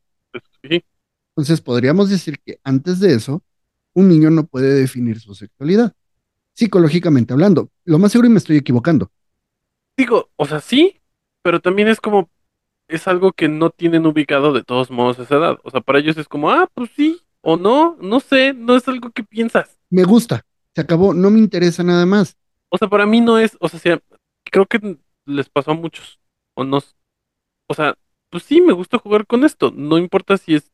Sí. 0.64 0.84
Entonces 1.36 1.62
podríamos 1.62 2.10
decir 2.10 2.40
que 2.44 2.60
antes 2.64 3.00
de 3.00 3.14
eso, 3.14 3.44
un 3.94 4.10
niño 4.10 4.32
no 4.32 4.48
puede 4.48 4.74
definir 4.74 5.20
su 5.20 5.36
sexualidad, 5.36 5.94
psicológicamente 6.56 7.34
hablando. 7.34 7.70
Lo 7.86 8.00
más 8.00 8.12
seguro 8.12 8.30
y 8.30 8.32
me 8.32 8.40
estoy 8.40 8.58
equivocando. 8.58 9.12
Digo, 10.00 10.30
o 10.38 10.46
sea, 10.46 10.62
sí, 10.62 11.02
pero 11.44 11.60
también 11.60 11.90
es 11.90 12.00
como, 12.00 12.30
es 12.88 13.06
algo 13.10 13.34
que 13.34 13.50
no 13.50 13.70
tienen 13.70 14.06
ubicado 14.06 14.54
de 14.54 14.64
todos 14.64 14.90
modos 14.90 15.20
a 15.20 15.24
esa 15.24 15.36
edad. 15.36 15.60
O 15.66 15.72
sea, 15.72 15.82
para 15.82 16.00
ellos 16.00 16.16
es 16.16 16.30
como, 16.30 16.50
ah, 16.52 16.70
pues 16.74 16.90
sí, 16.96 17.20
o 17.42 17.58
no, 17.58 17.98
no 18.00 18.22
sé, 18.22 18.54
no 18.54 18.78
es 18.78 18.88
algo 18.88 19.12
que 19.12 19.26
piensas. 19.26 19.78
Me 19.90 20.06
gusta, 20.06 20.46
se 20.74 20.80
acabó, 20.80 21.14
no 21.14 21.30
me 21.30 21.40
interesa 21.40 21.84
nada 21.84 22.06
más. 22.06 22.38
O 22.70 22.78
sea, 22.78 22.88
para 22.88 23.06
mí 23.06 23.20
no 23.20 23.40
es, 23.40 23.58
o 23.60 23.68
sea, 23.68 23.78
sí, 23.78 23.90
creo 24.46 24.66
que 24.68 24.98
les 25.26 25.50
pasó 25.50 25.72
a 25.72 25.74
muchos, 25.74 26.18
o 26.54 26.64
no, 26.64 26.80
o 27.68 27.74
sea, 27.74 27.98
pues 28.30 28.44
sí, 28.44 28.62
me 28.62 28.72
gusta 28.72 29.00
jugar 29.00 29.28
con 29.28 29.44
esto, 29.44 29.70
no 29.76 29.98
importa 29.98 30.38
si 30.38 30.56
es, 30.56 30.72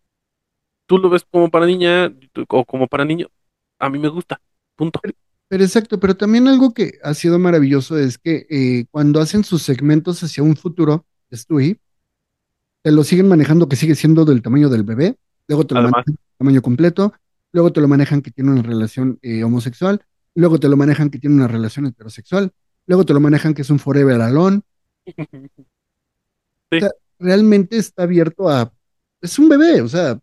tú 0.85 0.99
lo 0.99 1.09
ves 1.09 1.25
como 1.31 1.49
para 1.49 1.65
niña 1.65 2.13
o 2.49 2.63
como 2.63 2.87
para 2.87 3.05
niño, 3.05 3.29
a 3.79 3.89
mí 3.89 3.97
me 3.97 4.09
gusta, 4.09 4.39
punto. 4.75 4.99
Pero 5.47 5.63
exacto, 5.63 5.99
pero 5.99 6.17
también 6.17 6.47
algo 6.47 6.73
que 6.73 6.97
ha 7.03 7.13
sido 7.13 7.37
maravilloso 7.37 7.97
es 7.97 8.17
que 8.17 8.47
eh, 8.49 8.85
cuando 8.91 9.19
hacen 9.21 9.43
sus 9.43 9.61
segmentos 9.61 10.23
hacia 10.23 10.43
un 10.43 10.55
futuro, 10.55 11.05
Stewie, 11.31 11.79
te 12.81 12.91
lo 12.91 13.03
siguen 13.03 13.27
manejando 13.27 13.67
que 13.69 13.75
sigue 13.75 13.95
siendo 13.95 14.25
del 14.25 14.41
tamaño 14.41 14.69
del 14.69 14.83
bebé, 14.83 15.17
luego 15.47 15.65
te 15.65 15.75
lo 15.75 15.81
Además. 15.81 16.03
manejan 16.07 16.25
tamaño 16.37 16.61
completo, 16.61 17.13
luego 17.51 17.71
te 17.71 17.81
lo 17.81 17.87
manejan 17.87 18.21
que 18.21 18.31
tiene 18.31 18.51
una 18.51 18.63
relación 18.63 19.19
eh, 19.21 19.43
homosexual, 19.43 20.03
luego 20.33 20.59
te 20.59 20.67
lo 20.67 20.77
manejan 20.77 21.09
que 21.09 21.19
tiene 21.19 21.35
una 21.35 21.47
relación 21.47 21.85
heterosexual, 21.85 22.51
luego 22.87 23.05
te 23.05 23.13
lo 23.13 23.19
manejan 23.19 23.53
que 23.53 23.61
es 23.61 23.69
un 23.69 23.79
forever 23.79 24.21
alone. 24.21 24.61
O 26.71 26.79
sea, 26.79 26.89
realmente 27.19 27.77
está 27.77 28.03
abierto 28.03 28.49
a... 28.49 28.73
Es 29.21 29.37
un 29.39 29.47
bebé, 29.47 29.81
o 29.81 29.87
sea, 29.87 30.19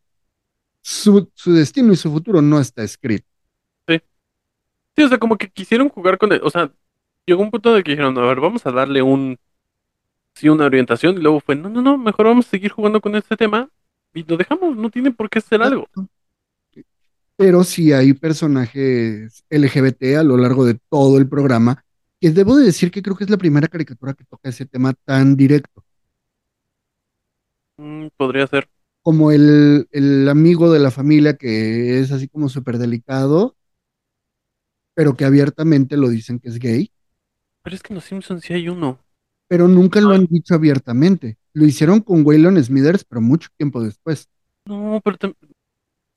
su, 0.83 1.31
su 1.35 1.53
destino 1.53 1.93
y 1.93 1.97
su 1.97 2.11
futuro 2.11 2.43
no 2.43 2.61
está 2.61 2.83
escrito. 2.83 3.32
Sí, 4.97 5.03
o 5.05 5.09
sea, 5.09 5.18
como 5.18 5.36
que 5.38 5.51
quisieron 5.51 5.88
jugar 5.88 6.18
con 6.18 6.32
el, 6.32 6.40
o 6.43 6.51
sea, 6.51 6.72
llegó 7.26 7.43
un 7.43 7.51
punto 7.51 7.76
el 7.76 7.84
que 7.84 7.93
dijeron, 7.93 8.16
a 8.18 8.22
ver, 8.22 8.40
vamos 8.40 8.66
a 8.66 8.72
darle 8.72 9.01
un, 9.03 9.38
sí, 10.34 10.49
una 10.49 10.66
orientación, 10.66 11.16
y 11.18 11.22
luego 11.22 11.40
fue, 11.40 11.57
no, 11.57 11.68
no, 11.70 11.82
no, 11.82 11.99
mejor 11.99 12.26
vamos 12.26 12.47
a 12.49 12.51
seguir 12.51 12.72
jugando 12.72 13.01
con 13.01 13.16
este 13.16 13.36
tema, 13.36 13.70
y 14.14 14.24
lo 14.24 14.36
dejamos, 14.36 14.76
no 14.76 14.90
tiene 14.90 15.12
por 15.12 15.30
qué 15.30 15.40
ser 15.40 15.62
algo. 15.62 15.88
pero 17.36 17.64
sí 17.64 17.93
hay 17.93 18.12
personajes 18.14 19.45
LGBT 19.51 20.16
a 20.18 20.22
lo 20.22 20.36
largo 20.36 20.64
de 20.64 20.78
todo 20.90 21.18
el 21.18 21.28
programa, 21.28 21.84
que 22.20 22.30
debo 22.30 22.57
de 22.57 22.66
decir 22.66 22.90
que 22.90 23.03
creo 23.03 23.16
que 23.16 23.24
es 23.24 23.30
la 23.30 23.38
primera 23.38 23.68
caricatura 23.68 24.14
que 24.14 24.24
toca 24.24 24.49
ese 24.51 24.66
tema 24.66 24.95
tan 25.05 25.36
directo, 25.36 25.84
Mm, 27.76 28.09
podría 28.16 28.47
ser. 28.47 28.68
como 29.03 29.32
el, 29.32 29.88
el 29.93 30.28
amigo 30.28 30.70
de 30.72 30.78
la 30.80 30.90
familia 30.90 31.36
que 31.36 32.01
es 32.01 32.12
así 32.12 32.28
como 32.28 32.49
súper 32.49 32.78
delicado, 32.78 33.57
pero 34.95 35.16
que 35.16 35.24
abiertamente 35.24 35.97
lo 35.97 36.09
dicen 36.09 36.38
que 36.40 36.49
es 36.49 36.59
gay, 36.59 36.93
Pero 37.64 37.74
es 37.74 37.82
que 37.82 37.93
en 37.93 37.97
los 37.97 38.05
Simpsons 38.05 38.45
sí 38.45 38.53
hay 38.55 38.68
uno. 38.68 39.01
pero 39.49 39.68
nunca 39.68 40.01
lo 40.01 40.11
han 40.12 40.26
dicho 40.26 40.55
abiertamente. 40.55 41.38
Lo 41.53 41.64
hicieron 41.66 42.01
con 42.01 42.24
Waylon 42.26 42.62
Smithers, 42.62 43.05
pero 43.05 43.20
mucho 43.20 43.49
tiempo 43.57 43.82
después. 43.82 44.28
No, 44.66 45.01
pero 45.05 45.18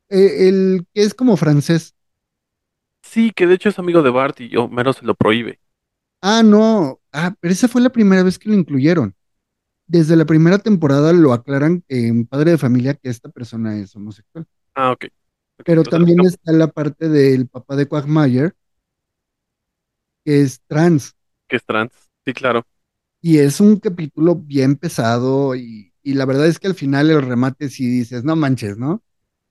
Eh, 0.09 0.47
el 0.49 0.88
que 0.93 1.03
es 1.03 1.13
como 1.13 1.38
francés. 1.38 1.95
sí, 3.03 3.32
que 3.32 3.47
de 3.47 3.55
hecho 3.55 3.69
es 3.69 3.80
amigo 3.80 4.01
de 4.01 4.09
Bart 4.09 4.41
y 4.41 4.55
Homero 4.57 4.93
se 4.93 5.05
lo 5.05 5.15
prohíbe. 5.15 5.59
Ah, 6.21 6.41
no. 6.43 7.01
Ah, 7.11 7.36
pero 7.39 7.53
esa 7.53 7.67
fue 7.67 7.82
la 7.82 7.89
primera 7.91 8.23
vez 8.23 8.39
que 8.39 8.49
lo 8.49 8.55
incluyeron. 8.55 9.15
Desde 9.88 10.15
la 10.17 10.26
primera 10.26 10.59
temporada 10.59 11.13
lo 11.13 11.34
aclaran 11.34 11.84
en 11.89 12.28
Padre 12.28 12.53
de 12.53 12.57
Familia 12.59 12.95
que 12.95 13.09
esta 13.09 13.30
persona 13.30 13.78
es 13.80 13.95
homosexual. 13.95 14.47
Ah, 14.76 14.91
ok. 14.91 15.05
Pero 15.65 15.86
Entonces, 15.86 15.86
también 15.86 16.21
está 16.26 16.51
la 16.51 16.67
parte 16.67 17.09
del 17.09 17.47
papá 17.47 17.76
de 17.76 17.88
Quagmire, 17.88 18.53
que 20.26 20.41
es 20.41 20.61
trans. 20.67 21.15
que 21.47 21.55
es 21.57 21.65
trans. 21.65 21.91
Sí, 22.26 22.34
claro. 22.34 22.65
Y 23.21 23.39
es 23.39 23.59
un 23.59 23.80
capítulo 23.80 24.36
bien 24.36 24.76
pesado 24.78 25.55
y, 25.55 25.93
y 26.03 26.13
la 26.13 26.26
verdad 26.26 26.47
es 26.47 26.59
que 26.59 26.67
al 26.67 26.76
final 26.76 27.09
el 27.09 27.21
remate 27.21 27.69
sí 27.69 27.88
dices, 27.88 28.23
no 28.23 28.36
manches, 28.36 28.78
¿no? 28.78 29.03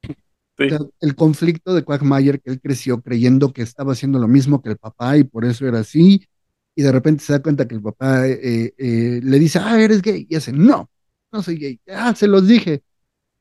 Sí. 0.58 0.64
O 0.66 0.76
sea, 0.76 0.78
el 1.00 1.14
conflicto 1.14 1.74
de 1.74 1.84
Quagmire, 1.84 2.38
que 2.40 2.50
él 2.50 2.60
creció 2.60 3.02
creyendo 3.02 3.52
que 3.52 3.62
estaba 3.62 3.92
haciendo 3.92 4.18
lo 4.18 4.28
mismo 4.28 4.62
que 4.62 4.70
el 4.70 4.78
papá 4.78 5.16
y 5.18 5.24
por 5.24 5.44
eso 5.44 5.66
era 5.66 5.80
así, 5.80 6.26
y 6.74 6.82
de 6.82 6.92
repente 6.92 7.22
se 7.24 7.32
da 7.34 7.42
cuenta 7.42 7.68
que 7.68 7.74
el 7.74 7.82
papá 7.82 8.26
eh, 8.26 8.72
eh, 8.78 9.20
le 9.22 9.38
dice, 9.38 9.58
ah, 9.62 9.80
eres 9.80 10.00
gay, 10.02 10.26
y 10.28 10.36
hace, 10.36 10.52
no, 10.52 10.90
no 11.32 11.42
soy 11.42 11.56
gay, 11.58 11.80
ah, 11.88 12.14
se 12.14 12.26
los 12.28 12.46
dije, 12.48 12.82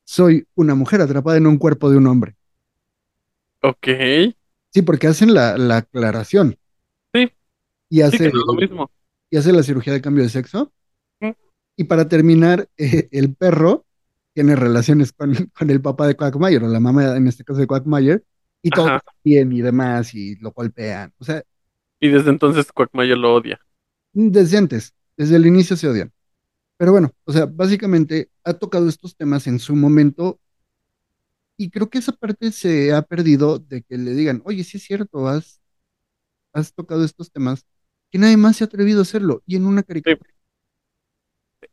soy 0.05 0.47
una 0.55 0.75
mujer 0.75 1.01
atrapada 1.01 1.37
en 1.37 1.47
un 1.47 1.57
cuerpo 1.59 1.91
de 1.91 1.97
un 1.97 2.07
hombre. 2.07 2.35
Ok. 3.61 3.87
Sí, 4.73 4.81
porque 4.81 5.07
hacen 5.07 5.33
la, 5.33 5.57
la 5.57 5.77
aclaración. 5.77 6.57
Y 7.93 8.01
hace, 8.01 8.17
que 8.17 8.23
no 8.33 8.39
es 8.39 8.45
lo 8.47 8.53
mismo. 8.53 8.91
y 9.29 9.37
hace 9.37 9.51
la 9.53 9.63
cirugía 9.63 9.93
de 9.93 10.01
cambio 10.01 10.23
de 10.23 10.29
sexo. 10.29 10.71
Mm. 11.21 11.31
Y 11.77 11.83
para 11.85 12.07
terminar, 12.07 12.69
eh, 12.77 13.09
el 13.11 13.35
perro 13.35 13.85
tiene 14.33 14.55
relaciones 14.55 15.11
con, 15.13 15.33
con 15.57 15.69
el 15.69 15.81
papá 15.81 16.07
de 16.07 16.15
Quagmire, 16.15 16.65
o 16.65 16.69
la 16.69 16.79
mamá 16.79 17.15
en 17.17 17.27
este 17.27 17.43
caso 17.43 17.59
de 17.59 17.67
Quagmire, 17.67 18.23
y 18.61 18.71
todo 18.71 18.87
Ajá. 18.87 19.01
bien 19.23 19.51
y 19.51 19.61
demás, 19.61 20.13
y 20.15 20.35
lo 20.37 20.51
golpean. 20.51 21.13
O 21.19 21.23
sea, 21.25 21.43
Y 21.99 22.09
desde 22.09 22.29
entonces 22.29 22.71
Quagmire 22.71 23.15
lo 23.15 23.35
odia. 23.35 23.59
desde 24.13 24.57
antes, 24.57 24.93
desde 25.17 25.35
el 25.35 25.45
inicio 25.45 25.75
se 25.77 25.87
odian. 25.87 26.11
Pero 26.77 26.91
bueno, 26.93 27.11
o 27.25 27.33
sea, 27.33 27.45
básicamente 27.47 28.29
ha 28.43 28.53
tocado 28.53 28.89
estos 28.89 29.15
temas 29.17 29.47
en 29.47 29.59
su 29.59 29.75
momento 29.75 30.39
y 31.57 31.69
creo 31.69 31.89
que 31.89 31.99
esa 31.99 32.11
parte 32.13 32.51
se 32.51 32.93
ha 32.93 33.01
perdido 33.03 33.59
de 33.59 33.83
que 33.83 33.97
le 33.97 34.11
digan, 34.13 34.41
oye, 34.45 34.63
sí 34.63 34.77
es 34.77 34.83
cierto, 34.83 35.27
has, 35.27 35.61
has 36.53 36.73
tocado 36.73 37.03
estos 37.05 37.31
temas, 37.31 37.65
que 38.13 38.19
nadie 38.19 38.37
más 38.37 38.57
se 38.57 38.65
ha 38.65 38.67
atrevido 38.67 39.01
a 39.01 39.03
hacerlo. 39.03 39.43
Y 39.47 39.57
en 39.57 39.67
una 39.67 39.83
caricatura. 39.83 40.31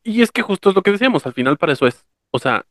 Y 0.03 0.23
es 0.23 0.31
que 0.33 0.43
justo 0.43 0.71
es 0.71 0.75
lo 0.77 0.83
que 0.83 0.93
decíamos, 0.93 1.27
al 1.27 1.35
final 1.35 1.59
para 1.59 1.73
eso 1.73 1.87
es. 1.87 2.07
O 2.31 2.39
sea, 2.39 2.67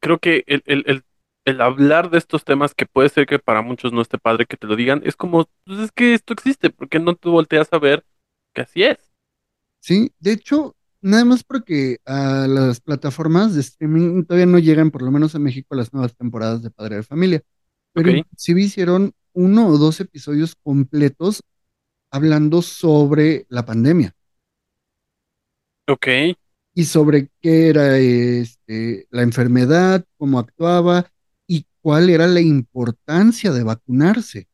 creo 0.00 0.18
que 0.18 0.44
el, 0.48 0.62
el, 0.66 0.84
el, 0.86 1.04
el 1.46 1.62
hablar 1.62 2.10
de 2.10 2.18
estos 2.18 2.44
temas 2.44 2.74
que 2.74 2.86
puede 2.86 3.10
ser 3.10 3.26
que 3.26 3.38
para 3.38 3.62
muchos 3.62 3.92
no 3.92 4.02
esté 4.02 4.18
padre 4.18 4.46
que 4.46 4.56
te 4.56 4.66
lo 4.66 4.76
digan, 4.76 5.02
es 5.04 5.16
como, 5.16 5.46
pues 5.64 5.80
es 5.80 5.92
que 5.92 6.14
esto 6.14 6.32
existe, 6.34 6.70
porque 6.70 7.00
no 7.00 7.16
te 7.16 7.28
volteas 7.30 7.68
a 7.72 7.78
ver 7.80 8.04
que 8.54 8.62
así 8.62 8.84
es? 8.84 8.98
Sí, 9.80 10.12
de 10.18 10.32
hecho, 10.32 10.76
nada 11.00 11.24
más 11.24 11.44
porque 11.44 11.98
a 12.04 12.46
las 12.48 12.80
plataformas 12.80 13.54
de 13.54 13.60
streaming 13.60 14.24
todavía 14.24 14.46
no 14.46 14.58
llegan, 14.58 14.90
por 14.90 15.02
lo 15.02 15.10
menos 15.10 15.34
en 15.34 15.42
México, 15.42 15.74
las 15.74 15.92
nuevas 15.92 16.16
temporadas 16.16 16.62
de 16.62 16.70
Padre 16.70 16.96
de 16.96 17.02
Familia. 17.02 17.42
Pero 17.92 18.12
Ok. 18.12 18.26
sí 18.36 18.52
hicieron 18.58 19.12
uno 19.32 19.68
o 19.68 19.78
dos 19.78 20.00
episodios 20.00 20.56
completos 20.62 21.42
hablando 22.10 22.62
sobre 22.62 23.46
la 23.48 23.64
pandemia 23.64 24.14
Ok, 25.88 26.06
y 26.74 26.84
sobre 26.84 27.30
qué 27.40 27.70
era 27.70 27.96
este, 27.98 29.08
la 29.10 29.22
enfermedad, 29.22 30.04
cómo 30.18 30.38
actuaba 30.38 31.10
y 31.46 31.66
cuál 31.80 32.10
era 32.10 32.26
la 32.26 32.40
importancia 32.40 33.50
de 33.52 33.64
vacunarse. 33.64 34.46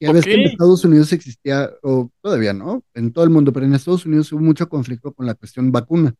Ya 0.00 0.12
ves 0.12 0.24
que 0.24 0.34
en. 0.34 0.40
Estados 0.42 0.84
Unidos 0.84 1.12
existía, 1.12 1.70
o 1.82 2.10
todavía 2.20 2.52
no, 2.52 2.82
en 2.94 3.12
todo 3.12 3.24
el 3.24 3.30
mundo, 3.30 3.52
pero 3.52 3.64
en 3.64 3.74
Estados 3.74 4.04
Unidos 4.04 4.32
hubo 4.32 4.40
mucho 4.40 4.68
conflicto 4.68 5.14
con 5.14 5.24
la 5.24 5.34
cuestión 5.34 5.70
vacuna. 5.72 6.14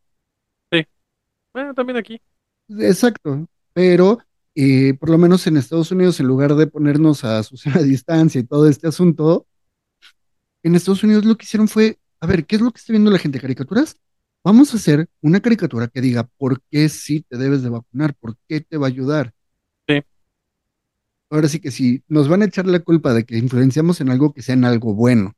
Bueno, 1.53 1.75
también 1.75 1.99
aquí. 1.99 2.21
Exacto, 2.69 3.47
pero 3.73 4.19
eh, 4.55 4.95
por 4.95 5.11
lo 5.11 5.19
menos 5.19 5.47
en 5.47 5.57
Estados 5.57 5.91
Unidos, 5.93 6.19
en 6.19 6.27
lugar 6.27 6.55
de 6.55 6.67
ponernos 6.67 7.25
a 7.25 7.43
Susana 7.43 7.81
a 7.81 7.83
distancia 7.83 8.41
y 8.41 8.45
todo 8.45 8.69
este 8.69 8.89
asunto, 8.89 9.47
en 10.65 10.75
Estados 10.75 11.05
Unidos 11.05 11.25
lo 11.25 11.37
que 11.37 11.45
hicieron 11.45 11.69
fue, 11.69 11.99
a 12.21 12.27
ver, 12.27 12.47
¿qué 12.47 12.57
es 12.57 12.63
lo 12.63 12.73
que 12.73 12.79
está 12.81 12.93
viendo 12.93 13.11
la 13.13 13.19
gente? 13.21 13.41
¿Caricaturas? 13.41 13.99
Vamos 14.45 14.75
a 14.75 14.79
hacer 14.79 15.09
una 15.23 15.41
caricatura 15.41 15.89
que 15.89 16.01
diga 16.03 16.25
por 16.39 16.61
qué 16.71 16.89
sí 16.89 17.25
te 17.29 17.39
debes 17.39 17.63
de 17.63 17.71
vacunar, 17.71 18.15
por 18.17 18.37
qué 18.49 18.61
te 18.63 18.77
va 18.79 18.87
a 18.89 18.91
ayudar. 18.91 19.33
Sí. 19.89 20.03
Ahora 21.31 21.49
sí 21.49 21.61
que 21.61 21.71
si 21.71 22.03
nos 22.09 22.29
van 22.29 22.43
a 22.43 22.47
echar 22.47 22.67
la 22.67 22.81
culpa 22.81 23.13
de 23.13 23.25
que 23.27 23.37
influenciamos 23.39 24.01
en 24.01 24.11
algo 24.11 24.33
que 24.33 24.43
sea 24.43 24.55
en 24.55 24.65
algo 24.65 24.95
bueno. 24.95 25.35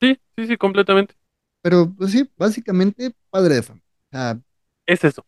Sí, 0.00 0.18
sí, 0.36 0.46
sí, 0.46 0.56
completamente. 0.56 1.14
Pero 1.62 1.92
pues 1.94 2.12
sí, 2.12 2.28
básicamente 2.36 3.14
padre 3.30 3.56
de 3.56 3.62
familia. 3.62 3.86
O 4.12 4.16
sea, 4.16 4.40
Es 4.86 5.04
eso. 5.04 5.24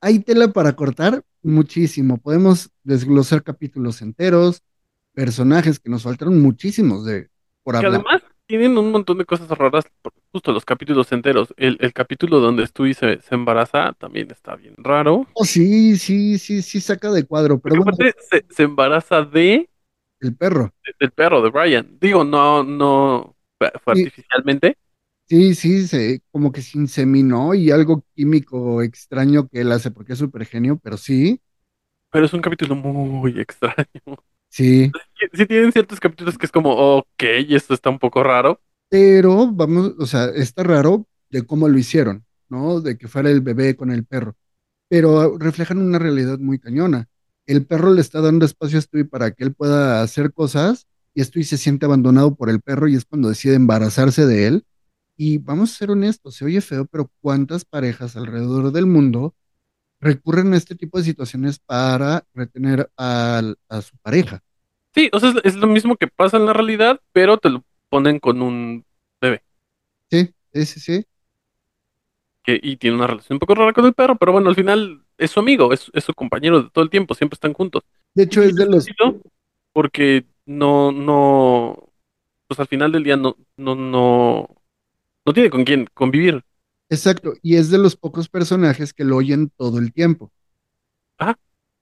hay 0.00 0.20
tela 0.20 0.52
para 0.52 0.74
cortar 0.76 1.24
muchísimo. 1.42 2.18
Podemos 2.18 2.70
desglosar 2.84 3.42
capítulos 3.42 4.02
enteros, 4.02 4.62
personajes 5.16 5.80
que 5.80 5.90
nos 5.90 6.04
faltaron 6.04 6.40
muchísimos 6.42 7.06
de 7.06 7.30
por 7.64 7.76
Que 7.78 7.86
hablar. 7.86 8.06
además 8.06 8.22
tienen 8.46 8.76
un 8.78 8.90
montón 8.92 9.18
de 9.18 9.24
cosas 9.26 9.48
raras, 9.50 9.84
justo 10.32 10.52
los 10.52 10.64
capítulos 10.64 11.12
enteros. 11.12 11.52
El, 11.56 11.76
el 11.80 11.92
capítulo 11.92 12.40
donde 12.40 12.66
Stewie 12.66 12.94
se, 12.94 13.20
se 13.20 13.34
embaraza 13.34 13.92
también 13.98 14.30
está 14.30 14.56
bien 14.56 14.74
raro. 14.78 15.26
Oh, 15.34 15.44
sí, 15.44 15.96
sí, 15.98 16.38
sí, 16.38 16.62
sí 16.62 16.80
saca 16.80 17.10
de 17.12 17.24
cuadro, 17.26 17.60
pero 17.60 17.76
bueno, 17.76 17.92
se, 18.30 18.44
se 18.50 18.62
embaraza 18.64 19.22
de, 19.22 19.68
el 20.20 20.36
perro. 20.36 20.72
de- 20.84 20.94
del 21.00 21.12
perro, 21.12 21.42
de 21.42 21.50
Brian. 21.50 21.98
Digo, 22.00 22.24
no, 22.24 22.62
no 22.64 23.36
fue 23.58 23.72
fue 23.82 23.92
Sí. 23.92 23.94
artificialmente, 23.94 24.76
Sí, 25.28 25.56
sí, 25.56 25.88
se, 25.88 26.22
como 26.30 26.52
que 26.52 26.62
se 26.62 26.78
inseminó 26.78 27.52
y 27.54 27.70
algo 27.72 28.04
químico 28.14 28.80
extraño 28.82 29.48
que 29.48 29.60
él 29.62 29.72
hace 29.72 29.90
porque 29.90 30.12
es 30.12 30.20
súper 30.20 30.46
genio, 30.46 30.78
pero 30.78 30.96
sí, 30.96 31.40
pero 32.10 32.24
es 32.26 32.32
un 32.32 32.40
capítulo 32.42 32.74
muy 32.76 33.38
extraño. 33.40 34.16
Sí. 34.56 34.92
Sí, 35.32 35.46
tienen 35.46 35.72
ciertos 35.72 36.00
capítulos 36.00 36.38
que 36.38 36.46
es 36.46 36.52
como, 36.52 36.72
ok, 36.98 37.06
esto 37.48 37.74
está 37.74 37.90
un 37.90 37.98
poco 37.98 38.22
raro. 38.22 38.60
Pero 38.88 39.50
vamos, 39.52 39.94
o 39.98 40.06
sea, 40.06 40.26
está 40.26 40.62
raro 40.62 41.06
de 41.30 41.44
cómo 41.46 41.68
lo 41.68 41.78
hicieron, 41.78 42.24
¿no? 42.48 42.80
De 42.80 42.96
que 42.96 43.08
fuera 43.08 43.30
el 43.30 43.40
bebé 43.40 43.76
con 43.76 43.90
el 43.90 44.04
perro. 44.04 44.36
Pero 44.88 45.38
reflejan 45.38 45.78
una 45.78 45.98
realidad 45.98 46.38
muy 46.38 46.58
cañona. 46.58 47.08
El 47.46 47.66
perro 47.66 47.92
le 47.94 48.00
está 48.02 48.20
dando 48.20 48.46
espacio 48.46 48.78
a 48.78 48.82
Stewie 48.82 49.06
para 49.06 49.32
que 49.32 49.44
él 49.44 49.54
pueda 49.54 50.02
hacer 50.02 50.32
cosas 50.32 50.86
y 51.14 51.24
Stewie 51.24 51.46
se 51.46 51.58
siente 51.58 51.86
abandonado 51.86 52.34
por 52.36 52.50
el 52.50 52.60
perro 52.62 52.88
y 52.88 52.96
es 52.96 53.04
cuando 53.06 53.28
decide 53.30 53.54
embarazarse 53.56 54.26
de 54.26 54.46
él. 54.48 54.66
Y 55.16 55.38
vamos 55.38 55.72
a 55.74 55.78
ser 55.78 55.90
honestos, 55.92 56.36
se 56.36 56.44
oye 56.46 56.60
feo, 56.62 56.86
pero 56.86 57.10
¿cuántas 57.22 57.64
parejas 57.66 58.16
alrededor 58.16 58.72
del 58.72 58.86
mundo 58.86 59.34
recurren 60.00 60.54
a 60.54 60.56
este 60.58 60.76
tipo 60.76 60.98
de 60.98 61.04
situaciones 61.04 61.58
para 61.60 62.26
retener 62.34 62.90
al- 62.96 63.58
a 63.68 63.82
su 63.82 63.96
pareja? 63.98 64.42
Sí, 64.96 65.10
o 65.12 65.20
sea, 65.20 65.34
es, 65.44 65.56
lo 65.56 65.66
mismo 65.66 65.96
que 65.96 66.08
pasa 66.08 66.38
en 66.38 66.46
la 66.46 66.54
realidad, 66.54 67.02
pero 67.12 67.36
te 67.36 67.50
lo 67.50 67.62
ponen 67.90 68.18
con 68.18 68.40
un 68.40 68.82
bebé. 69.20 69.42
Sí, 70.10 70.32
sí, 70.54 70.64
sí, 70.64 70.80
sí. 70.80 71.06
que, 72.42 72.58
y 72.62 72.78
tiene 72.78 72.96
una 72.96 73.06
relación 73.06 73.36
un 73.36 73.40
poco 73.40 73.54
rara 73.54 73.74
con 73.74 73.84
el 73.84 73.92
perro, 73.92 74.16
pero 74.16 74.32
bueno, 74.32 74.48
al 74.48 74.54
final 74.54 75.04
es 75.18 75.32
su 75.32 75.40
amigo, 75.40 75.74
es, 75.74 75.90
es 75.92 76.02
su 76.02 76.14
compañero 76.14 76.62
de 76.62 76.70
todo 76.70 76.82
el 76.82 76.88
tiempo, 76.88 77.14
siempre 77.14 77.34
están 77.34 77.52
juntos. 77.52 77.82
De 78.14 78.22
hecho, 78.22 78.42
es 78.42 78.54
de 78.54 78.64
los, 78.64 78.86
Porque 79.74 80.24
no, 80.46 80.92
no, 80.92 81.92
pues 82.46 82.58
al 82.58 82.66
final 82.66 82.90
del 82.90 83.04
día 83.04 83.18
no, 83.18 83.36
no, 83.58 83.74
no, 83.74 84.48
no 85.26 85.32
tiene 85.34 85.50
con 85.50 85.64
quién 85.64 85.86
convivir. 85.92 86.42
exacto, 86.88 87.34
y 87.42 87.56
es 87.56 87.68
de 87.68 87.76
los 87.76 87.96
pocos 87.96 88.30
personajes 88.30 88.94
que 88.94 89.04
lo 89.04 89.16
oyen 89.16 89.50
todo 89.58 89.78
el 89.78 89.92
tiempo. 89.92 90.32
Ajá. 91.18 91.38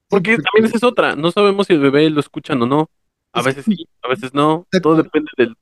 Porque 0.08 0.36
también 0.36 0.64
esa 0.64 0.78
es 0.78 0.82
otra, 0.82 1.14
no 1.14 1.30
sabemos 1.30 1.68
si 1.68 1.74
el 1.74 1.80
bebé 1.80 2.10
lo 2.10 2.18
escuchan 2.18 2.60
o 2.60 2.66
no. 2.66 2.90
A 3.34 3.40
Es 3.40 3.46
veces 3.46 3.64
que- 3.64 3.74
sí, 3.76 3.88
a 4.02 4.08
veces 4.08 4.32
no. 4.34 4.66
Todo 4.82 4.96
depende 5.02 5.30
del, 5.36 5.54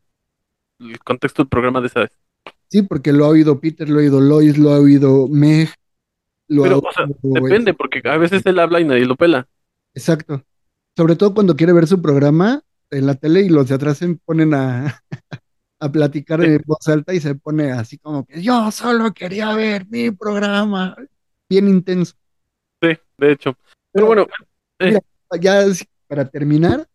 del 0.79 0.99
contexto 1.01 1.43
del 1.43 1.49
programa 1.49 1.81
de 1.81 1.87
esa 1.89 2.01
vez. 2.01 2.11
Sí, 2.69 2.83
porque 2.83 3.13
lo 3.13 3.25
ha 3.25 3.29
oído 3.29 3.61
Peter, 3.61 3.89
lo 3.89 3.97
ha 3.99 4.03
oído 4.03 4.21
Lois, 4.21 4.57
lo 4.59 4.71
ha 4.73 4.79
oído 4.79 5.29
Meg, 5.29 5.69
lo 6.49 6.63
ha 6.65 6.69
Pero, 6.69 6.79
o 6.79 6.93
sea, 6.93 7.05
oído- 7.05 7.19
depende, 7.43 7.75
porque 7.75 8.01
a 8.05 8.17
veces 8.17 8.45
él 8.47 8.59
habla 8.59 8.81
y 8.81 8.85
nadie 8.85 9.05
lo 9.07 9.17
pela. 9.17 9.47
Exacto. 9.95 10.43
Sobre 10.97 11.17
todo 11.17 11.35
cuando 11.35 11.57
quiere 11.57 11.73
ver 11.73 11.87
su 11.87 12.01
programa 12.01 12.63
en 12.91 13.07
la 13.07 13.15
tele 13.15 13.41
y 13.43 13.49
los 13.49 13.69
de 13.69 13.75
atrás 13.75 13.99
se 13.99 14.15
ponen 14.25 14.53
a, 14.55 15.03
a 15.81 15.93
platicar 15.93 16.43
en 16.45 16.63
voz 16.67 16.87
alta 16.89 17.15
y 17.15 17.21
se 17.21 17.35
pone 17.35 17.73
así 17.73 17.99
como 17.99 18.25
que 18.27 18.43
yo 18.43 18.71
solo 18.71 19.13
quería 19.13 19.55
ver 19.55 19.87
mi 19.89 20.11
programa. 20.11 20.95
Bien 21.49 21.69
intenso. 21.69 22.15
Sí, 22.83 22.91
de 23.19 23.33
hecho. 23.33 23.57
Pero 23.93 24.07
bueno, 24.07 24.27
eh, 24.79 24.87
Mira, 24.87 25.01
ya 25.41 25.65
para 26.07 26.29
terminar, 26.29 26.81
Sí. 26.81 26.87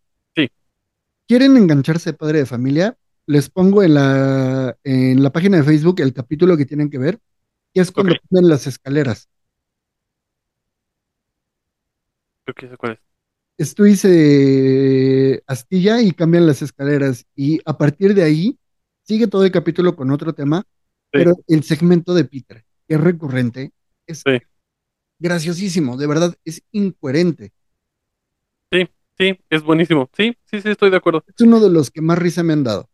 ¿Quieren 1.27 1.57
engancharse 1.57 2.11
de 2.11 2.17
padre 2.17 2.39
de 2.39 2.45
familia? 2.45 2.97
Les 3.25 3.49
pongo 3.49 3.83
en 3.83 3.93
la, 3.95 4.77
en 4.83 5.21
la 5.21 5.31
página 5.31 5.57
de 5.57 5.63
Facebook 5.63 5.99
el 5.99 6.13
capítulo 6.13 6.55
que 6.55 6.65
tienen 6.65 6.89
que 6.89 6.97
ver, 6.97 7.19
que 7.73 7.81
es 7.81 7.91
cuando 7.91 8.15
ponen 8.29 8.49
las 8.49 8.67
escaleras. 8.67 9.29
que 12.55 12.69
sé 12.69 12.77
cuál 12.77 12.93
es. 12.93 12.99
Stewie 13.59 13.95
se 13.95 15.43
astilla 15.47 16.01
y 16.01 16.11
cambian 16.11 16.45
las 16.45 16.61
escaleras. 16.61 17.25
Y 17.35 17.59
a 17.65 17.77
partir 17.77 18.13
de 18.13 18.23
ahí, 18.23 18.59
sigue 19.03 19.27
todo 19.27 19.43
el 19.43 19.51
capítulo 19.51 19.95
con 19.95 20.11
otro 20.11 20.33
tema, 20.33 20.63
pero 21.11 21.33
el 21.47 21.63
segmento 21.63 22.13
de 22.13 22.25
Peter, 22.25 22.63
que 22.87 22.95
es 22.95 23.01
recurrente, 23.01 23.71
es 24.05 24.23
graciosísimo, 25.19 25.97
de 25.97 26.07
verdad, 26.07 26.35
es 26.45 26.61
incoherente. 26.71 27.51
Sí, 28.71 28.87
sí, 29.17 29.39
es 29.49 29.63
buenísimo. 29.63 30.09
Sí, 30.15 30.37
sí, 30.45 30.61
sí, 30.61 30.69
estoy 30.69 30.89
de 30.89 30.97
acuerdo. 30.97 31.23
Es 31.27 31.41
uno 31.41 31.59
de 31.59 31.69
los 31.69 31.91
que 31.91 32.01
más 32.01 32.17
risa 32.17 32.43
me 32.43 32.53
han 32.53 32.63
dado. 32.63 32.89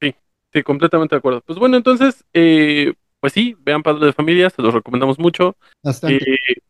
Sí, 0.00 0.14
sí, 0.52 0.62
completamente 0.62 1.14
de 1.14 1.18
acuerdo. 1.18 1.42
Pues 1.42 1.58
bueno, 1.58 1.76
entonces, 1.76 2.24
eh, 2.32 2.94
pues 3.20 3.32
sí, 3.32 3.56
vean 3.60 3.82
Padre 3.82 4.06
de 4.06 4.12
Familia, 4.12 4.50
se 4.50 4.62
los 4.62 4.74
recomendamos 4.74 5.18
mucho. 5.18 5.56
Bastante. 5.82 6.24
Eh, 6.24 6.62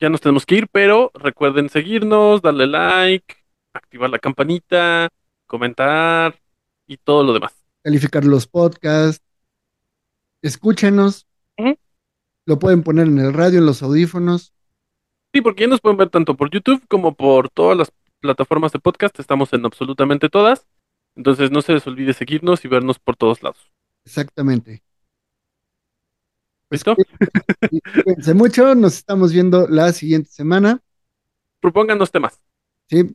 ya 0.00 0.08
nos 0.08 0.20
tenemos 0.20 0.46
que 0.46 0.56
ir, 0.56 0.68
pero 0.68 1.10
recuerden 1.14 1.68
seguirnos, 1.68 2.40
darle 2.40 2.66
like, 2.66 3.36
activar 3.74 4.10
la 4.10 4.18
campanita, 4.18 5.10
comentar 5.46 6.40
y 6.86 6.96
todo 6.96 7.22
lo 7.22 7.34
demás. 7.34 7.52
Calificar 7.82 8.24
los 8.24 8.46
podcasts, 8.46 9.24
escúchenos, 10.42 11.26
lo 12.46 12.58
pueden 12.58 12.82
poner 12.82 13.06
en 13.06 13.18
el 13.18 13.32
radio, 13.32 13.58
en 13.58 13.66
los 13.66 13.82
audífonos. 13.82 14.52
Sí, 15.32 15.40
porque 15.42 15.62
ya 15.62 15.68
nos 15.68 15.80
pueden 15.80 15.96
ver 15.96 16.10
tanto 16.10 16.36
por 16.36 16.50
YouTube 16.50 16.82
como 16.88 17.14
por 17.14 17.50
todas 17.50 17.76
las 17.76 17.92
plataformas 18.20 18.72
de 18.72 18.80
podcast. 18.80 19.18
Estamos 19.20 19.52
en 19.52 19.64
absolutamente 19.64 20.28
todas. 20.28 20.66
Entonces 21.14 21.50
no 21.50 21.62
se 21.62 21.74
les 21.74 21.86
olvide 21.86 22.12
seguirnos 22.12 22.64
y 22.64 22.68
vernos 22.68 22.98
por 22.98 23.16
todos 23.16 23.42
lados. 23.42 23.70
Exactamente. 24.04 24.82
¿Listo? 26.70 26.96
Y 27.70 27.80
Cuídense 28.04 28.34
mucho, 28.34 28.74
nos 28.74 28.96
estamos 28.96 29.32
viendo 29.32 29.68
la 29.68 29.92
siguiente 29.92 30.30
semana. 30.30 30.80
Propónganos 31.60 32.10
temas. 32.10 32.40
Sí. 32.88 33.14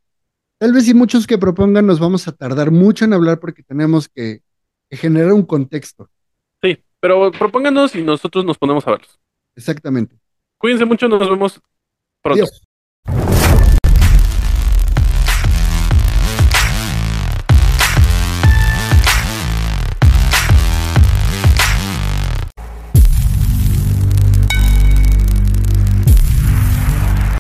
Tal 0.58 0.72
vez 0.72 0.86
si 0.86 0.94
muchos 0.94 1.28
que 1.28 1.38
propongan 1.38 1.86
nos 1.86 2.00
vamos 2.00 2.28
a 2.28 2.32
tardar 2.32 2.72
mucho 2.72 3.04
en 3.04 3.14
hablar 3.14 3.40
porque 3.40 3.64
tenemos 3.64 4.08
que, 4.08 4.42
que 4.90 4.98
generar 4.98 5.34
un 5.34 5.46
contexto. 5.46 6.10
Sí, 6.62 6.82
pero 7.02 7.32
propónganos 7.32 7.94
y 7.96 8.04
nosotros 8.04 8.46
nos 8.46 8.58
ponemos 8.58 8.88
a 8.88 8.92
verlos. 8.92 9.20
Exactamente. 9.56 10.18
Cuídense 10.58 10.86
mucho, 10.86 11.10
nos 11.10 11.30
vemos 11.30 11.62
pronto. 12.26 12.42
Adiós. 12.42 13.35